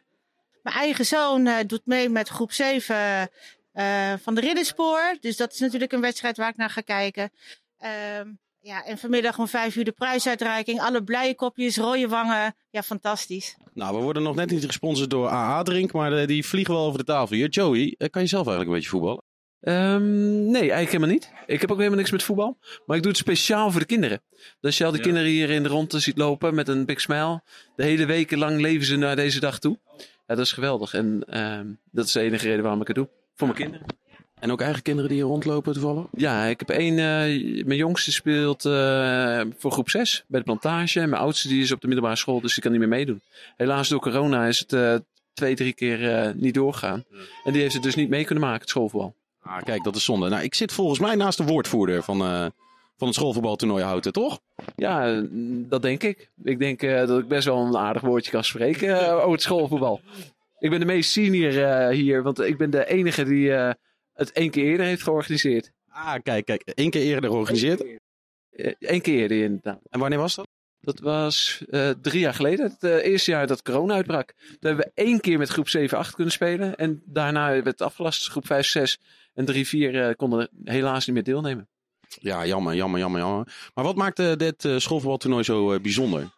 eigen 0.62 1.06
zoon 1.06 1.50
doet 1.66 1.86
mee 1.86 2.08
met 2.08 2.28
groep 2.28 2.52
7 2.52 3.30
van 4.22 4.34
de 4.34 4.40
Ridderspoor. 4.40 5.16
Dus 5.20 5.36
dat 5.36 5.52
is 5.52 5.58
natuurlijk 5.58 5.92
een 5.92 6.00
wedstrijd 6.00 6.36
waar 6.36 6.48
ik 6.48 6.56
naar 6.56 6.70
ga 6.70 6.80
kijken. 6.80 7.30
Ehm, 8.60 8.68
ja, 8.68 8.84
en 8.84 8.98
vanmiddag 8.98 9.38
om 9.38 9.48
vijf 9.48 9.76
uur 9.76 9.84
de 9.84 9.92
prijsuitreiking. 9.92 10.80
Alle 10.80 11.04
blije 11.04 11.34
kopjes, 11.34 11.76
rode 11.76 12.08
wangen. 12.08 12.54
Ja, 12.70 12.82
fantastisch. 12.82 13.56
Nou, 13.74 13.96
we 13.96 14.02
worden 14.02 14.22
nog 14.22 14.34
net 14.34 14.50
niet 14.50 14.64
gesponsord 14.64 15.10
door 15.10 15.28
AA 15.28 15.62
Drink, 15.62 15.92
maar 15.92 16.20
uh, 16.20 16.26
die 16.26 16.46
vliegen 16.46 16.74
wel 16.74 16.84
over 16.84 16.98
de 16.98 17.04
tafel 17.04 17.36
hier. 17.36 17.48
Joey, 17.48 17.94
uh, 17.98 18.08
kan 18.08 18.22
je 18.22 18.28
zelf 18.28 18.46
eigenlijk 18.46 18.68
een 18.68 18.74
beetje 18.74 18.90
voetballen? 18.90 19.22
Um, 19.60 20.50
nee, 20.50 20.60
eigenlijk 20.60 20.90
helemaal 20.90 21.08
niet. 21.08 21.32
Ik 21.46 21.60
heb 21.60 21.70
ook 21.70 21.76
helemaal 21.76 21.98
niks 21.98 22.10
met 22.10 22.22
voetbal. 22.22 22.58
Maar 22.86 22.96
ik 22.96 23.02
doe 23.02 23.12
het 23.12 23.20
speciaal 23.20 23.70
voor 23.70 23.80
de 23.80 23.86
kinderen. 23.86 24.22
Dus 24.60 24.78
je 24.78 24.84
al 24.84 24.90
die 24.90 25.00
ja. 25.00 25.06
kinderen 25.06 25.30
hier 25.30 25.50
in 25.50 25.62
de 25.62 25.68
ronde 25.68 25.98
ziet 25.98 26.18
lopen 26.18 26.54
met 26.54 26.68
een 26.68 26.86
big 26.86 27.00
smile. 27.00 27.42
De 27.76 27.84
hele 27.84 28.06
weken 28.06 28.38
lang 28.38 28.60
leven 28.60 28.86
ze 28.86 28.96
naar 28.96 29.16
deze 29.16 29.40
dag 29.40 29.58
toe. 29.58 29.78
Ja, 30.26 30.34
dat 30.34 30.38
is 30.38 30.52
geweldig. 30.52 30.94
En 30.94 31.24
uh, 31.28 31.60
dat 31.90 32.06
is 32.06 32.12
de 32.12 32.20
enige 32.20 32.46
reden 32.46 32.62
waarom 32.62 32.80
ik 32.80 32.86
het 32.86 32.96
doe. 32.96 33.08
Voor 33.34 33.46
mijn 33.46 33.58
kinderen. 33.58 33.86
En 34.40 34.52
ook 34.52 34.60
eigen 34.60 34.82
kinderen 34.82 35.10
die 35.10 35.18
hier 35.18 35.28
rondlopen 35.28 35.72
toevallig? 35.72 36.04
Ja, 36.12 36.44
ik 36.44 36.58
heb 36.58 36.70
één. 36.70 36.92
Uh, 36.92 37.64
mijn 37.64 37.78
jongste 37.78 38.12
speelt 38.12 38.64
uh, 38.64 39.40
voor 39.58 39.72
groep 39.72 39.90
6 39.90 40.24
bij 40.26 40.40
de 40.40 40.46
plantage. 40.46 41.00
En 41.00 41.08
mijn 41.08 41.22
oudste 41.22 41.48
die 41.48 41.62
is 41.62 41.72
op 41.72 41.80
de 41.80 41.86
middelbare 41.86 42.16
school, 42.16 42.40
dus 42.40 42.52
die 42.54 42.62
kan 42.62 42.70
niet 42.70 42.80
meer 42.80 42.88
meedoen. 42.88 43.20
Helaas 43.56 43.88
door 43.88 44.00
corona 44.00 44.46
is 44.46 44.58
het 44.58 44.72
uh, 44.72 44.94
twee, 45.32 45.54
drie 45.54 45.72
keer 45.72 46.32
niet 46.36 46.54
doorgaan. 46.54 47.04
Ja. 47.10 47.18
En 47.44 47.52
die 47.52 47.62
heeft 47.62 47.74
het 47.74 47.82
dus 47.82 47.94
niet 47.94 48.08
mee 48.08 48.24
kunnen 48.24 48.44
maken, 48.44 48.60
het 48.60 48.68
schoolvoetbal. 48.68 49.14
Ah, 49.42 49.62
kijk, 49.62 49.84
dat 49.84 49.96
is 49.96 50.04
zonde. 50.04 50.28
Nou, 50.28 50.42
ik 50.42 50.54
zit 50.54 50.72
volgens 50.72 50.98
mij 50.98 51.14
naast 51.14 51.38
de 51.38 51.44
woordvoerder 51.44 52.02
van, 52.02 52.18
van 52.96 53.06
het 53.06 53.14
schoolvoetbaltoernooi 53.14 53.84
Houten, 53.84 54.12
toch? 54.12 54.40
Ja, 54.76 55.22
dat 55.68 55.82
denk 55.82 56.02
ik. 56.02 56.30
Ik 56.44 56.58
denk 56.58 56.80
dat 56.80 57.18
ik 57.18 57.28
best 57.28 57.44
wel 57.44 57.58
een 57.58 57.76
aardig 57.76 58.02
woordje 58.02 58.30
kan 58.30 58.44
spreken 58.44 59.12
over 59.12 59.32
het 59.32 59.42
schoolvoetbal. 59.42 60.00
Ik 60.58 60.70
ben 60.70 60.80
de 60.80 60.86
meest 60.86 61.10
senior 61.10 61.90
hier, 61.90 62.22
want 62.22 62.40
ik 62.40 62.58
ben 62.58 62.70
de 62.70 62.86
enige 62.86 63.24
die 63.24 63.52
het 64.18 64.32
één 64.32 64.50
keer 64.50 64.64
eerder 64.64 64.86
heeft 64.86 65.02
georganiseerd. 65.02 65.72
Ah, 65.88 66.14
kijk, 66.22 66.44
kijk. 66.44 66.62
één 66.62 66.90
keer 66.90 67.02
eerder 67.02 67.30
georganiseerd? 67.30 67.84
Eén 68.78 69.00
keer 69.00 69.20
eerder, 69.20 69.42
inderdaad. 69.42 69.80
En 69.90 70.00
wanneer 70.00 70.18
was 70.18 70.34
dat? 70.34 70.46
Dat 70.80 71.00
was 71.00 71.62
uh, 71.68 71.90
drie 71.90 72.20
jaar 72.20 72.34
geleden, 72.34 72.70
het 72.70 72.84
uh, 72.84 73.04
eerste 73.04 73.30
jaar 73.30 73.46
dat 73.46 73.62
corona 73.62 73.94
uitbrak. 73.94 74.34
Toen 74.36 74.56
hebben 74.60 74.84
we 74.84 75.02
één 75.02 75.20
keer 75.20 75.38
met 75.38 75.48
groep 75.48 75.68
7, 75.68 75.98
8 75.98 76.14
kunnen 76.14 76.32
spelen. 76.32 76.76
En 76.76 77.02
daarna 77.04 77.48
werd 77.50 77.64
het 77.64 77.82
afgelast. 77.82 78.28
Groep 78.28 78.46
5, 78.46 78.66
6 78.66 79.00
en 79.34 79.44
3, 79.44 79.66
4 79.66 79.94
uh, 79.94 80.14
konden 80.16 80.48
helaas 80.64 81.06
niet 81.06 81.14
meer 81.14 81.24
deelnemen. 81.24 81.68
Ja, 82.20 82.46
jammer, 82.46 82.74
jammer, 82.74 83.00
jammer, 83.00 83.20
jammer. 83.20 83.70
Maar 83.74 83.84
wat 83.84 83.96
maakt 83.96 84.16
dit 84.16 84.60
schoolvoetbaltoernooi 84.60 85.44
zo 85.44 85.80
bijzonder? 85.80 86.30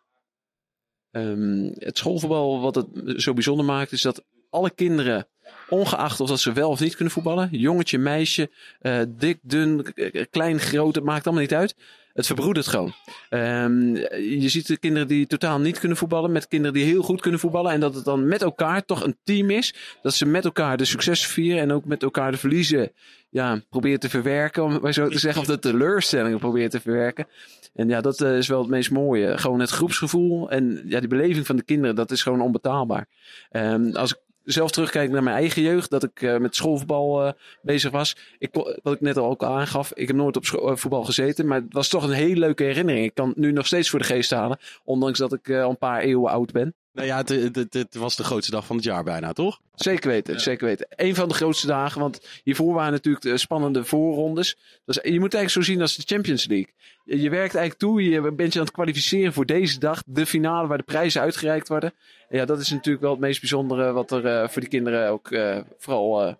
Um, 1.10 1.72
het 1.74 1.98
schoolvoetbal, 1.98 2.60
wat 2.60 2.74
het 2.74 2.86
zo 3.16 3.32
bijzonder 3.32 3.64
maakt, 3.64 3.92
is 3.92 4.02
dat 4.02 4.24
alle 4.50 4.70
kinderen 4.70 5.28
Ongeacht 5.68 6.20
of 6.20 6.28
dat 6.28 6.40
ze 6.40 6.52
wel 6.52 6.70
of 6.70 6.80
niet 6.80 6.94
kunnen 6.94 7.14
voetballen. 7.14 7.48
Jongetje, 7.50 7.98
meisje, 7.98 8.50
uh, 8.82 9.00
dik, 9.08 9.38
dun, 9.42 9.86
klein, 10.30 10.58
groot, 10.58 10.94
het 10.94 11.04
maakt 11.04 11.24
allemaal 11.24 11.42
niet 11.42 11.54
uit. 11.54 11.74
Het 12.12 12.26
verbroedert 12.26 12.66
gewoon. 12.66 12.92
Um, 13.30 13.96
je 14.16 14.48
ziet 14.48 14.66
de 14.66 14.76
kinderen 14.76 15.08
die 15.08 15.26
totaal 15.26 15.60
niet 15.60 15.78
kunnen 15.78 15.96
voetballen 15.96 16.32
met 16.32 16.48
kinderen 16.48 16.74
die 16.74 16.84
heel 16.84 17.02
goed 17.02 17.20
kunnen 17.20 17.40
voetballen. 17.40 17.72
En 17.72 17.80
dat 17.80 17.94
het 17.94 18.04
dan 18.04 18.28
met 18.28 18.42
elkaar 18.42 18.84
toch 18.84 19.04
een 19.04 19.16
team 19.24 19.50
is. 19.50 19.74
Dat 20.02 20.14
ze 20.14 20.26
met 20.26 20.44
elkaar 20.44 20.76
de 20.76 20.84
succes 20.84 21.26
vieren 21.26 21.60
en 21.60 21.72
ook 21.72 21.84
met 21.84 22.02
elkaar 22.02 22.30
de 22.30 22.36
verliezen 22.36 22.92
ja, 23.28 23.62
proberen 23.70 24.00
te 24.00 24.08
verwerken. 24.08 24.62
Om 24.62 24.92
zo 24.92 25.10
zeggen. 25.10 25.40
Of 25.40 25.46
de 25.46 25.58
teleurstellingen 25.58 26.38
proberen 26.38 26.70
te 26.70 26.80
verwerken. 26.80 27.26
En 27.74 27.88
ja, 27.88 28.00
dat 28.00 28.20
uh, 28.20 28.36
is 28.36 28.48
wel 28.48 28.60
het 28.60 28.70
meest 28.70 28.90
mooie. 28.90 29.38
Gewoon 29.38 29.60
het 29.60 29.70
groepsgevoel 29.70 30.50
en 30.50 30.82
ja, 30.86 31.00
die 31.00 31.08
beleving 31.08 31.46
van 31.46 31.56
de 31.56 31.62
kinderen, 31.62 31.96
dat 31.96 32.10
is 32.10 32.22
gewoon 32.22 32.40
onbetaalbaar. 32.40 33.08
Um, 33.52 33.96
als 33.96 34.10
ik 34.12 34.18
zelf 34.52 34.70
terugkijk 34.70 35.10
naar 35.10 35.22
mijn 35.22 35.36
eigen 35.36 35.62
jeugd, 35.62 35.90
dat 35.90 36.02
ik 36.02 36.22
uh, 36.22 36.36
met 36.36 36.56
schoolvoetbal 36.56 37.26
uh, 37.26 37.32
bezig 37.62 37.90
was. 37.90 38.16
Ik, 38.38 38.50
wat 38.82 38.94
ik 38.94 39.00
net 39.00 39.16
al 39.16 39.30
ook 39.30 39.44
aangaf, 39.44 39.92
ik 39.94 40.06
heb 40.06 40.16
nooit 40.16 40.36
op 40.36 40.44
uh, 40.44 40.76
voetbal 40.76 41.04
gezeten, 41.04 41.46
maar 41.46 41.60
het 41.60 41.72
was 41.72 41.88
toch 41.88 42.04
een 42.04 42.10
hele 42.10 42.40
leuke 42.40 42.62
herinnering. 42.62 43.04
Ik 43.04 43.14
kan 43.14 43.28
het 43.28 43.36
nu 43.36 43.52
nog 43.52 43.66
steeds 43.66 43.90
voor 43.90 43.98
de 43.98 44.04
geest 44.04 44.30
halen, 44.30 44.58
ondanks 44.84 45.18
dat 45.18 45.32
ik 45.32 45.50
al 45.50 45.70
een 45.70 45.78
paar 45.78 46.00
eeuwen 46.00 46.30
oud 46.30 46.52
ben. 46.52 46.74
Nou 46.92 47.06
ja, 47.06 47.16
het, 47.16 47.28
het, 47.28 47.56
het, 47.56 47.74
het, 47.74 47.94
was 47.94 48.16
de 48.16 48.24
grootste 48.24 48.50
dag 48.50 48.66
van 48.66 48.76
het 48.76 48.84
jaar 48.84 49.04
bijna, 49.04 49.32
toch? 49.32 49.60
Zeker 49.74 50.10
weten, 50.10 50.34
ja. 50.34 50.40
zeker 50.40 50.66
weten. 50.66 50.86
Een 50.90 51.14
van 51.14 51.28
de 51.28 51.34
grootste 51.34 51.66
dagen, 51.66 52.00
want 52.00 52.20
hiervoor 52.42 52.74
waren 52.74 52.92
natuurlijk 52.92 53.24
de 53.24 53.38
spannende 53.38 53.84
voorrondes. 53.84 54.56
Dus 54.84 54.98
je 55.02 55.20
moet 55.20 55.34
eigenlijk 55.34 55.50
zo 55.50 55.72
zien 55.72 55.80
als 55.80 55.96
de 55.96 56.14
Champions 56.14 56.46
League. 56.46 56.74
Je, 57.04 57.30
werkt 57.30 57.54
eigenlijk 57.54 57.78
toe, 57.78 58.02
je 58.02 58.32
bent 58.32 58.52
je 58.52 58.58
aan 58.58 58.64
het 58.64 58.74
kwalificeren 58.74 59.32
voor 59.32 59.46
deze 59.46 59.78
dag, 59.78 60.02
de 60.06 60.26
finale 60.26 60.68
waar 60.68 60.78
de 60.78 60.84
prijzen 60.84 61.20
uitgereikt 61.20 61.68
worden. 61.68 61.92
En 62.28 62.38
ja, 62.38 62.44
dat 62.44 62.60
is 62.60 62.70
natuurlijk 62.70 63.02
wel 63.02 63.12
het 63.12 63.20
meest 63.20 63.40
bijzondere 63.40 63.92
wat 63.92 64.10
er 64.10 64.24
uh, 64.24 64.48
voor 64.48 64.60
die 64.60 64.70
kinderen 64.70 65.10
ook 65.10 65.30
uh, 65.30 65.58
vooral 65.78 66.26
uh, 66.26 66.34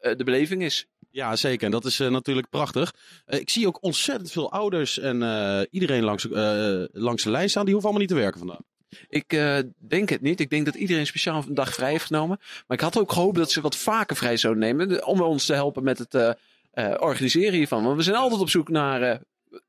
eh, 0.00 0.16
de 0.16 0.24
beleving 0.24 0.62
is. 0.62 0.88
Ja, 1.10 1.36
zeker. 1.36 1.64
En 1.64 1.70
dat 1.70 1.84
is 1.84 2.00
eh, 2.00 2.08
natuurlijk 2.08 2.48
prachtig. 2.50 2.94
Eh, 3.26 3.40
ik 3.40 3.50
zie 3.50 3.66
ook 3.66 3.82
ontzettend 3.82 4.30
veel 4.30 4.52
ouders 4.52 4.98
en 4.98 5.22
eh, 5.22 5.60
iedereen 5.70 6.02
langs, 6.02 6.30
eh, 6.30 6.84
langs 6.92 7.22
de 7.22 7.30
lijn 7.30 7.50
staan. 7.50 7.64
Die 7.64 7.72
hoeven 7.72 7.90
allemaal 7.90 8.08
niet 8.08 8.16
te 8.16 8.22
werken 8.22 8.38
vandaag. 8.38 8.60
Ik 9.08 9.32
eh, 9.32 9.58
denk 9.78 10.08
het 10.08 10.20
niet. 10.20 10.40
Ik 10.40 10.50
denk 10.50 10.64
dat 10.64 10.74
iedereen 10.74 11.06
speciaal 11.06 11.44
een 11.48 11.54
dag 11.54 11.74
vrij 11.74 11.90
heeft 11.90 12.04
genomen. 12.04 12.40
Maar 12.66 12.76
ik 12.76 12.82
had 12.82 12.98
ook 12.98 13.12
gehoopt 13.12 13.36
dat 13.36 13.50
ze 13.50 13.60
wat 13.60 13.76
vaker 13.76 14.16
vrij 14.16 14.36
zouden 14.36 14.62
nemen. 14.62 15.06
Om 15.06 15.20
ons 15.20 15.46
te 15.46 15.52
helpen 15.54 15.82
met 15.82 15.98
het 15.98 16.14
eh, 16.14 16.30
eh, 16.70 16.94
organiseren 17.00 17.52
hiervan. 17.52 17.84
Want 17.84 17.96
we 17.96 18.02
zijn 18.02 18.16
altijd 18.16 18.40
op 18.40 18.50
zoek 18.50 18.68
naar 18.68 19.20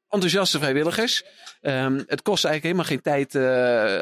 enthousiaste 0.09 0.59
vrijwilligers. 0.59 1.23
Ehm, 1.61 2.03
het 2.07 2.21
kost 2.21 2.45
eigenlijk 2.45 2.63
helemaal 2.63 2.85
geen 2.85 3.01
tijd. 3.01 3.35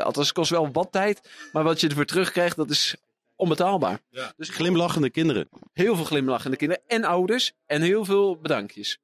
althans, 0.03 0.27
het 0.27 0.35
kost 0.35 0.49
wel 0.49 0.71
wat 0.71 0.91
tijd. 0.91 1.29
Maar 1.51 1.63
wat 1.63 1.79
je 1.79 1.87
ervoor 1.87 2.05
terugkrijgt, 2.05 2.55
dat 2.55 2.69
is 2.69 2.95
onbetaalbaar. 3.35 3.99
Dus 4.37 4.49
glimlachende 4.49 5.09
kinderen. 5.09 5.49
Heel 5.73 5.95
veel 5.95 6.05
glimlachende 6.05 6.57
kinderen. 6.57 6.83
En 6.87 7.03
ouders. 7.03 7.53
En 7.65 7.81
heel 7.81 8.05
veel 8.05 8.37
bedankjes. 8.37 8.99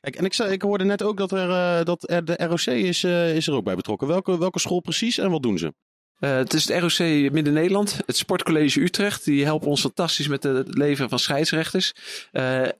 Kijk, 0.00 0.16
en 0.16 0.24
ik, 0.24 0.34
zei, 0.34 0.52
ik 0.52 0.62
hoorde 0.62 0.84
net 0.84 1.02
ook 1.02 1.16
dat, 1.16 1.32
er, 1.32 1.50
eh, 1.50 1.84
dat 1.84 2.10
er 2.10 2.24
de 2.24 2.36
ROC 2.36 2.66
is, 2.66 3.04
eh, 3.04 3.36
is 3.36 3.46
er 3.46 3.54
ook 3.54 3.64
bij 3.64 3.74
betrokken. 3.74 4.08
Welke, 4.08 4.38
welke 4.38 4.58
school 4.58 4.80
precies 4.80 5.18
en 5.18 5.30
wat 5.30 5.42
doen 5.42 5.58
ze? 5.58 5.74
Eh, 6.18 6.34
het 6.34 6.54
is 6.54 6.68
het 6.68 6.82
ROC 6.82 6.98
Midden-Nederland, 7.32 8.00
het 8.06 8.16
Sportcollege 8.16 8.80
Utrecht. 8.80 9.24
Die 9.24 9.44
helpen 9.44 9.68
ons 9.68 9.80
fantastisch 9.80 10.28
met 10.28 10.42
het 10.42 10.74
leveren 10.74 11.08
van 11.08 11.18
scheidsrechters. 11.18 11.92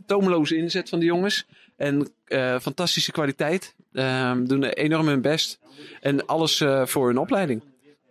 Tomeloze 0.07 0.57
inzet 0.57 0.89
van 0.89 0.99
de 0.99 1.05
jongens. 1.05 1.47
En 1.77 2.13
fantastische 2.61 3.13
kwaliteit. 3.13 3.75
Eh, 3.93 4.33
doen 4.45 4.65
enorm 4.65 5.07
hun 5.07 5.21
best. 5.21 5.59
En 6.01 6.27
alles 6.27 6.65
voor 6.85 7.07
hun 7.07 7.19
opleiding. 7.19 7.63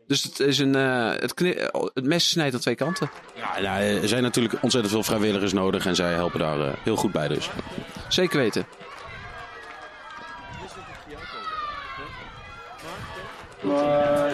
Dus 0.10 0.24
het, 0.24 0.40
is 0.40 0.60
een, 0.60 0.76
eh, 0.76 1.10
het, 1.10 1.40
het 1.94 2.06
mes 2.06 2.30
snijdt 2.30 2.54
aan 2.54 2.60
twee 2.60 2.76
kanten. 2.76 3.10
Ja, 3.36 3.60
nou, 3.60 3.84
er 3.84 4.08
zijn 4.08 4.24
natuurlijk 4.24 4.64
ontzettend 4.64 4.94
veel 4.94 5.04
vrijwilligers 5.04 5.54
nodig 5.54 5.86
en 5.86 5.96
zij 5.96 6.14
helpen 6.14 6.40
daar 6.40 6.80
heel 6.84 6.96
goed 6.96 7.12
bij 7.12 7.28
dus. 7.28 7.50
Zeker 8.08 8.38
weten. 8.38 8.66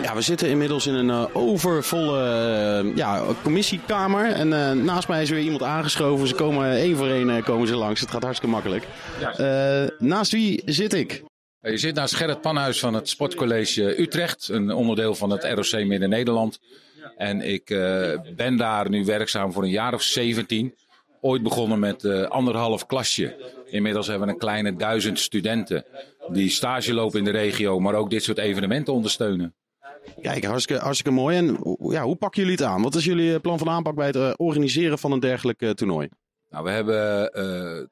Ja, 0.03 0.15
we 0.15 0.21
zitten 0.21 0.49
inmiddels 0.49 0.87
in 0.87 0.93
een 0.93 1.09
eh, 1.09 1.25
overvolle 1.33 2.19
eh, 2.85 2.95
ja, 2.95 3.23
commissiekamer. 3.43 4.31
En 4.31 4.53
eh, 4.53 4.71
naast 4.71 5.07
mij 5.07 5.21
is 5.21 5.29
weer 5.29 5.39
iemand 5.39 5.63
aangeschoven. 5.63 6.27
Ze 6.27 6.35
komen 6.35 6.71
één 6.71 6.95
voor 6.95 7.07
één 7.07 7.29
eh, 7.29 7.43
komen 7.43 7.67
ze 7.67 7.75
langs. 7.75 8.01
Het 8.01 8.11
gaat 8.11 8.23
hartstikke 8.23 8.55
makkelijk. 8.55 8.87
Eh, 9.37 9.83
naast 9.97 10.31
wie 10.31 10.61
zit 10.65 10.93
ik? 10.93 11.23
Je 11.61 11.77
zit 11.77 11.95
naast 11.95 12.15
Gerrit 12.15 12.41
Panhuis 12.41 12.79
van 12.79 12.93
het 12.93 13.09
Sportcollege 13.09 14.01
Utrecht, 14.01 14.47
een 14.47 14.71
onderdeel 14.71 15.15
van 15.15 15.29
het 15.29 15.43
ROC 15.43 15.85
Midden-Nederland. 15.85 16.59
En 17.17 17.41
ik 17.41 17.69
eh, 17.69 18.11
ben 18.35 18.57
daar 18.57 18.89
nu 18.89 19.05
werkzaam 19.05 19.51
voor 19.53 19.63
een 19.63 19.69
jaar 19.69 19.93
of 19.93 20.01
17. 20.01 20.75
Ooit 21.25 21.43
begonnen 21.43 21.79
met 21.79 22.03
eh, 22.03 22.21
anderhalf 22.23 22.85
klasje. 22.85 23.35
Inmiddels 23.65 24.07
hebben 24.07 24.27
we 24.27 24.33
een 24.33 24.39
kleine 24.39 24.75
duizend 24.75 25.19
studenten 25.19 25.85
die 26.31 26.49
stage 26.49 26.93
lopen 26.93 27.19
in 27.19 27.25
de 27.25 27.31
regio, 27.31 27.79
maar 27.79 27.93
ook 27.93 28.09
dit 28.09 28.23
soort 28.23 28.37
evenementen 28.37 28.93
ondersteunen. 28.93 29.53
Kijk, 30.21 30.43
hartstikke, 30.43 30.81
hartstikke 30.81 31.11
mooi. 31.11 31.37
En 31.37 31.47
hoe- 31.55 31.93
ja, 31.93 32.03
hoe 32.03 32.15
pakken 32.15 32.41
jullie 32.41 32.57
het 32.57 32.65
aan? 32.65 32.81
Wat 32.81 32.95
is 32.95 33.05
jullie 33.05 33.33
eh, 33.33 33.39
plan 33.41 33.57
van 33.57 33.69
aanpak 33.69 33.95
bij 33.95 34.05
het 34.07 34.15
eh, 34.15 34.31
organiseren 34.37 34.99
van 34.99 35.11
een 35.11 35.19
dergelijk 35.19 35.73
toernooi? 35.75 36.09
Nou, 36.49 36.63
we 36.63 36.69
hebben 36.69 37.89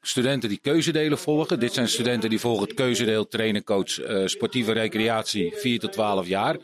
studenten 0.00 0.48
die 0.48 0.58
keuzedelen 0.62 1.18
volgen. 1.18 1.60
Dit 1.60 1.72
zijn 1.72 1.88
studenten 1.88 2.30
die 2.30 2.40
volgen 2.40 2.62
het 2.66 2.74
keuzedeel 2.74 3.28
trainer, 3.28 3.64
coach, 3.64 3.98
sportieve 4.24 4.72
recreatie 4.72 5.52
4 5.56 5.78
tot 5.78 5.92
12 5.92 6.26
jaar. 6.26 6.56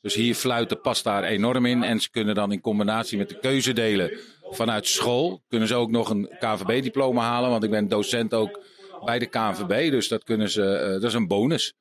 Dus 0.00 0.14
hier 0.14 0.34
fluiten 0.34 0.80
past 0.80 1.04
daar 1.04 1.24
enorm 1.24 1.66
in. 1.66 1.82
En 1.82 2.00
ze 2.00 2.10
kunnen 2.10 2.34
dan 2.34 2.52
in 2.52 2.60
combinatie 2.60 3.18
met 3.18 3.28
de 3.28 3.38
keuzedelen 3.38 4.10
vanuit 4.50 4.86
school... 4.86 5.42
kunnen 5.48 5.68
ze 5.68 5.74
ook 5.74 5.90
nog 5.90 6.10
een 6.10 6.30
KNVB-diploma 6.38 7.22
halen. 7.22 7.50
Want 7.50 7.64
ik 7.64 7.70
ben 7.70 7.88
docent 7.88 8.34
ook 8.34 8.60
bij 9.04 9.18
de 9.18 9.26
KNVB. 9.26 9.90
Dus 9.90 10.08
dat, 10.08 10.24
kunnen 10.24 10.50
ze, 10.50 10.74
eh, 10.74 10.92
dat 10.92 11.02
is 11.02 11.14
een 11.14 11.28
bonus. 11.28 11.74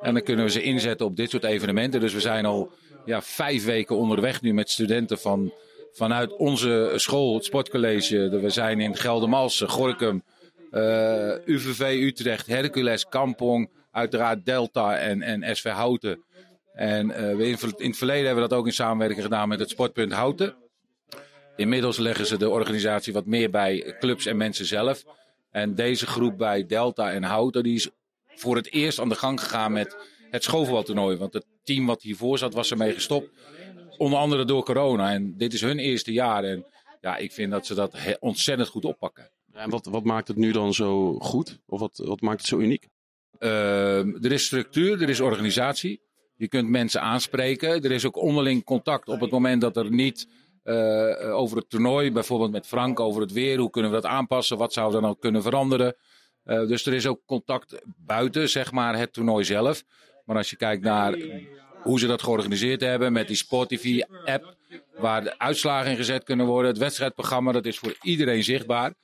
En 0.00 0.14
dan 0.14 0.22
kunnen 0.22 0.44
we 0.44 0.50
ze 0.50 0.62
inzetten 0.62 1.06
op 1.06 1.16
dit 1.16 1.30
soort 1.30 1.44
evenementen. 1.44 2.00
Dus 2.00 2.12
we 2.12 2.20
zijn 2.20 2.46
al 2.46 2.72
ja, 3.04 3.22
vijf 3.22 3.64
weken 3.64 3.96
onderweg 3.96 4.42
nu 4.42 4.54
met 4.54 4.70
studenten 4.70 5.18
van, 5.18 5.52
vanuit 5.92 6.36
onze 6.36 6.92
school, 6.96 7.34
het 7.34 7.44
sportcollege. 7.44 8.28
We 8.28 8.50
zijn 8.50 8.80
in 8.80 8.96
Geldermalsen, 8.96 9.68
Gorkum, 9.68 10.22
eh, 10.70 11.32
UVV 11.44 12.00
Utrecht, 12.00 12.46
Hercules, 12.46 13.08
Kampong, 13.08 13.70
uiteraard 13.90 14.44
Delta 14.44 14.96
en, 14.96 15.22
en 15.22 15.56
SV 15.56 15.68
Houten. 15.68 16.24
En 16.74 17.10
eh, 17.10 17.36
we 17.36 17.46
in 17.46 17.88
het 17.88 17.96
verleden 17.96 18.26
hebben 18.26 18.42
we 18.42 18.48
dat 18.48 18.58
ook 18.58 18.66
in 18.66 18.72
samenwerking 18.72 19.22
gedaan 19.22 19.48
met 19.48 19.58
het 19.58 19.70
Sportpunt 19.70 20.12
Houten. 20.12 20.54
Inmiddels 21.56 21.96
leggen 21.96 22.26
ze 22.26 22.38
de 22.38 22.50
organisatie 22.50 23.12
wat 23.12 23.26
meer 23.26 23.50
bij 23.50 23.96
clubs 23.98 24.26
en 24.26 24.36
mensen 24.36 24.66
zelf. 24.66 25.04
En 25.50 25.74
deze 25.74 26.06
groep 26.06 26.38
bij 26.38 26.66
Delta 26.66 27.12
en 27.12 27.22
Houten, 27.22 27.62
die 27.62 27.74
is 27.74 27.90
voor 28.26 28.56
het 28.56 28.72
eerst 28.72 28.98
aan 28.98 29.08
de 29.08 29.14
gang 29.14 29.40
gegaan 29.40 29.72
met 29.72 29.96
het 30.30 30.42
schoolvoetbaltoernooi. 30.42 31.16
Want 31.16 31.34
het 31.34 31.46
team 31.62 31.86
wat 31.86 32.02
hiervoor 32.02 32.38
zat, 32.38 32.54
was 32.54 32.70
ermee 32.70 32.92
gestopt. 32.92 33.28
Onder 33.96 34.18
andere 34.18 34.44
door 34.44 34.64
corona. 34.64 35.12
En 35.12 35.34
dit 35.36 35.52
is 35.52 35.60
hun 35.60 35.78
eerste 35.78 36.12
jaar. 36.12 36.44
En 36.44 36.66
ja, 37.00 37.16
ik 37.16 37.32
vind 37.32 37.50
dat 37.50 37.66
ze 37.66 37.74
dat 37.74 37.96
ontzettend 38.20 38.68
goed 38.68 38.84
oppakken. 38.84 39.30
En 39.52 39.70
wat, 39.70 39.86
wat 39.86 40.04
maakt 40.04 40.28
het 40.28 40.36
nu 40.36 40.52
dan 40.52 40.74
zo 40.74 41.18
goed? 41.18 41.58
Of 41.66 41.80
wat, 41.80 42.00
wat 42.04 42.20
maakt 42.20 42.40
het 42.40 42.48
zo 42.48 42.58
uniek? 42.58 42.88
Ehm, 43.38 44.14
er 44.22 44.32
is 44.32 44.44
structuur, 44.44 45.02
er 45.02 45.08
is 45.08 45.20
organisatie. 45.20 46.00
Je 46.36 46.48
kunt 46.48 46.68
mensen 46.68 47.00
aanspreken. 47.00 47.82
Er 47.82 47.90
is 47.90 48.06
ook 48.06 48.16
onderling 48.16 48.64
contact 48.64 49.08
op 49.08 49.20
het 49.20 49.30
moment 49.30 49.60
dat 49.60 49.76
er 49.76 49.90
niet 49.90 50.28
eh, 50.64 51.36
over 51.36 51.56
het 51.56 51.70
toernooi, 51.70 52.12
bijvoorbeeld 52.12 52.50
met 52.50 52.66
Frank 52.66 53.00
over 53.00 53.20
het 53.20 53.32
weer, 53.32 53.58
hoe 53.58 53.70
kunnen 53.70 53.90
we 53.90 54.00
dat 54.00 54.10
aanpassen, 54.10 54.58
wat 54.58 54.72
zou 54.72 54.94
er 54.94 55.00
dan 55.00 55.18
kunnen 55.18 55.42
veranderen. 55.42 55.96
Eh, 56.44 56.66
dus 56.66 56.86
er 56.86 56.92
is 56.94 57.06
ook 57.06 57.20
contact 57.26 57.82
buiten, 57.96 58.48
zeg 58.48 58.72
maar, 58.72 58.98
het 58.98 59.12
toernooi 59.12 59.44
zelf. 59.44 59.84
Maar 60.24 60.36
als 60.36 60.50
je 60.50 60.56
kijkt 60.56 60.82
naar 60.82 61.16
hoe 61.82 61.98
ze 61.98 62.06
dat 62.06 62.22
georganiseerd 62.22 62.80
hebben 62.80 63.12
met 63.12 63.26
die 63.26 63.36
Sport 63.36 63.68
TV 63.68 64.02
app, 64.24 64.56
waar 64.98 65.24
de 65.24 65.38
uitslagen 65.38 65.90
in 65.90 65.96
gezet 65.96 66.24
kunnen 66.24 66.46
worden, 66.46 66.70
het 66.70 66.80
wedstrijdprogramma, 66.80 67.52
dat 67.52 67.66
is 67.66 67.78
voor 67.78 67.96
iedereen 68.02 68.44
zichtbaar. 68.44 68.94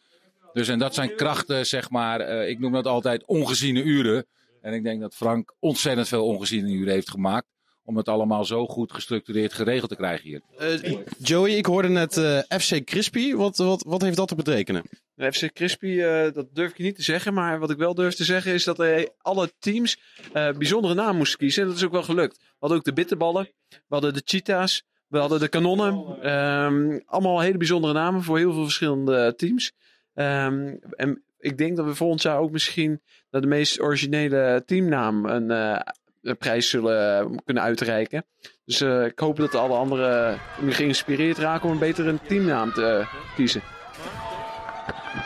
Dus 0.52 0.68
en 0.68 0.78
dat 0.78 0.94
zijn 0.94 1.14
krachten, 1.14 1.66
zeg 1.66 1.90
maar, 1.90 2.20
eh, 2.20 2.48
ik 2.48 2.58
noem 2.58 2.72
dat 2.72 2.86
altijd 2.86 3.26
ongeziene 3.26 3.82
uren. 3.82 4.26
En 4.60 4.72
ik 4.72 4.82
denk 4.82 5.00
dat 5.00 5.14
Frank 5.14 5.54
ontzettend 5.58 6.08
veel 6.08 6.26
ongeziene 6.26 6.70
uren 6.70 6.92
heeft 6.92 7.10
gemaakt. 7.10 7.46
Om 7.90 7.96
het 7.96 8.08
allemaal 8.08 8.44
zo 8.44 8.66
goed 8.66 8.92
gestructureerd 8.92 9.52
geregeld 9.52 9.90
te 9.90 9.96
krijgen 9.96 10.28
hier. 10.28 10.40
Eh, 10.58 10.96
Joey, 11.18 11.50
ik 11.50 11.66
hoorde 11.66 11.88
net 11.88 12.16
eh, 12.16 12.38
FC 12.58 12.84
Crispy. 12.84 13.34
Wat, 13.34 13.56
wat, 13.56 13.82
wat 13.86 14.02
heeft 14.02 14.16
dat 14.16 14.28
te 14.28 14.34
betekenen? 14.34 14.82
De 15.14 15.32
FC 15.32 15.52
Crispy, 15.52 16.00
eh, 16.00 16.32
dat 16.32 16.54
durf 16.54 16.70
ik 16.70 16.76
je 16.76 16.82
niet 16.82 16.96
te 16.96 17.02
zeggen. 17.02 17.34
Maar 17.34 17.58
wat 17.58 17.70
ik 17.70 17.76
wel 17.76 17.94
durf 17.94 18.14
te 18.14 18.24
zeggen 18.24 18.52
is 18.52 18.64
dat 18.64 18.80
eh, 18.80 19.06
alle 19.18 19.52
teams 19.58 20.00
eh, 20.32 20.50
bijzondere 20.52 20.94
naam 20.94 21.16
moesten 21.16 21.38
kiezen. 21.38 21.62
En 21.62 21.68
dat 21.68 21.76
is 21.76 21.84
ook 21.84 21.92
wel 21.92 22.02
gelukt. 22.02 22.36
We 22.38 22.56
hadden 22.58 22.78
ook 22.78 22.84
de 22.84 22.92
bitterballen. 22.92 23.48
We 23.68 23.76
hadden 23.88 24.14
de 24.14 24.22
cheetahs. 24.24 24.84
We 25.06 25.18
hadden 25.18 25.40
de 25.40 25.48
kanonnen. 25.48 26.22
Ehm, 26.22 26.98
allemaal 27.04 27.40
hele 27.40 27.58
bijzondere 27.58 27.92
namen 27.92 28.22
voor 28.22 28.38
heel 28.38 28.52
veel 28.52 28.62
verschillende 28.62 29.34
teams. 29.36 29.72
Ehm, 30.14 30.74
en 30.90 31.22
ik 31.40 31.58
denk 31.58 31.76
dat 31.76 31.86
we 31.86 31.94
volgend 31.94 32.22
jaar 32.22 32.38
ook 32.38 32.50
misschien 32.50 33.00
naar 33.30 33.40
de 33.40 33.46
meest 33.46 33.80
originele 33.80 34.62
teamnaam 34.66 35.26
een, 35.26 35.50
eh, 35.50 35.80
een 36.22 36.36
prijs 36.36 36.70
zullen 36.70 37.42
kunnen 37.44 37.62
uitreiken. 37.62 38.24
Dus 38.64 38.80
eh, 38.80 39.04
ik 39.04 39.18
hoop 39.18 39.36
dat 39.36 39.54
alle 39.54 39.76
anderen 39.76 40.40
nu 40.60 40.72
geïnspireerd 40.72 41.38
raken 41.38 41.66
om 41.66 41.72
een 41.72 41.78
betere 41.78 42.18
teamnaam 42.26 42.72
te 42.72 42.86
eh, 42.86 43.34
kiezen. 43.34 43.62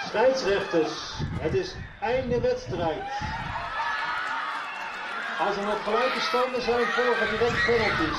Scheidsrechters, 0.06 1.12
het 1.40 1.54
is 1.54 1.74
einde 2.00 2.40
wedstrijd. 2.40 3.02
Als 5.38 5.56
er 5.56 5.64
nog 5.64 5.84
gelijke 5.84 6.20
standen 6.20 6.62
zijn, 6.62 6.84
volgen 6.86 7.30
direct 7.30 7.64
penalties. 7.66 8.18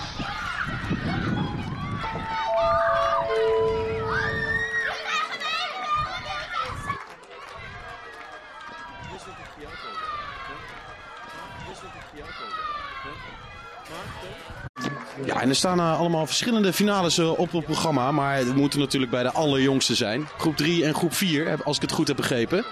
Ja, 15.26 15.42
en 15.42 15.50
er 15.50 15.56
staan 15.56 15.80
eh, 15.80 16.00
allemaal 16.00 16.26
verschillende 16.26 16.74
finales 16.74 17.18
eh, 17.18 17.40
op 17.40 17.52
het 17.52 17.66
programma. 17.66 18.12
Maar 18.12 18.38
het 18.38 18.56
moeten 18.56 18.80
natuurlijk 18.80 19.12
bij 19.12 19.24
de 19.24 19.32
allerjongste 19.32 19.96
zijn. 19.96 20.28
Groep 20.38 20.58
3 20.58 20.86
en 20.86 20.94
groep 20.94 21.14
4, 21.14 21.48
heb- 21.48 21.62
als 21.62 21.76
ik 21.76 21.82
het 21.82 21.92
goed 21.92 22.08
heb 22.08 22.16
begrepen. 22.16 22.66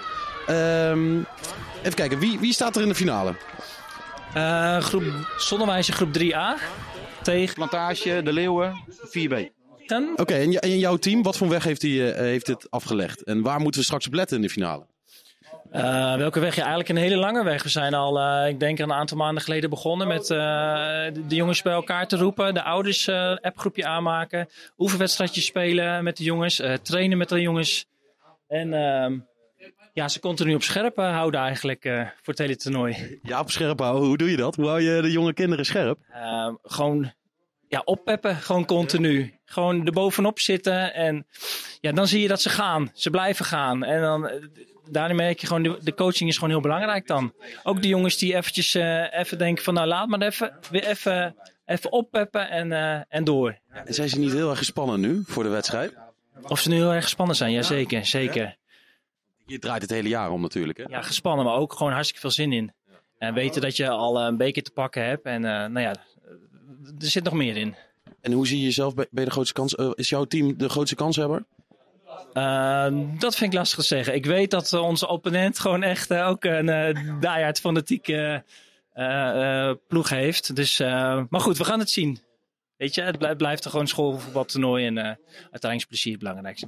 Ehm, 0.46 1.16
even 1.80 1.94
kijken, 1.94 2.18
wie, 2.18 2.38
wie 2.38 2.52
staat 2.52 2.76
er 2.76 2.82
in 2.82 2.88
de 2.88 2.94
finale? 2.94 3.34
Eh, 4.34 4.78
groep 4.78 5.04
Zonnewijze 5.36 5.92
groep 5.92 6.12
3A. 6.12 6.54
Tegen 7.22 7.54
Plantage, 7.54 8.20
De 8.24 8.32
Leeuwen, 8.32 8.84
4B. 9.10 9.34
Oké, 10.16 10.34
en, 10.34 10.78
jouw 10.78 10.96
team, 10.96 11.22
wat 11.22 11.36
voor 11.36 11.48
weg 11.48 11.64
heeft, 11.64 11.80
die, 11.80 12.10
eh, 12.12 12.18
heeft 12.20 12.46
dit 12.46 12.70
afgelegd? 12.70 13.22
En 13.22 13.42
waar 13.42 13.60
moeten 13.60 13.80
we 13.80 13.86
straks 13.86 14.06
op 14.06 14.14
letten 14.14 14.36
in 14.36 14.42
de 14.42 14.50
finale? 14.50 14.86
Eh, 15.74 16.16
welke 16.16 16.40
weg? 16.40 16.54
Ja, 16.54 16.60
eigenlijk 16.60 16.88
een 16.88 16.96
hele 16.96 17.16
lange 17.16 17.44
weg. 17.44 17.62
We 17.62 17.68
zijn 17.68 17.94
al, 17.94 18.20
eh, 18.20 18.48
ik 18.48 18.60
denk 18.60 18.78
een 18.78 18.92
aantal 18.92 19.16
maanden 19.16 19.42
geleden 19.42 19.70
begonnen 19.70 20.08
met 20.08 20.30
eh, 20.30 20.38
de, 21.12 21.26
de 21.28 21.34
jongens 21.34 21.62
bij 21.62 21.72
elkaar 21.72 22.08
te 22.08 22.16
roepen. 22.16 22.54
De 22.54 22.62
ouders 22.62 23.08
appgroepje 23.40 23.86
aanmaken. 23.86 24.48
Oefenwedstrijdjes 24.78 25.44
spelen 25.44 26.04
met 26.04 26.16
de 26.16 26.24
jongens. 26.24 26.62
trainen 26.82 27.18
met 27.18 27.28
de 27.28 27.40
jongens. 27.40 27.86
En 28.48 28.72
ehm, 28.72 29.18
ja, 29.92 30.08
ze 30.08 30.20
continu 30.20 30.54
op 30.54 30.62
scherp 30.62 30.96
houden 30.96 31.40
eigenlijk 31.40 31.82
voor 32.22 32.32
het 32.34 32.38
hele 32.38 32.56
toernooi. 32.56 33.18
Ja, 33.22 33.40
op 33.40 33.50
scherp 33.50 33.78
houden. 33.78 34.06
Hoe 34.06 34.16
doe 34.16 34.30
je 34.30 34.36
dat? 34.36 34.56
Hoe 34.56 34.66
hou 34.66 34.80
je 34.80 35.02
de 35.02 35.10
jonge 35.10 35.32
kinderen 35.32 35.66
scherp? 35.66 35.98
Ehm, 36.12 36.54
gewoon 36.62 37.12
ja, 37.68 37.82
oppeppen, 37.84 38.36
gewoon 38.36 38.64
continu. 38.64 39.38
Gewoon 39.44 39.86
erbovenop 39.86 40.38
zitten 40.38 40.94
en 40.94 41.26
ja, 41.80 41.92
dan 41.92 42.06
zie 42.06 42.20
je 42.20 42.28
dat 42.28 42.42
ze 42.42 42.48
gaan. 42.48 42.90
Ze 42.92 43.10
blijven 43.10 43.44
gaan. 43.44 43.84
En 43.84 44.00
dan, 44.00 44.30
daarin 44.90 45.16
merk 45.16 45.40
je 45.40 45.46
gewoon, 45.46 45.62
de, 45.62 45.78
de 45.82 45.94
coaching 45.94 46.28
is 46.28 46.34
gewoon 46.34 46.50
heel 46.50 46.60
belangrijk 46.60 47.06
dan. 47.06 47.32
Ook 47.62 47.82
de 47.82 47.88
jongens 47.88 48.18
die 48.18 48.34
eventjes 48.34 48.74
eh, 48.74 49.18
even 49.18 49.38
denken 49.38 49.64
van 49.64 49.74
nou 49.74 49.86
laat 49.86 50.08
maar 50.08 50.20
even, 50.20 50.58
weer 50.70 50.86
even, 50.86 51.36
even 51.64 51.92
oppeppen 51.92 52.50
en, 52.50 52.72
eh, 52.72 53.00
en 53.08 53.24
door. 53.24 53.58
En 53.70 53.94
zijn 53.94 54.08
ze 54.08 54.18
niet 54.18 54.32
heel 54.32 54.50
erg 54.50 54.58
gespannen 54.58 55.00
nu 55.00 55.22
voor 55.26 55.42
de 55.42 55.48
wedstrijd? 55.48 55.94
Of 56.42 56.60
ze 56.60 56.68
nu 56.68 56.74
heel 56.74 56.92
erg 56.92 57.04
gespannen 57.04 57.36
zijn, 57.36 57.52
ja 57.52 57.62
zeker, 57.62 58.06
zeker. 58.06 58.56
Je 59.46 59.58
draait 59.58 59.82
het 59.82 59.90
hele 59.90 60.08
jaar 60.08 60.30
om 60.30 60.40
natuurlijk. 60.40 60.78
Hè? 60.78 60.84
Ja, 60.88 61.02
gespannen, 61.02 61.44
maar 61.44 61.54
ook 61.54 61.72
gewoon 61.72 61.92
hartstikke 61.92 62.20
veel 62.20 62.30
zin 62.30 62.52
in. 62.52 62.72
En 63.18 63.34
weten 63.34 63.62
dat 63.62 63.76
je 63.76 63.88
al 63.88 64.18
eh, 64.20 64.26
een 64.26 64.36
beker 64.36 64.62
te 64.62 64.70
pakken 64.70 65.04
hebt. 65.04 65.24
En 65.24 65.40
nou 65.40 65.80
ja, 65.80 65.94
er 66.98 67.06
zit 67.06 67.24
nog 67.24 67.34
meer 67.34 67.56
in. 67.56 67.74
En 68.20 68.32
hoe 68.32 68.46
zie 68.46 68.58
je 68.58 68.64
jezelf 68.64 68.94
bij, 68.94 69.06
bij 69.10 69.24
de 69.24 69.30
grootste 69.30 69.54
kans? 69.54 69.74
is 69.74 70.08
jouw 70.08 70.24
team 70.24 70.56
de 70.58 70.68
grootste 70.68 70.94
kanshebber? 70.96 71.44
Eh, 72.32 72.88
dat 73.18 73.36
vind 73.36 73.52
ik 73.52 73.58
lastig 73.58 73.78
te 73.78 73.84
zeggen. 73.84 74.14
Ik 74.14 74.26
weet 74.26 74.50
dat 74.50 74.72
onze 74.72 75.08
opponent 75.08 75.58
gewoon 75.58 75.82
echt 75.82 76.10
eh, 76.10 76.28
ook 76.28 76.44
een 76.44 76.68
uh, 76.68 77.20
diehard 77.20 77.60
fanatieke 77.60 78.44
eh, 78.92 79.72
ploeg 79.88 80.08
heeft. 80.08 80.56
Dus, 80.56 80.78
maar 80.78 81.40
goed, 81.40 81.58
we 81.58 81.64
gaan 81.64 81.78
het 81.78 81.90
zien. 81.90 82.18
Weet 82.76 82.94
je, 82.94 83.02
het 83.02 83.18
blijft, 83.18 83.36
blijft 83.36 83.64
er 83.64 83.70
gewoon 83.70 83.86
schoolvoetbaltoernooi 83.86 84.86
en 84.86 84.98
uiteindelijk 85.50 85.88
plezier 85.88 86.12
het 86.12 86.20
belangrijkste. 86.20 86.66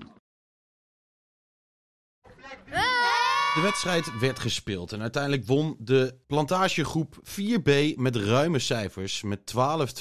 De 3.55 3.63
wedstrijd 3.63 4.19
werd 4.19 4.39
gespeeld 4.39 4.93
en 4.93 5.01
uiteindelijk 5.01 5.47
won 5.47 5.77
de 5.79 6.19
plantagegroep 6.27 7.17
4B 7.23 7.95
met 7.95 8.17
ruime 8.17 8.59
cijfers 8.59 9.23
met 9.23 9.55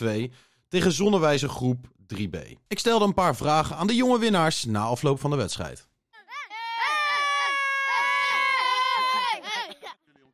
12-2 0.04 0.06
tegen 0.68 0.92
zonnewijze 0.92 1.50
groep 1.50 1.88
3B. 2.14 2.38
Ik 2.68 2.80
stelde 2.80 3.06
een 3.06 3.14
paar 3.14 3.36
vragen 3.36 3.76
aan 3.76 3.88
de 3.88 3.96
jonge 3.96 4.20
winnaars 4.20 4.64
na 4.66 4.84
afloop 4.84 5.20
van 5.20 5.30
de 5.30 5.36
wedstrijd. 5.36 5.88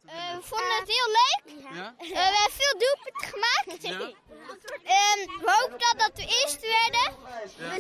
Eh, 0.06 0.36
we 0.36 0.42
vonden 0.42 0.76
het 0.80 0.88
heel 0.88 1.12
leuk. 1.22 1.44
Eh, 1.76 2.08
we 2.10 2.18
hebben 2.18 2.52
veel 2.62 2.76
doelpunten 2.80 3.28
gemaakt. 3.34 3.84
En 4.84 5.18
we 5.46 5.52
hopen 5.60 5.80
dat, 5.80 5.96
dat 5.98 6.12
we 6.16 6.22
eerst 6.22 6.62
werden. 6.62 7.08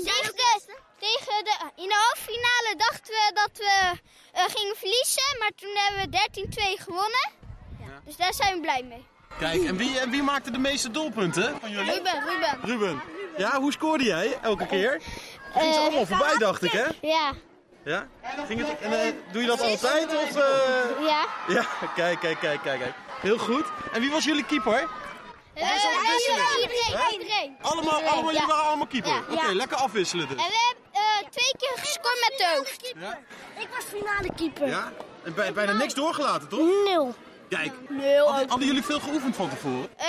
Tegen 0.03 0.35
de, 0.35 0.75
tegen 0.99 1.43
de, 1.43 1.55
in 1.75 1.87
de 1.87 1.95
halve 1.95 2.21
finale 2.31 2.73
dachten 2.77 3.13
we 3.13 3.31
dat 3.33 3.57
we 3.57 3.99
eh, 4.31 4.43
gingen 4.47 4.75
verliezen. 4.75 5.37
Maar 5.39 5.51
toen 5.55 5.75
hebben 5.75 6.09
we 6.09 6.77
13-2 6.77 6.83
gewonnen. 6.83 7.29
Dus 8.05 8.15
daar 8.15 8.33
zijn 8.33 8.55
we 8.55 8.61
blij 8.61 8.83
mee. 8.83 9.05
Kijk, 9.39 9.63
en 9.63 9.77
wie, 9.77 9.99
en 9.99 10.09
wie 10.09 10.23
maakte 10.23 10.51
de 10.51 10.57
meeste 10.57 10.91
doelpunten 10.91 11.59
van 11.59 11.71
jullie? 11.71 11.93
Ruben, 11.93 12.23
Ruben. 12.23 12.59
Ruben. 12.61 13.01
Ja, 13.37 13.59
hoe 13.59 13.71
scoorde 13.71 14.03
jij 14.03 14.37
elke 14.41 14.65
keer? 14.65 15.01
Ging 15.53 15.73
ze 15.73 15.79
Eh, 15.79 15.85
allemaal 15.85 16.05
voorbij, 16.05 16.37
dacht 16.37 16.63
ik, 16.63 16.71
hè? 16.71 16.85
Ja. 17.01 17.31
Ja? 17.83 18.07
Ging 18.47 18.59
het, 18.67 18.79
en, 18.79 18.91
eh, 19.01 19.13
doe 19.31 19.41
je 19.41 19.47
dat 19.47 19.61
altijd? 19.61 20.15
Of, 20.15 20.35
eh? 20.35 21.05
Ja. 21.05 21.25
Ja, 21.47 21.65
kijk, 21.95 22.19
kijk, 22.19 22.39
kijk, 22.39 22.61
kijk, 22.61 22.79
kijk. 22.79 22.93
Heel 23.21 23.37
goed. 23.37 23.65
En 23.93 24.01
wie 24.01 24.11
was 24.11 24.23
jullie 24.23 24.45
keeper? 24.45 24.87
Eh, 25.53 25.63
is 25.75 25.83
het 25.83 26.09
wisselen? 26.11 26.61
iedereen, 26.61 27.01
Hè? 27.05 27.11
iedereen. 27.11 27.57
Allemaal, 27.61 27.83
Iedereen, 27.83 28.09
allemaal, 28.13 28.31
ja. 28.31 28.37
jullie 28.39 28.47
waren 28.47 28.65
allemaal 28.67 28.87
keeper? 28.87 29.11
Ja. 29.11 29.19
Oké, 29.29 29.45
Ja. 29.47 29.53
lekker 29.53 29.77
afwisselen 29.77 30.27
dus. 30.27 30.37
En 30.37 30.43
we 30.49 30.57
hebben 30.67 31.01
eh, 31.01 31.29
twee 31.29 31.53
keer 31.57 31.71
gescoord 31.75 32.17
met 32.29 32.37
de 32.37 32.53
hoofd. 32.55 32.93
Ja? 32.99 33.19
Ik 33.61 33.67
was 33.75 33.83
finale 33.83 34.29
keeper. 34.35 34.67
Ja? 34.67 34.91
En 35.23 35.33
bij, 35.33 35.53
bijna 35.53 35.71
niks 35.71 35.93
doorgelaten, 35.93 36.47
toch? 36.47 36.59
Nul. 36.59 37.15
Kijk. 37.57 37.71
Hadden, 38.25 38.49
hadden 38.49 38.67
jullie 38.67 38.83
veel 38.83 38.99
geoefend 38.99 39.35
van 39.35 39.49
tevoren? 39.49 39.87
Eh, 39.97 40.05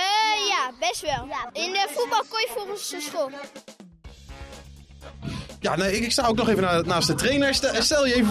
ja, 0.48 0.70
best 0.80 1.00
wel. 1.00 1.26
In 1.52 1.72
de 1.72 1.86
voetbal 1.90 2.22
kon 2.28 2.40
je 2.40 2.48
volgens 2.56 2.88
de 2.90 3.00
school. 3.00 3.30
Ja, 5.60 5.76
nee, 5.76 5.96
ik, 5.96 6.02
ik 6.04 6.12
sta 6.12 6.26
ook 6.26 6.36
nog 6.36 6.48
even 6.48 6.62
na- 6.62 6.80
naast 6.80 7.06
de 7.06 7.14
trainer. 7.14 7.54
Stel, 7.54 7.82
stel 7.82 8.06
je 8.06 8.14
even. 8.14 8.30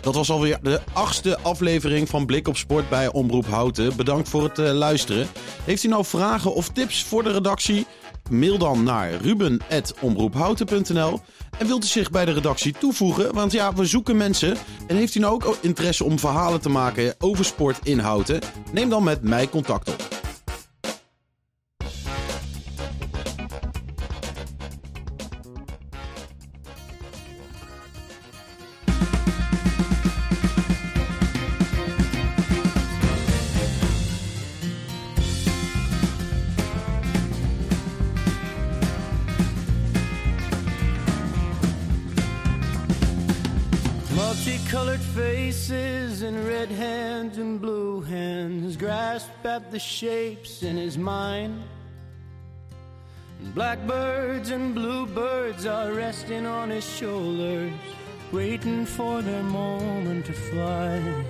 Dat 0.00 0.14
was 0.14 0.30
alweer 0.30 0.58
de 0.62 0.80
achtste 0.92 1.38
aflevering 1.38 2.08
van 2.08 2.26
Blik 2.26 2.48
op 2.48 2.56
Sport 2.56 2.88
bij 2.88 3.12
Omroep 3.12 3.46
Houten. 3.46 3.96
Bedankt 3.96 4.28
voor 4.28 4.42
het 4.42 4.58
eh, 4.58 4.72
luisteren. 4.72 5.28
Heeft 5.64 5.82
u 5.84 5.88
nou 5.88 6.04
vragen 6.04 6.54
of 6.54 6.68
tips 6.68 7.02
voor 7.04 7.22
de 7.22 7.32
redactie? 7.32 7.86
Mail 8.30 8.58
dan 8.58 8.82
naar 8.82 9.12
ruben.omroephouten.nl 9.12 11.20
En 11.58 11.66
wilt 11.66 11.84
u 11.84 11.86
zich 11.86 12.10
bij 12.10 12.24
de 12.24 12.32
redactie 12.32 12.72
toevoegen? 12.72 13.34
Want 13.34 13.52
ja, 13.52 13.74
we 13.74 13.84
zoeken 13.84 14.16
mensen. 14.16 14.56
En 14.86 14.96
heeft 14.96 15.14
u 15.14 15.20
nou 15.20 15.44
ook 15.44 15.56
interesse 15.60 16.04
om 16.04 16.18
verhalen 16.18 16.60
te 16.60 16.68
maken 16.68 17.14
over 17.18 17.44
sport 17.44 17.78
in 17.82 17.98
Houten? 17.98 18.40
Neem 18.72 18.88
dan 18.88 19.04
met 19.04 19.22
mij 19.22 19.48
contact 19.48 19.88
op. 19.88 20.11
the 49.72 49.78
shapes 49.78 50.62
in 50.62 50.76
his 50.76 50.98
mind. 50.98 51.62
Blackbirds 53.54 54.50
and 54.50 54.74
bluebirds 54.74 55.64
are 55.64 55.94
resting 55.94 56.44
on 56.44 56.68
his 56.68 56.84
shoulders, 56.84 57.72
waiting 58.32 58.84
for 58.84 59.22
their 59.22 59.42
moment 59.42 60.26
to 60.26 60.34
fly. 60.34 61.24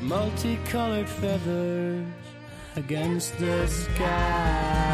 Multicolored 0.00 1.08
feathers 1.08 2.04
against 2.74 3.38
the 3.38 3.68
sky. 3.68 4.92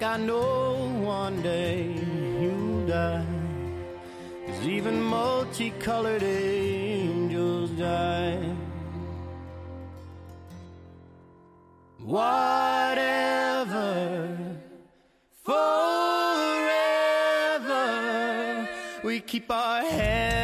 Like 0.00 0.10
I 0.12 0.16
know 0.18 0.76
one 1.02 1.42
day 1.42 1.92
you'll 2.40 2.86
die. 2.86 3.26
Cause 4.46 4.64
even 4.64 5.02
multicolored 5.02 6.22
angels 6.22 7.70
die. 7.70 8.38
Whatever, 11.98 13.08
forever, 15.42 15.88
we 19.02 19.18
keep 19.18 19.50
our 19.50 19.82
hands. 19.82 20.37